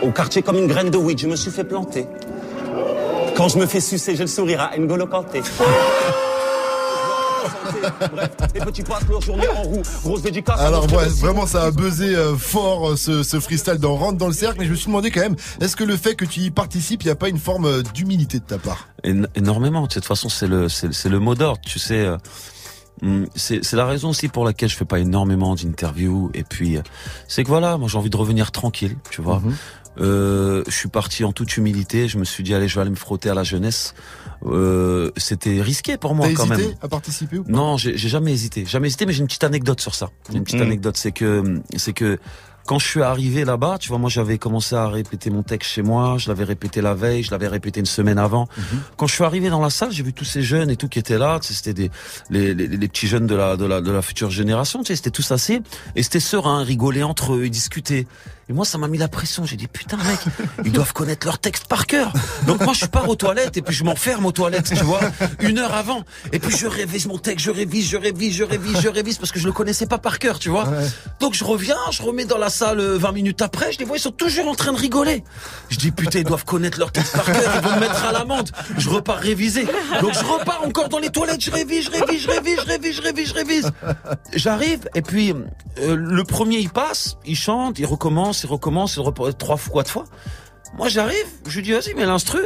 [0.00, 2.06] Au quartier, comme une graine de weed, je me suis fait planter.
[3.36, 5.42] Quand je me fais sucer, j'ai le sourire à N'Golo Kanté.
[8.12, 9.82] Bref, les petits leur journée en roue.
[10.04, 13.78] Grosse dédicace à Alors ouais, vraiment ça a buzzé euh, fort euh, ce, ce freestyle
[13.78, 15.96] dans Rentre dans le cercle et je me suis demandé quand même est-ce que le
[15.96, 18.58] fait que tu y participes il n'y a pas une forme euh, d'humilité de ta
[18.58, 18.88] part?
[19.04, 19.82] Éno- énormément.
[19.82, 21.60] De toute façon, c'est le, c'est, le mot d'ordre.
[21.66, 22.16] Tu sais, euh,
[23.34, 26.30] c'est, c'est la raison aussi pour laquelle je fais pas énormément d'interviews.
[26.34, 26.82] Et puis, euh,
[27.28, 29.40] c'est que voilà, moi j'ai envie de revenir tranquille, tu vois.
[29.40, 29.54] Mhm.
[30.00, 32.08] Euh, je suis parti en toute humilité.
[32.08, 33.94] Je me suis dit allez, je vais aller me frotter à la jeunesse.
[34.46, 36.76] Euh, c'était risqué pour moi quand hésité même.
[36.80, 37.52] à participer ou pas?
[37.52, 38.64] Non, j'ai jamais hésité.
[38.64, 40.08] Jamais hésité, mais j'ai une petite anecdote sur ça.
[40.32, 40.66] Une petite Mhm.
[40.66, 42.18] anecdote, c'est que c'est que
[42.66, 45.82] quand je suis arrivé là-bas, tu vois, moi j'avais commencé à répéter mon texte chez
[45.82, 48.48] moi, je l'avais répété la veille, je l'avais répété une semaine avant.
[48.96, 50.98] Quand je suis arrivé dans la salle, j'ai vu tous ces jeunes et tout qui
[50.98, 51.90] étaient là, tu sais, c'était des
[52.30, 54.96] les, les, les petits jeunes de la de la de la future génération, tu sais,
[54.96, 55.60] c'était tous assis
[55.96, 58.06] et c'était serein, rigoler entre eux, ils discutaient.
[58.48, 59.44] Et moi, ça m'a mis la pression.
[59.44, 60.18] J'ai dit, putain, mec,
[60.64, 62.12] ils doivent connaître leur texte par cœur.
[62.46, 65.00] Donc moi, je pars aux toilettes et puis je m'enferme aux toilettes, tu vois,
[65.40, 66.02] une heure avant.
[66.32, 69.30] Et puis je révise mon texte, je révise, je révise, je révise, je révise parce
[69.32, 70.66] que je le connaissais pas par cœur, tu vois.
[71.20, 73.96] Donc je reviens, je remets dans la salle euh, 20 minutes après, je les vois,
[73.96, 75.22] ils sont toujours en train de rigoler.
[75.70, 78.12] Je dis, putain, ils doivent connaître leur texte par cœur, ils vont me mettre à
[78.12, 78.50] l'amende.
[78.76, 79.66] Je repars réviser.
[80.00, 82.96] Donc je repars encore dans les toilettes, je révise, je révise, je révise, je révise,
[82.96, 83.70] je révise, je révise.
[84.34, 85.32] J'arrive et puis
[85.78, 89.82] euh, le premier il passe, il chante, il recommence, il recommence, il recommence trois fois,
[89.82, 90.04] quatre fois.
[90.76, 92.40] Moi j'arrive, je lui dis vas-y mets l'instru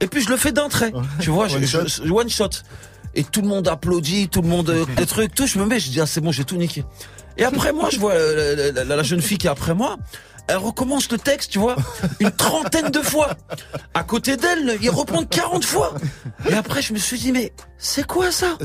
[0.00, 0.92] et puis je le fais d'un trait.
[1.20, 1.86] Tu vois, je- One je- shot.
[2.04, 2.50] je- one shot.
[3.14, 5.46] Et tout le monde applaudit, tout le monde euh, des trucs, tout.
[5.46, 6.84] Je me mets, je dis ah c'est bon, j'ai tout niqué.
[7.36, 9.96] Et après moi, je vois euh, la, la- la jeune fille qui est après moi.
[10.48, 11.76] Elle recommence le texte, tu vois,
[12.18, 13.28] une trentaine de fois.
[13.94, 15.94] À côté d'elle, ils reprennent 40 fois.
[16.48, 18.58] Et après, je me suis dit, mais c'est quoi ça?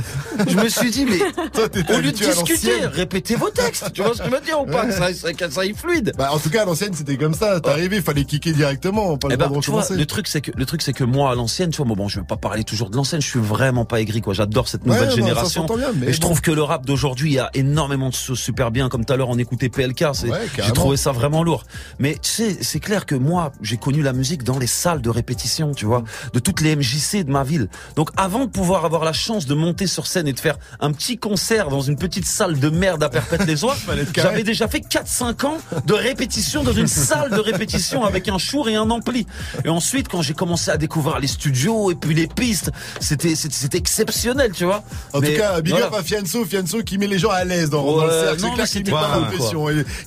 [0.48, 1.20] Je me suis dit, mais
[1.70, 3.94] t'étais au lieu de discuter, répétez vos textes.
[3.94, 4.92] Tu vois ce que je veux dire ou pas?
[4.92, 6.12] Ça, ça, ça aille fluide.
[6.18, 9.30] Bah en tout cas à l'ancienne c'était comme ça, t'arrivais, il fallait kicker directement, pas
[9.32, 11.70] Eh de tu vois, le truc c'est que le truc c'est que moi à l'ancienne,
[11.70, 14.02] tu vois, bon, bon, je vais pas parler toujours de l'ancienne, je suis vraiment pas
[14.02, 14.34] aigri quoi.
[14.34, 15.66] J'adore cette nouvelle génération.
[15.66, 16.28] bien, mais et je bon.
[16.28, 18.90] trouve que le rap d'aujourd'hui, il y a énormément de choses super bien.
[18.90, 21.64] Comme tout à l'heure, on écoutait PLK, Ouais, j'ai trouvé ça vraiment lourd.
[22.00, 25.10] Mais tu sais, c'est clair que moi, j'ai connu la musique dans les salles de
[25.10, 27.70] répétition, tu vois, de toutes les MJC de ma ville.
[27.96, 30.91] Donc avant de pouvoir avoir la chance de monter sur scène et de faire un
[30.91, 33.76] petit concert dans une petite salle de merde à Perpète-les-Oies,
[34.15, 38.68] j'avais déjà fait 4-5 ans de répétition dans une salle de répétition avec un chour
[38.68, 39.26] et un ampli.
[39.64, 43.77] Et ensuite, quand j'ai commencé à découvrir les studios et puis les pistes, c'était c'était
[43.77, 44.84] exceptionnel, tu vois.
[45.14, 45.88] En Mais tout cas, big voilà.
[45.88, 48.40] up à Fianso, Fianso qui met les gens à l'aise dans, dans le Ouais, cercle.
[48.41, 49.30] C'est clair qu'il met pas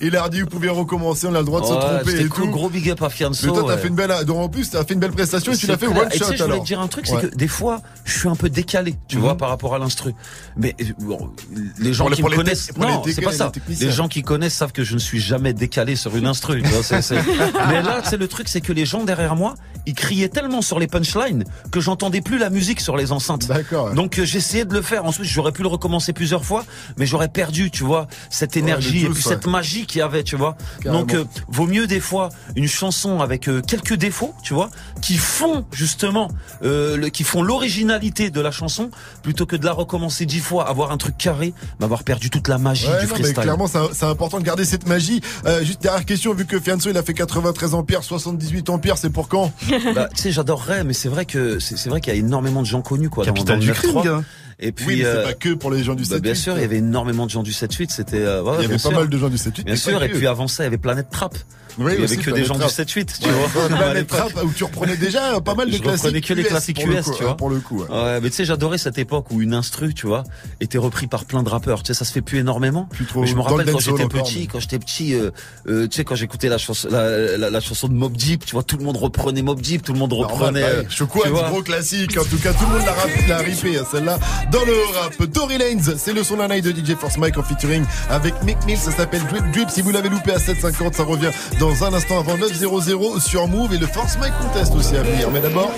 [0.00, 2.24] il a dit, vous pouvez recommencer, on a le droit de se Ouais, tromper et
[2.28, 2.50] cool, tout.
[2.50, 3.46] gros big up à Fianso.
[3.46, 3.80] Mais toi, t'as ouais.
[3.82, 5.86] fait une belle, donc en plus, t'as fait une belle prestation et tu l'as fait
[5.86, 7.18] one Et tu shot sais, je voulais te dire un truc, Ouais.
[7.20, 9.22] c'est que des fois, je suis un peu décalé, tu Mhm.
[9.22, 10.14] vois, par rapport à l'instru.
[10.56, 11.30] Mais euh, bon,
[11.78, 13.52] les gens Pour qui me connaissent, non, c'est pas ça.
[13.68, 16.62] Les gens qui connaissent savent que je ne suis jamais décalé sur une instru.
[16.62, 17.00] tu vois,
[17.68, 19.54] Mais là, c'est le truc, c'est que les gens derrière moi,
[19.86, 23.46] ils criaient tellement sur les punchlines que j'entendais plus la musique sur les enceintes.
[23.46, 23.92] D'accord.
[23.94, 25.04] Donc euh, j'essayais de le faire.
[25.04, 26.64] Ensuite, j'aurais pu le recommencer plusieurs fois,
[26.96, 29.28] mais j'aurais perdu, tu vois, cette énergie et puis ouais.
[29.34, 30.56] cette magie qu'il y avait, tu vois.
[30.82, 31.00] Carrément.
[31.00, 34.70] Donc euh, vaut mieux des fois une chanson avec euh, quelques défauts, tu vois,
[35.02, 36.28] qui font justement,
[36.62, 38.77] euh, le, qui font l'originalité de la chanson,
[39.22, 42.48] plutôt que de la recommencer dix fois, avoir un truc carré, mais avoir perdu toute
[42.48, 43.42] la magie Ouais, du non, mais freestyle.
[43.42, 45.20] clairement, c'est important de garder cette magie.
[45.46, 49.10] Euh, juste dernière question, vu que Fianso, il a fait 93 ampères, 78 ampères, c'est
[49.10, 49.52] pour quand?
[49.94, 52.66] Bah, tu sais, j'adorerais, mais c'est vrai que c'est vrai qu'il y a énormément de
[52.66, 53.24] gens connus, quoi.
[53.24, 54.04] dans- Capital dans le du crime, 9-3.
[54.04, 54.22] gars.
[54.60, 56.20] Et puis, Oui, mais c'est euh, pas que pour les gens du bah, 7-8.
[56.20, 57.90] Bien sûr, il y avait énormément de gens du 7-8.
[57.90, 58.18] C'était.
[58.18, 58.92] euh, ouais, Il y avait pas sûr.
[58.92, 59.52] mal de gens du 7-8.
[59.62, 60.02] Bien mais sûr.
[60.02, 61.36] Et puis avant ça, il y avait Planète Trap.
[61.78, 63.78] Oui, il y avait que des gens du 7-8, tu Ouais, vois.
[63.78, 64.18] à l'époque.
[64.32, 66.02] Trap, où tu reprenais déjà pas mal de je classiques.
[66.02, 67.36] reprenais que les classiques US, tu vois.
[67.36, 67.88] Pour le coup, ouais.
[67.90, 70.24] Ouais, mais tu sais, j'adorais cette époque où une instru, tu vois,
[70.60, 71.82] était repris par plein de rappeurs.
[71.82, 72.88] Tu sais, ça se fait plus énormément.
[73.08, 75.30] trop mais je me rappelle quand j'étais petit, quand j'étais petit, euh,
[75.68, 78.52] euh, tu sais, quand j'écoutais la chanson, la, la, la chanson de Mob Deep, tu
[78.52, 80.60] vois, tout le monde reprenait Mob Deep, tout le monde reprenait.
[80.60, 80.94] Normal, euh, bah oui.
[80.94, 82.18] Choco, tu un gros classique.
[82.18, 84.18] En tout cas, tout le monde l'a l'a ripé, hein, celle-là.
[84.50, 87.42] Dans le rap, Tory Lanez, c'est le son d'un night de DJ Force Mike en
[87.42, 88.78] featuring avec Mick Mill.
[88.78, 89.70] Ça s'appelle Drip Drip.
[89.70, 91.30] Si vous l'avez loupé à 7,50, ça revient
[91.60, 95.30] dans un instant avant 9,00 sur Move et le Force Mike Contest aussi à venir.
[95.30, 95.70] Mais d'abord,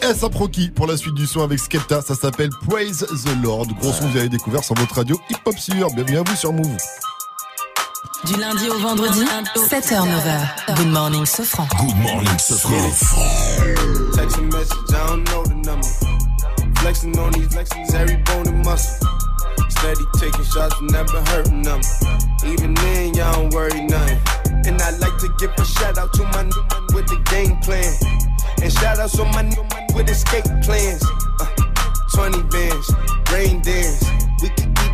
[0.00, 2.00] S Proki pour la suite du son avec Skepta.
[2.00, 3.66] Ça s'appelle Praise the Lord.
[3.78, 5.90] Gros son que vous avez découvert sur votre radio Hip Hop Sur.
[5.90, 6.76] Bienvenue à vous sur Move.
[8.24, 9.22] Du lundi au vendredi,
[9.54, 10.76] 7h-9h.
[10.76, 11.68] Good morning, Sofran.
[11.78, 12.72] Good morning, Sofran.
[14.14, 15.86] Text a message, I don't know the number.
[16.80, 19.06] Flexing on these flexes, every bone and muscle.
[19.68, 21.80] Steady taking shots, never hurting them.
[22.46, 24.37] Even then, y'all don't worry nothing.
[24.66, 27.56] And I like to give a shout out to my new man with the game
[27.60, 27.92] plan.
[28.62, 31.04] And shout out to my new man with escape plans.
[31.40, 31.46] Uh,
[32.14, 32.92] 20 bands,
[33.32, 34.04] rain dance.
[34.42, 34.67] We can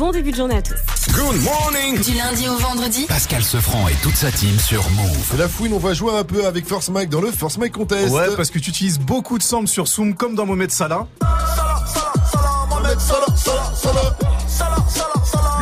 [0.00, 1.12] Bon début de journée à tous.
[1.12, 2.00] Good morning.
[2.00, 5.36] Du lundi au vendredi, Pascal Sefranc et toute sa team sur Move.
[5.36, 8.10] La fouine, on va jouer un peu avec First Mike dans le First Mike Contest.
[8.10, 11.06] Ouais, parce que tu utilises beaucoup de samples sur Zoom, comme dans Mohamed Salah.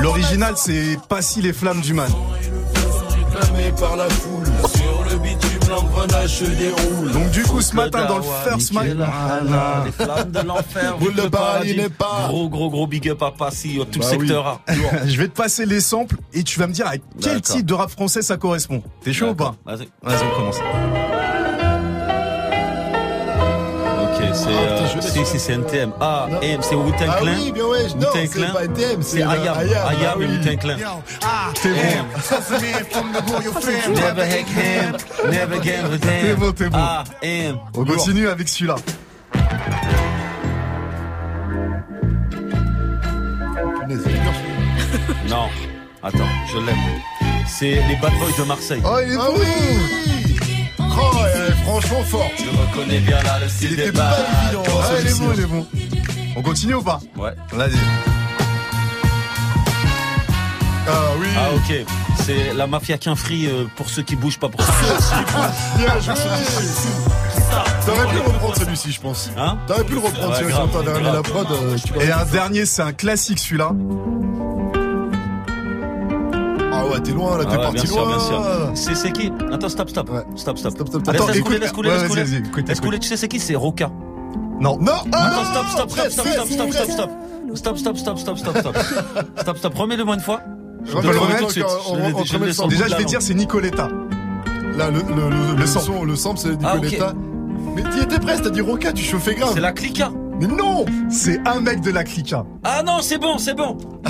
[0.01, 2.13] L'original, c'est Pas si les flammes du man.
[3.33, 4.38] Clamé par la foule.
[6.29, 7.11] Se déroule.
[7.13, 8.95] Donc du coup, ce matin, dans le First Mike...
[8.95, 10.97] Les flammes de l'enfer.
[11.31, 12.27] Paradis n'est pas.
[12.29, 14.19] Gros, gros, gros big up à Passy, tout le Bah oui.
[14.21, 14.61] secteur A.
[15.07, 17.75] Je vais te passer les samples et tu vas me dire à quel titre de
[17.75, 18.83] rap français ça correspond.
[19.03, 19.89] T'es chaud ou pas Vas-y.
[20.03, 20.59] Vas-y, on commence.
[25.09, 25.93] Si, si, c'est NTM.
[26.01, 27.33] Ah, M, c'est Wu-Tang Ah Clan.
[27.39, 29.57] oui, bien ouais, non, c'est pas NTM, c'est C'est Ayam.
[29.59, 30.27] Ayam, ah et oui.
[30.27, 30.77] Wu-Tang Clan.
[31.63, 31.69] T'es
[33.89, 34.97] Never hate him,
[35.31, 36.11] never game with him.
[36.23, 36.79] T'es bon, t'es bon.
[36.81, 37.57] Ah, M.
[37.77, 38.77] On continue avec celui-là.
[45.29, 45.49] Non.
[46.03, 46.19] Attends,
[46.53, 46.77] je l'aime.
[47.47, 48.83] C'est les Bad Boys de Marseille.
[48.85, 49.25] Oh, il est bon
[50.81, 54.63] Oh, eh, franchement fort Je reconnais bien là le style Il des était pas évident,
[54.67, 55.67] hein, Ouais, il est bon, il est bon.
[56.37, 57.33] On continue ou pas Ouais.
[57.53, 57.79] Vas-y.
[60.91, 61.85] Ah oui Ah ok,
[62.25, 64.73] c'est la mafia qu'un free euh, pour ceux qui bougent pas pour ça.
[65.77, 66.15] Bien joué
[67.87, 69.31] T'aurais pu le reprendre celui-ci, je pense.
[69.37, 71.47] Hein T'aurais pu le reprendre Ouais, si grave, la prod.
[71.51, 73.73] euh, tu Et un dernier, c'est un classique celui-là
[76.89, 78.17] ouais, t'es loin, là, ah t'es ah ouais, parti bien sûr, loin.
[78.17, 78.97] Bien sûr.
[78.97, 79.33] C'est, qui?
[79.53, 80.11] Attends, stop, stop.
[80.11, 80.21] Ouais.
[80.37, 80.73] Stop, stop.
[80.73, 81.15] Stop, stop, stop.
[81.15, 82.67] Attends, laisse écoute, couler, laisse couler, laisse couler.
[82.67, 83.39] Laisse couler, tu sais c'est qui?
[83.39, 83.91] C'est Roca.
[84.61, 87.11] Non, non Attends, stop, ah, stop, stop, stop, stop, stop, stop.
[87.55, 88.77] Stop, stop, stop, stop, stop, stop.
[89.41, 90.43] Stop, stop, remets-le-moi une fois.
[90.85, 92.69] Je vais le remettre tout de suite.
[92.69, 93.89] Déjà, je vais dire, c'est Nicoletta.
[94.77, 97.15] Là, le, son, le sample, c'est ah, Nicoletta.
[97.75, 99.53] Mais t'y étais presque, t'as dit Roca, tu chauffais grave.
[99.55, 100.11] C'est la clica.
[100.41, 102.45] Mais non C'est un mec de la clica.
[102.65, 103.77] Ah non, c'est bon, c'est bon.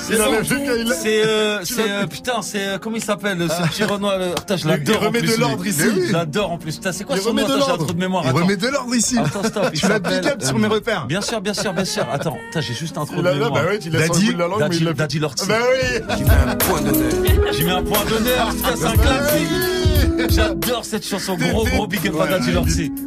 [0.00, 0.24] C'est Il bon.
[0.42, 4.34] il C'est euh, c'est euh, putain, c'est euh, comment il s'appelle ce petit Renoir le-
[4.34, 4.96] Putain, je Il- l'adore.
[5.00, 5.82] il remet en plus, de l'ordre ici.
[6.08, 6.74] Je l'adore en plus.
[6.76, 7.84] Putain, c'est quoi Il son nom Attends, j'ai un l'ordre.
[7.84, 8.24] trou de mémoire.
[8.24, 8.38] Il Attends.
[8.40, 9.16] remet de l'ordre ici.
[9.18, 9.70] Attends, stop.
[9.72, 11.06] il Tu l'as big up sur euh, mes repères.
[11.06, 12.04] Bien sûr, bien sûr, bien sûr.
[12.12, 13.52] Attends, putain, j'ai juste un trou Il de mémoire.
[13.52, 14.92] bah ouais, tu l'as sur le Daddy- bout de la langue, mais il Daddy, l'a
[14.92, 15.46] Daddy Lorty.
[15.46, 17.52] Bah oui J'y mets un point d'honneur.
[17.52, 18.48] J'y mets un point d'honneur.
[18.74, 19.48] C'est un classique.
[20.30, 21.36] J'adore cette chanson.
[21.36, 22.52] Gros, gros big up à Daddy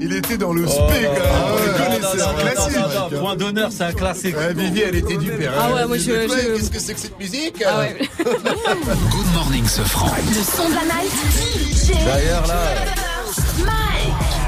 [0.02, 2.02] il- était dans le spé, quand même.
[2.04, 3.20] ah c'est un classique.
[3.20, 4.36] Point d'honneur, c'est un classique.
[4.38, 5.54] Ouais, Vivi, elle était du père.
[5.60, 7.98] Ah ouais, moi, je- je- Qu'est-ce que c'est que cette musique Ah ouais.
[8.24, 10.12] Good morning, ce franc.
[10.28, 12.06] Le son de la night.
[12.06, 12.56] D'ailleurs, là.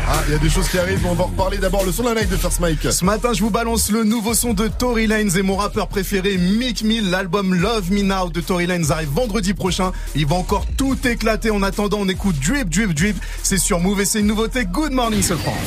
[0.09, 1.57] Ah, il y a des choses qui arrivent, on va en reparler.
[1.57, 2.91] D'abord, le son de la night de First Mike.
[2.91, 6.37] Ce matin, je vous balance le nouveau son de Tory Lanez et mon rappeur préféré,
[6.37, 7.09] Mick Mill.
[7.09, 9.91] L'album Love Me Now de Tory Lanez arrive vendredi prochain.
[10.15, 11.51] Il va encore tout éclater.
[11.51, 13.17] En attendant, on écoute Drip, Drip, Drip.
[13.43, 14.63] C'est sur Move et c'est une nouveauté.
[14.63, 15.57] Good morning, ce franc.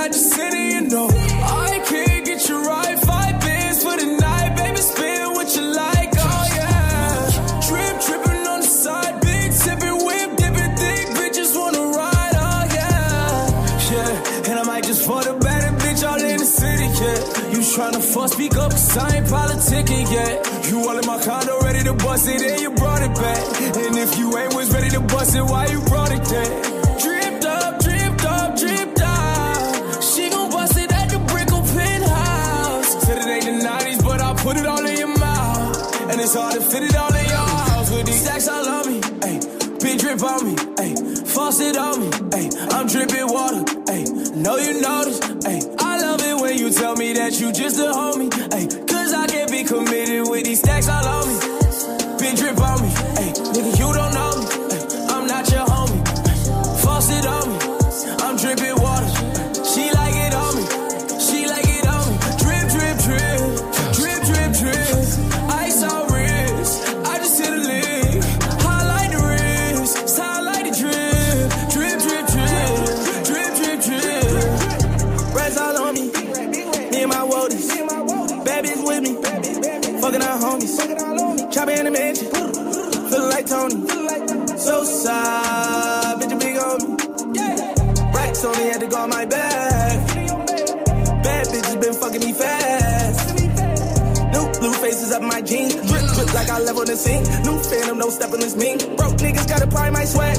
[0.00, 1.08] I just it, you know.
[1.08, 6.10] I can't get you right, five bands for the night, baby, spin what you like,
[6.16, 7.60] oh yeah.
[7.68, 13.92] Drip, tripping on the side, big sipping, whip, dipping, thick, bitches wanna ride, oh yeah.
[13.92, 17.52] Yeah, and I might just for the better bitch all in the city, yeah.
[17.52, 20.70] You tryna fuck, speak up, cause I ain't politicking yet.
[20.70, 23.42] You all in my condo, ready to bust it, and you brought it back.
[23.76, 26.69] And if you ain't was ready to bust it, why you brought it there?
[36.30, 39.00] It's hard to fit it all in your house with these stacks all on me.
[39.00, 40.54] Ayy, big drip on me.
[40.78, 42.06] Ayy, faucet on me.
[42.38, 43.64] Ayy, I'm dripping water.
[43.90, 45.18] Ayy, know you notice.
[45.18, 48.30] Ayy, I love it when you tell me that you just a homie.
[48.30, 51.34] Ayy, cause I can't be committed with these stacks all on me.
[52.20, 52.90] Big drip on me.
[53.18, 54.29] Ayy, nigga, you don't know
[81.60, 82.26] Chopper in the mansion.
[83.10, 83.76] Feel like Tony.
[84.56, 87.00] So sad, Bitch, you big on me.
[88.40, 90.06] On me, had to go on my back.
[91.22, 93.34] Bad bitches been fucking me fast.
[94.32, 95.74] New blue faces up my jeans.
[95.74, 97.22] Drip, drip like I level the scene.
[97.44, 98.78] New phantom, no stepping this mean.
[98.96, 100.38] Broke niggas gotta pry my sweat.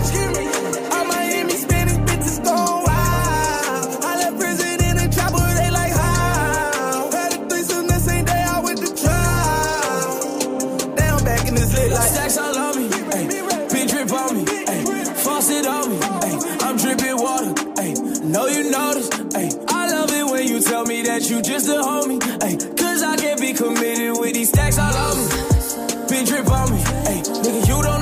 [18.31, 19.09] Know you notice.
[19.09, 22.19] Ayy, I love it when you tell me that you just a homie.
[22.39, 26.07] Ayy, cause I can't be committed with these stacks all on me.
[26.07, 26.79] Big drip on me.
[27.11, 28.00] Ayy, nigga, you don't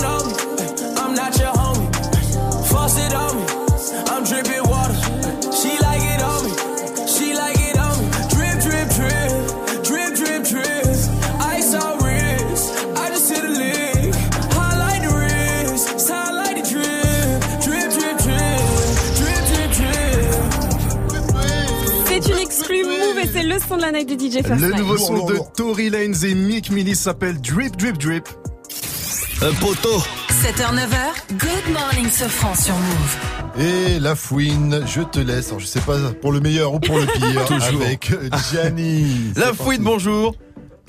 [23.69, 26.71] son de la night de DJ First Le nouveau son de Tory Lanez et Mick
[26.71, 28.27] Millie s'appelle Drip, Drip, Drip.
[29.41, 29.99] Un poteau,
[30.41, 33.17] 7h, 9h, good morning ce France sur Move.
[33.59, 35.49] Et la fouine, je te laisse.
[35.49, 37.45] Alors, je sais pas pour le meilleur ou pour le pire.
[37.61, 38.11] Avec
[38.51, 39.33] Gianni.
[39.35, 40.35] La fouine, bonjour.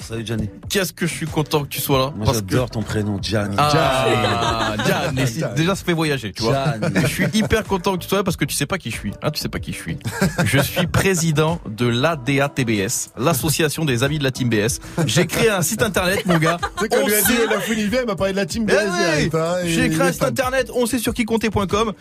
[0.06, 0.48] Salut Gianni.
[0.68, 2.12] Qu'est-ce que je suis content que tu sois là.
[2.16, 2.72] Moi parce j'adore que...
[2.74, 3.55] ton prénom, Gianni.
[3.59, 5.51] Ah, Gian, mais si- Gian.
[5.55, 6.64] déjà ça fait voyager, tu vois.
[7.02, 8.97] Je suis hyper content que tu sois là parce que tu sais pas qui je
[8.97, 9.12] suis.
[9.22, 9.98] Hein, tu sais pas qui je suis.
[10.44, 14.78] Je suis président de l'ADATBS, l'association des amis de la Team BS.
[15.06, 16.59] J'ai créé un site internet, mon gars.
[16.81, 18.72] Sais, quand On lui a dit la vient, il m'a parlé de la team Eh
[18.72, 18.77] BS
[19.24, 21.93] oui, hein, J'ai créé un site internet, on sait sur qui compter.com.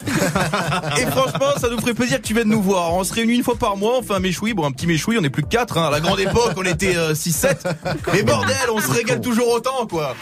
[0.97, 2.93] et franchement, ça nous ferait plaisir que tu viennes nous voir.
[2.93, 4.53] On se réunit une fois par mois, on fait un méchoui.
[4.53, 5.77] Bon, un petit méchoui, on est plus que 4.
[5.77, 7.57] À la grande époque, on était 6-7.
[8.13, 10.15] Mais bordel, on se régale toujours autant, quoi.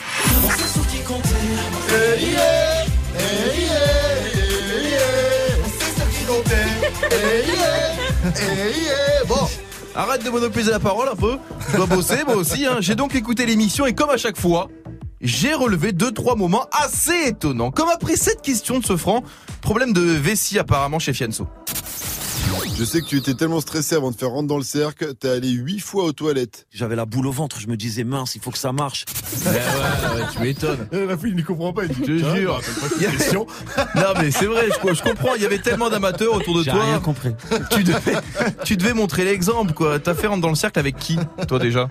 [9.27, 9.35] Bon.
[9.95, 11.37] Arrête de monopoliser la parole un peu.
[11.71, 12.65] Je dois bosser, moi aussi.
[12.65, 12.77] Hein.
[12.81, 14.67] J'ai donc écouté l'émission et comme à chaque fois,
[15.21, 17.71] j'ai relevé deux trois moments assez étonnants.
[17.71, 19.23] Comme après cette question de ce franc,
[19.61, 21.47] problème de vessie apparemment chez Fianso.
[22.77, 25.29] Je sais que tu étais tellement stressé avant de faire rentrer dans le cercle, t'es
[25.29, 26.67] allé huit fois aux toilettes.
[26.71, 29.05] J'avais la boule au ventre, je me disais mince, il faut que ça marche.
[29.45, 30.87] ouais, ouais, tu m'étonnes.
[30.91, 31.85] La fille, il ne comprend pas.
[31.85, 32.61] Il dit, Je te jure.
[32.97, 33.47] Il y a question.
[33.95, 35.33] Non mais c'est vrai, je, je comprends.
[35.35, 36.83] Il y avait tellement d'amateurs autour de J'ai toi.
[36.83, 37.29] rien compris.
[37.71, 38.13] Tu devais,
[38.63, 39.99] tu devais montrer l'exemple quoi.
[39.99, 41.17] T'as fait rentrer dans le cercle avec qui,
[41.47, 41.89] toi déjà?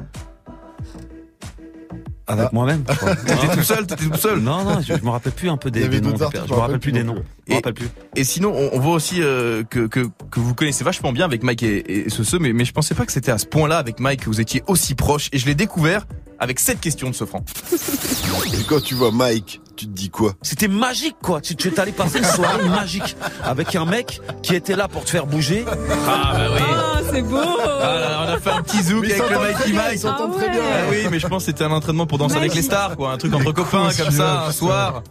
[2.28, 2.84] Avec moi-même.
[2.88, 3.14] je crois.
[3.26, 4.40] T'étais tout seul, t'étais tout seul.
[4.40, 6.10] Non, non, je, je me rappelle plus un peu des, noms.
[6.12, 7.14] des je me rappelle plus des noms.
[7.14, 7.24] plus.
[7.46, 7.88] Je me rappelle plus.
[8.16, 10.00] Et sinon, on, on voit aussi euh, que, que,
[10.30, 12.94] que vous connaissez vachement bien avec Mike et, et ce ce, mais, mais je pensais
[12.94, 15.28] pas que c'était à ce point-là avec Mike que vous étiez aussi proche.
[15.32, 16.06] Et je l'ai découvert
[16.38, 17.44] avec cette question de ce franc.
[17.72, 21.40] Et quand tu vois Mike, tu te dis quoi C'était magique quoi.
[21.40, 25.04] Tu, tu es allé passer une soirée magique avec un mec qui était là pour
[25.04, 25.64] te faire bouger.
[25.68, 26.60] Ah bah oui.
[26.68, 27.36] Ah, c'est beau.
[27.38, 29.88] Ah là, on a fait un petit zouk Mais avec le Mikey Mike.
[29.92, 30.60] ils s'entendent Ah très bien.
[30.62, 33.12] Ah oui, mais je pense que c'était un entraînement pour danser avec les stars, quoi.
[33.12, 35.02] Un truc entre copains comme ça, un soir.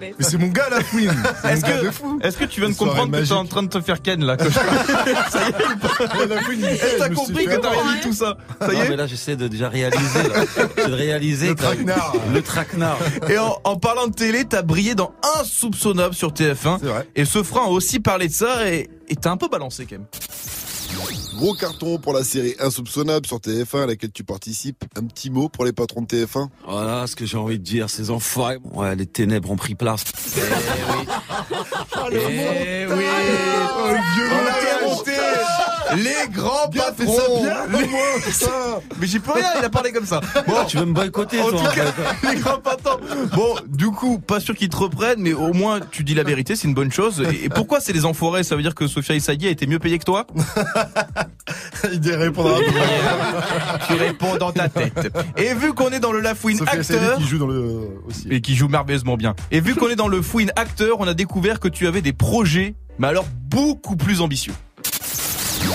[0.00, 1.10] Mais c'est mon gars, la fouine.
[1.44, 2.18] Est-ce que, de fou.
[2.22, 4.36] est-ce que tu viens de comprendre que t'es en train de te faire ken là
[4.36, 6.60] que Ça y est, La fouine,
[6.98, 8.88] t'as je me suis compris que t'as rien dit tout ça Ça y Non, est
[8.90, 10.22] mais là j'essaie de déjà réaliser.
[10.28, 10.86] là.
[10.88, 11.48] De réaliser.
[11.48, 12.12] Le que- traquenard.
[12.32, 12.98] Le traquenard.
[13.28, 16.78] Et en, en parlant de télé, t'as brillé dans Insoupçonnable sur TF1.
[16.80, 17.08] C'est vrai.
[17.14, 19.96] Et ce franc a aussi parlé de ça et et t'as un peu balancé quand
[19.96, 20.04] même.
[21.38, 24.84] Gros carton pour la série Insoupçonnable sur TF1 à laquelle tu participes.
[24.96, 27.88] Un petit mot pour les patrons de TF1 Voilà ce que j'ai envie de dire,
[27.88, 28.58] ces enfoirés.
[28.74, 30.02] Ouais, les ténèbres ont pris place.
[32.10, 33.04] Eh oui
[33.80, 34.28] Oh, le vieux
[35.96, 38.50] les grands Bien, fais patrons ça bien, moins, putain.
[39.00, 40.20] Mais j'ai plus rien, il a parlé comme ça.
[40.46, 42.28] Bon, Tu veux me boycotter, en toi tout en cas, fait.
[42.34, 42.98] les grands patrons.
[43.34, 46.56] Bon, du coup, pas sûr qu'ils te reprennent, mais au moins tu dis la vérité,
[46.56, 47.24] c'est une bonne chose.
[47.32, 48.42] Et et pourquoi c'est les enfoirés?
[48.42, 50.26] Ça veut dire que Sophia Isaghi a été mieux payée que toi?
[51.92, 52.58] Il dit répondre
[53.86, 55.10] Tu réponds dans ta tête.
[55.36, 57.88] Et vu qu'on est dans le La Fouine Sophia Saidi acteur, qui joue dans le
[58.06, 58.26] aussi.
[58.30, 59.34] et qui joue merveilleusement bien.
[59.50, 62.12] Et vu qu'on est dans le Fouine acteur, on a découvert que tu avais des
[62.12, 64.52] projets, mais alors beaucoup plus ambitieux.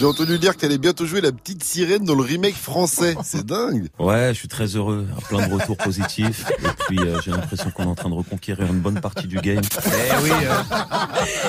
[0.00, 3.14] J'ai entendu dire que t'allais bientôt jouer la petite sirène dans le remake français.
[3.22, 3.88] C'est dingue.
[3.98, 6.46] Ouais, je suis très heureux, plein de retours positifs.
[6.58, 9.36] Et puis euh, j'ai l'impression qu'on est en train de reconquérir une bonne partie du
[9.36, 9.60] game.
[9.86, 10.76] Eh oui, euh,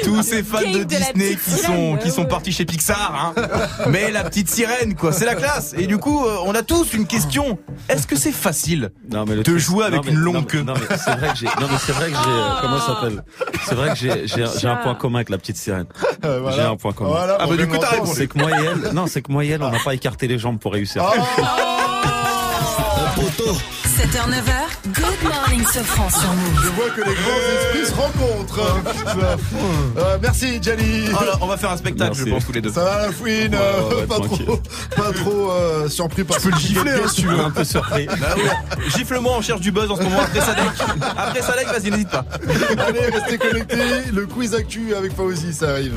[0.03, 3.41] tous ces fans de Disney qui sont qui sont partis chez Pixar, hein.
[3.89, 5.73] Mais la petite sirène, quoi, c'est la classe.
[5.77, 7.57] Et du coup, euh, on a tous une question.
[7.87, 10.41] Est-ce que c'est facile Non, mais de truc- jouer avec non, mais- une longue non,
[10.41, 11.45] mais- queue Non mais c'est vrai que j'ai.
[11.45, 12.61] Non mais c'est vrai que j'ai.
[12.61, 13.23] comment ça s'appelle?
[13.65, 15.85] C'est vrai que j'ai j'ai j'ai un point commun avec la petite sirène.
[16.25, 16.57] Euh, voilà.
[16.57, 17.11] J'ai un point commun.
[17.11, 18.27] Voilà, Ah bah, du coup, t'as répondu.
[18.41, 18.93] Moi et elle.
[18.93, 21.03] Non, c'est que moi et elle, on n'a pas écarté les jambes pour réussir.
[21.03, 21.13] Ah,
[23.85, 24.60] 7h, 9h,
[25.69, 26.61] sur Move.
[26.63, 28.81] Je vois que les grands esprits se rencontrent.
[28.91, 29.37] Putain.
[29.97, 31.05] Euh, merci, Gianni.
[31.09, 32.25] Oh là, on va faire un spectacle, Merci.
[32.29, 32.71] je pense tous les deux.
[32.71, 34.59] Ça va la fouine Ouais, ouais, ouais, Pas trop,
[34.95, 37.15] pas trop euh, surpris par Tu peux le gifler, hein, podcast.
[37.15, 37.39] si tu veux.
[37.39, 38.07] un peu surpris.
[38.21, 38.35] Bah.
[38.95, 40.63] Gifle-moi, on cherche du buzz en ce moment après Sadek.
[41.17, 42.25] Après Sadek, vas-y, n'hésite pas.
[42.87, 43.77] Allez, restez connectés.
[44.13, 45.93] Le quiz actu avec Fauzi, ça arrive.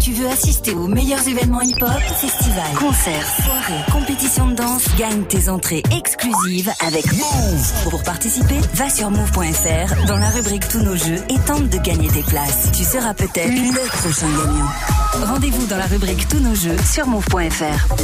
[0.00, 1.88] Tu veux assister aux meilleurs événements hip-hop,
[2.20, 7.51] festivals, concerts, soirées, compétitions de danse, gagne tes entrées exclusives avec Move.
[7.90, 12.08] Pour participer, va sur move.fr dans la rubrique Tous nos jeux et tente de gagner
[12.08, 12.70] tes places.
[12.72, 15.26] Tu seras peut-être le prochain gagnant.
[15.26, 17.94] Rendez-vous dans la rubrique Tous nos jeux sur move.fr.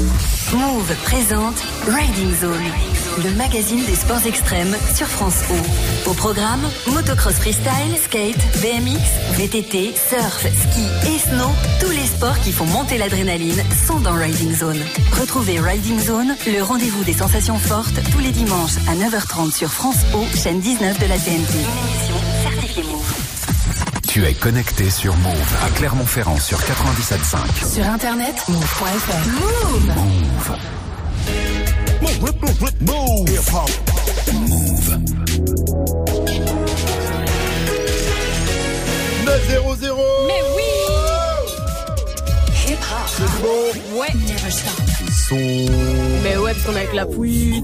[0.55, 1.57] Move présente
[1.87, 6.11] Riding Zone, le magazine des sports extrêmes sur France O.
[6.11, 9.01] Au programme, motocross freestyle, skate, BMX,
[9.37, 11.51] VTT, surf, ski et snow,
[11.81, 14.81] tous les sports qui font monter l'adrénaline sont dans Riding Zone.
[15.19, 19.99] Retrouvez Riding Zone, le rendez-vous des sensations fortes, tous les dimanches à 9h30 sur France
[20.15, 21.31] O, chaîne 19 de la TNT.
[21.31, 23.15] Une émission certifiée Move.
[24.09, 27.73] Tu es connecté sur Move à Clermont-Ferrand sur 97.5.
[27.75, 29.29] Sur internet, move.fr.
[29.29, 30.57] Move Move.
[32.81, 33.31] Move.
[33.31, 33.71] Hip hop.
[34.33, 34.99] Move.
[39.25, 39.97] 9-0-0
[40.27, 40.69] Mais oui
[43.07, 44.13] C'est bon Ouais.
[45.29, 45.37] Son...
[45.37, 47.63] Mais ouais, parce qu'on est avec la fouille.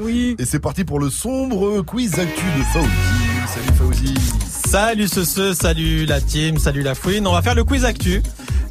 [0.00, 0.36] Oui.
[0.38, 2.88] Et c'est parti pour le sombre quiz actu de Fauzi.
[3.46, 4.14] Salut Fauzi.
[4.70, 7.26] Salut ce, ce, salut la team, salut la fouine.
[7.26, 8.22] On va faire le quiz actu.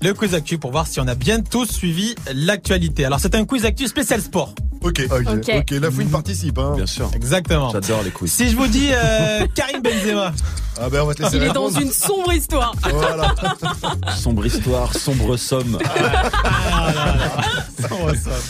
[0.03, 3.03] Le quiz actu pour voir si on a bien tous suivi l'actualité.
[3.03, 4.53] Alors c'est un quiz actu spécial sport.
[4.81, 5.51] Ok, ok, Ok.
[5.57, 5.71] ok.
[5.81, 6.73] La fouine participe, hein.
[6.75, 7.09] Bien sûr.
[7.15, 7.71] Exactement.
[7.71, 8.31] J'adore les quiz.
[8.31, 10.33] Si je vous dis euh, Karim Benzema,
[10.79, 12.73] Ah ben on va te laisser Il est dans une sombre histoire.
[12.93, 13.33] Voilà.
[14.15, 15.79] Sombre histoire, sombre somme.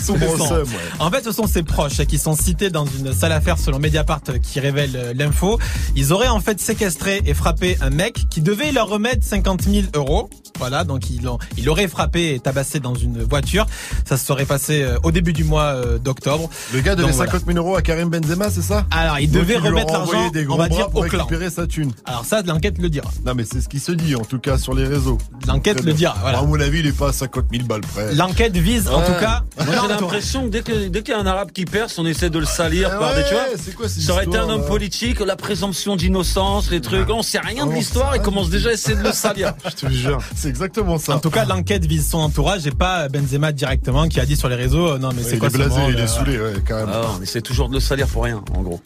[0.04, 1.00] Sombre somme, ouais.
[1.00, 4.22] En fait, ce sont ses proches qui sont cités dans une sale affaire selon Mediapart
[4.44, 5.60] qui révèle euh, l'info.
[5.96, 9.88] Ils auraient en fait séquestré et frappé un mec qui devait leur remettre 50 000
[9.96, 10.30] euros.
[10.60, 11.22] Voilà, donc il
[11.66, 13.68] l'aurait frappé et tabassé dans une voiture.
[14.06, 16.50] Ça se serait passé euh, au début du mois euh, d'octobre.
[16.74, 17.32] Le gars devait Donc, voilà.
[17.32, 18.88] 50 000 euros à Karim Benzema, c'est ça?
[18.90, 21.20] Alors, il Donc, devait remettre l'argent, des on va dire, pour au clan.
[21.26, 21.92] récupérer sa thune.
[22.06, 23.12] Alors ça, l'enquête le dira.
[23.24, 25.20] Non mais c'est ce qui se dit en tout cas sur les réseaux.
[25.46, 26.40] L'enquête le dira, voilà.
[26.40, 28.16] À mon avis, il est pas à 50 000 balles près.
[28.16, 29.44] L'enquête vise en tout cas.
[29.64, 32.40] Moi j'ai l'impression que dès qu'il y a un arabe qui perce, on essaie de
[32.40, 33.74] le salir Ah par des tu vois.
[33.76, 37.66] quoi Ça aurait été un homme politique, la présomption d'innocence, les trucs, on sait rien
[37.66, 39.54] de l'histoire et commence déjà à essayer de le salir.
[39.66, 41.16] Je te jure, c'est exactement ça.
[41.16, 44.50] En tout cas, l'enquête vise son entourage et pas Benzema directement qui a dit sur
[44.50, 46.08] les réseaux euh, non mais Ouais, c'est il quoi est ce blasé, il est euh,
[46.08, 46.92] saoulé, ouais, carrément.
[46.94, 48.82] Ah, on essaie toujours de le salir pour rien, en gros.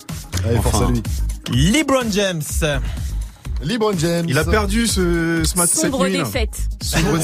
[0.45, 1.03] Allez, force à lui.
[1.51, 2.41] LeBron James.
[3.63, 4.25] LeBron James.
[4.27, 6.17] Il a perdu ce, ce matin cette Sombre nuit.
[6.17, 6.23] là.
[6.23, 6.57] défaite.
[6.81, 7.17] Sombre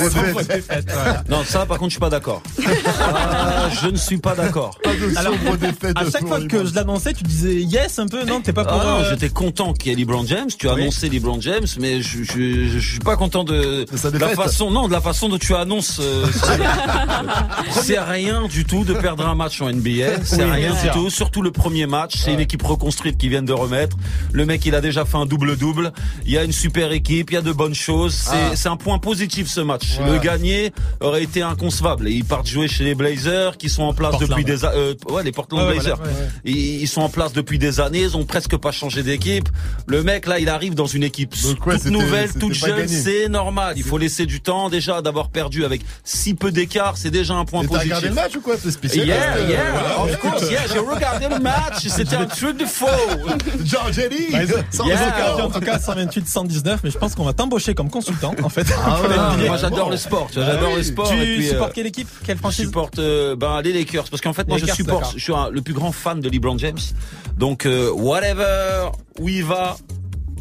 [0.44, 0.88] défaite.
[1.30, 2.42] Non, ça par contre je suis pas d'accord.
[3.00, 4.78] Ah, je ne suis pas d'accord.
[4.84, 8.08] Pas de Alors, sombre défaite À chaque fois que je l'annonçais, tu disais yes un
[8.08, 8.80] peu, non T'es pas pour.
[8.82, 10.48] Ah non, euh, j'étais content qu'il y ait LeBron James.
[10.58, 10.82] Tu as Oui.
[10.82, 13.86] annoncé LeBron James, mais je, je, je, suis pas content de,
[14.20, 16.00] la façon, non, de la façon dont tu annonces.
[16.00, 16.26] euh,
[17.72, 20.24] c'est- rien du tout de perdre un match en NBA.
[20.24, 21.10] C'est Oui, rien du tout.
[21.10, 22.16] Surtout le premier match.
[22.18, 23.98] C'est une équipe reconstruite qui vient de remettre.
[24.32, 25.92] Le mec, il a déjà fait un double double.
[26.28, 27.32] Il y a une super équipe.
[27.32, 28.14] Il y a de bonnes choses.
[28.14, 28.52] C'est Ah.
[28.56, 29.98] c'est un point positif ce match.
[30.00, 30.12] Ouais.
[30.12, 32.08] Le gagner aurait été inconcevable.
[32.08, 34.30] Et ils partent jouer chez les Blazers, qui sont en place Portland.
[34.30, 35.96] depuis des, euh, ouais, les Portland Ouais, Blazers.
[35.98, 36.28] voilà, ouais, ouais.
[36.46, 39.48] Ils, ils sont en place depuis des années, ils ont presque pas changé d'équipe.
[39.88, 43.76] Le mec là, il arrive dans une équipe toute nouvelle, toute jeune, c'est normal.
[43.78, 47.46] Il faut laisser du temps déjà d'avoir perdu avec si peu d'écart, c'est déjà un
[47.46, 47.88] point Et T'as positif.
[47.96, 50.04] regardé le match ou quoi T'es spécial Yeah, yeah, Voilà.
[50.04, 52.86] of course, yeah, j'ai regardé le match, c'était un truc de faux.
[53.64, 57.90] George les perdu en tout cas 128 119 mais je pense qu'on va t'embaucher comme
[57.90, 58.66] consultant en fait.
[58.86, 61.10] Ah ouais, moi j'adore le sport, tu vois, j'adore le sport.
[61.10, 64.06] Tu et puis, euh, supportes quelle équipe Quelle je franchise supporte euh, ben, les Lakers
[64.10, 66.58] parce qu'en fait moi je supporte, je suis un- le plus grand fan de LeBron
[66.58, 66.78] James.
[67.38, 68.90] Donc euh, whatever,
[69.20, 69.78] où il va,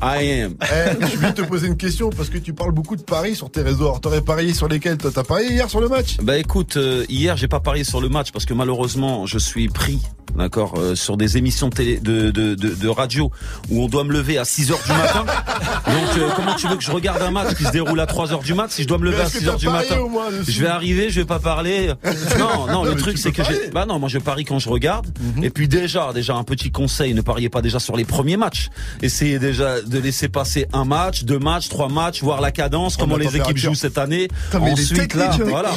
[0.02, 0.56] I am.
[0.62, 3.50] Eh, je vais te poser une question parce que tu parles beaucoup de paris sur
[3.50, 3.84] tes réseaux.
[3.84, 6.16] Alors, t'aurais parié sur lesquels Toi, t'as parié hier sur le match?
[6.22, 9.68] Bah écoute, euh, hier j'ai pas parié sur le match parce que malheureusement je suis
[9.68, 10.00] pris,
[10.36, 13.30] d'accord, euh, sur des émissions de, télé, de, de, de, de radio
[13.70, 15.24] où on doit me lever à 6 heures du matin.
[15.86, 18.32] Donc euh, comment tu veux que je regarde un match qui se déroule à 3
[18.32, 19.96] heures du mat si je dois me lever à est-ce que 6 heures du matin?
[20.10, 21.92] moins Je vais arriver, je vais pas parler.
[22.38, 25.06] Non, non, le truc c'est que j'ai bah non, moi je parie quand je regarde
[25.36, 25.44] Mhm.
[25.44, 28.68] et puis déjà déjà un petit conseil, ne pariez pas déjà sur les premiers matchs.
[29.02, 33.00] Essayez déjà de laisser passer un match, deux matchs, trois matchs, voir la cadence, Oh,
[33.00, 34.28] comment les équipes jouent cette année.
[34.52, 35.72] Ensuite là, voilà.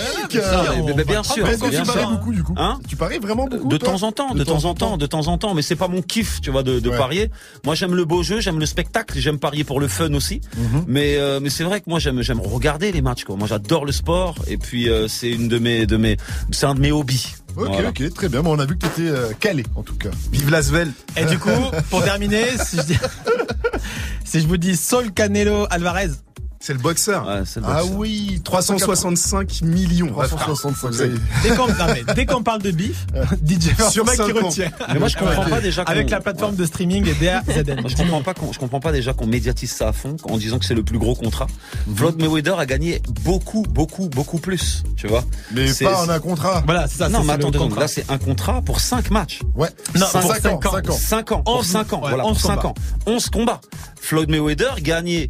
[1.07, 2.09] Bien sûr, tu paries sûr.
[2.11, 4.73] beaucoup du coup Hein Tu paries vraiment beaucoup de temps en temps, de, temps en
[4.73, 7.29] temps, de temps en temps, mais c'est pas mon kiff, tu vois, de, parier.
[7.65, 10.41] Moi, j'aime le beau jeu, j'aime le spectacle, j'aime parier pour le fun aussi.
[10.57, 10.85] Mhm.
[10.87, 13.35] Mais euh, mais c'est vrai que moi j'aime j'aime regarder les matchs quoi.
[13.35, 16.17] Moi, j'adore le sport et puis euh, c'est une de mes de mes
[16.51, 17.35] c'est un de mes hobbies.
[17.59, 17.89] Ok, Voilà.
[17.89, 18.41] ok, très bien.
[18.41, 20.09] Mais on a vu que t'étais euh, calé en tout cas.
[20.31, 20.91] Vive Lasvel.
[21.17, 21.49] Et du coup,
[21.89, 22.97] pour terminer, si je, dis...
[24.23, 26.09] si je vous dis Sol Canelo Alvarez,
[26.61, 27.25] C'est le boxeur.
[27.25, 27.97] Ouais, c'est le Ah boxeur.
[27.97, 30.07] oui, 365 millions.
[30.11, 30.93] 365.
[30.93, 31.13] Ça y est.
[31.41, 31.67] dès qu'on
[32.15, 33.05] dès qu'on parle de bif,
[33.45, 34.69] DJ Sur qui retient.
[34.91, 37.87] Mais moi, je comprends pas déjà qu'on- Avec la plateforme de streaming et DAZN.
[37.87, 40.65] Je comprends pas je comprends pas déjà qu'on médiatise ça à fond en disant que
[40.65, 41.47] c'est le plus gros contrat.
[41.95, 45.23] Floyd Mayweather a gagné beaucoup, beaucoup, beaucoup plus, tu vois.
[45.53, 46.61] Mais C'est- pas en un contrat.
[46.65, 47.09] Voilà, c'est ça.
[47.09, 47.79] non, mais contrat.
[47.81, 49.39] là c'est un contrat pour 5 matchs.
[49.55, 49.69] Ouais.
[49.95, 50.71] Non, Cinq pour ans, cinq ans.
[50.71, 50.97] cinq ans.
[50.97, 52.67] 5 ans, pour Onze- 5 ans, ouais, voilà, onze pour 5 combats.
[52.69, 52.73] ans.
[53.05, 53.61] 11 combats.
[54.01, 55.29] Floyd Mayweather gagnait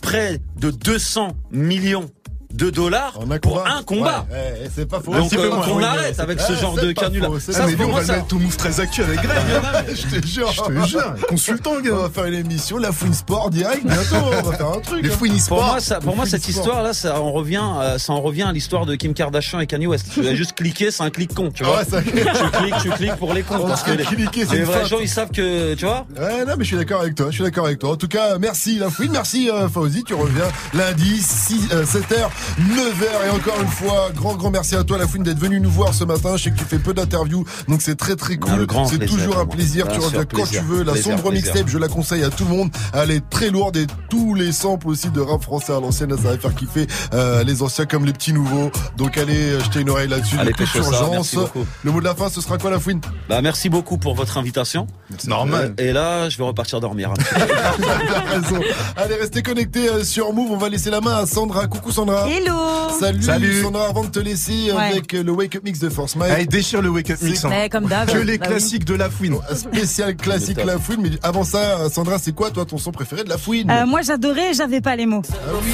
[0.00, 2.10] près de 200 millions
[2.52, 3.12] de dollars
[3.42, 3.64] pour combat.
[3.78, 4.26] un combat.
[4.30, 5.14] Ouais, ouais, c'est pas faux.
[5.14, 7.30] Donc euh, qu'on arrête mais avec ce genre de pas canular.
[7.30, 9.02] faux, c'est Ça, mais pour nous, on va ça- le mettre au move très actu
[9.02, 9.30] avec Greg.
[9.94, 10.52] Je te jure.
[10.52, 11.14] Je te jure.
[11.28, 13.84] Consultant, On va faire une émission, la Fouine Sport direct.
[13.86, 15.02] Bientôt, on va faire un truc.
[15.04, 15.16] Les hein.
[15.16, 15.66] Fouini Pour Sport.
[15.66, 18.42] moi, ça, pour moi, cette Fouine histoire là, ça en revient, euh, ça en revient
[18.42, 20.06] à l'histoire de Kim Kardashian et Kanye West.
[20.12, 21.98] Tu as juste cliquer, c'est un clic con, tu Ah vois.
[21.98, 23.56] ouais, tu cliques, tu cliques pour les cons.
[23.60, 26.06] On Parce que les, cliquer, vrais gens, ils savent que, tu vois.
[26.18, 27.26] Ouais, non, mais je suis d'accord avec toi.
[27.30, 27.90] Je suis d'accord avec toi.
[27.92, 30.02] En tout cas, merci la fouine, merci euh, Fauzi.
[30.04, 30.44] Tu reviens
[30.74, 32.28] lundi 6, euh, 7h
[32.58, 33.26] 9h.
[33.26, 35.94] Et encore une fois, grand, grand merci à toi, La Fouine, d'être venu nous voir
[35.94, 36.36] ce matin.
[36.36, 38.66] Je sais que tu fais peu d'interviews, donc c'est très, très cool.
[38.88, 39.88] C'est plaisir toujours un plaisir.
[39.88, 40.60] Tu reviens quand plaisir.
[40.62, 40.82] tu veux.
[40.82, 41.46] La Plaisir, sombre plaisir.
[41.52, 42.70] mixtape, je la conseille à tout le monde.
[42.92, 46.30] Elle est très lourde et tous les samples aussi de rap français à l'ancienne, ça
[46.30, 48.70] va faire kiffer euh, les anciens comme les petits nouveaux.
[48.96, 50.36] Donc allez euh, jeter une oreille là-dessus.
[50.38, 51.10] Allez, pêche ça, urgence.
[51.12, 51.66] merci beaucoup.
[51.84, 53.00] Le mot de la fin, ce sera quoi, La Fouine?
[53.28, 54.86] Bah, merci beaucoup pour votre invitation.
[55.18, 55.74] C'est normal.
[55.78, 57.12] Euh, Et là, je vais repartir dormir.
[57.30, 58.60] T'as raison.
[58.96, 60.50] Allez, restez connectés sur Move.
[60.52, 61.66] On va laisser la main à Sandra.
[61.66, 62.26] Coucou Sandra.
[62.30, 62.88] Hello.
[63.00, 63.60] Salut, Salut.
[63.62, 63.88] Sandra.
[63.88, 64.82] Avant de te laisser Ouais.
[64.92, 66.30] avec euh, le Wake Up Mix de Force Mike.
[66.32, 67.44] Allez, déchire le Wake Up Mix.
[67.44, 67.50] hein.
[67.70, 68.08] Comme d'hab.
[68.08, 68.52] Que les Bah oui.
[68.52, 69.36] classiques de la fouine.
[69.54, 71.00] Spécial classique La Fouine.
[71.02, 73.68] Mais avant ça, Sandra, c'est quoi toi ton son préféré de La Fouine?
[73.70, 75.22] Euh, moi j'adorais, j'avais pas les mots.
[75.26, 75.72] Ah oui.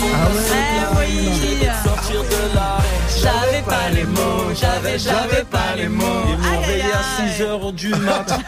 [0.52, 1.66] Eh oui.
[3.22, 6.04] J'avais pas les mots, j'avais, j'avais pas les mots.
[6.28, 8.38] Ils m'ont réveillé à 6 heures du matin.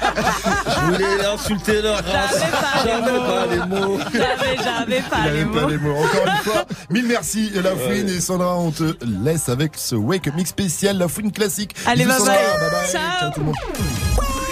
[0.67, 2.41] Je voulais insulter leur race.
[2.85, 3.99] J'avais pas les mots.
[4.13, 5.61] J'avais, j'avais pas Il les avait mots.
[5.61, 5.95] pas les mots.
[5.97, 8.57] Encore une fois, mille merci La Fouine et Sandra.
[8.59, 8.95] On te
[9.25, 11.75] laisse avec ce Wake Mix spécial La Fouine classique.
[11.87, 12.27] Allez, bye bye.
[12.27, 12.91] bye, bye.
[12.91, 13.21] Ciao.
[13.21, 13.55] Ciao tout le monde.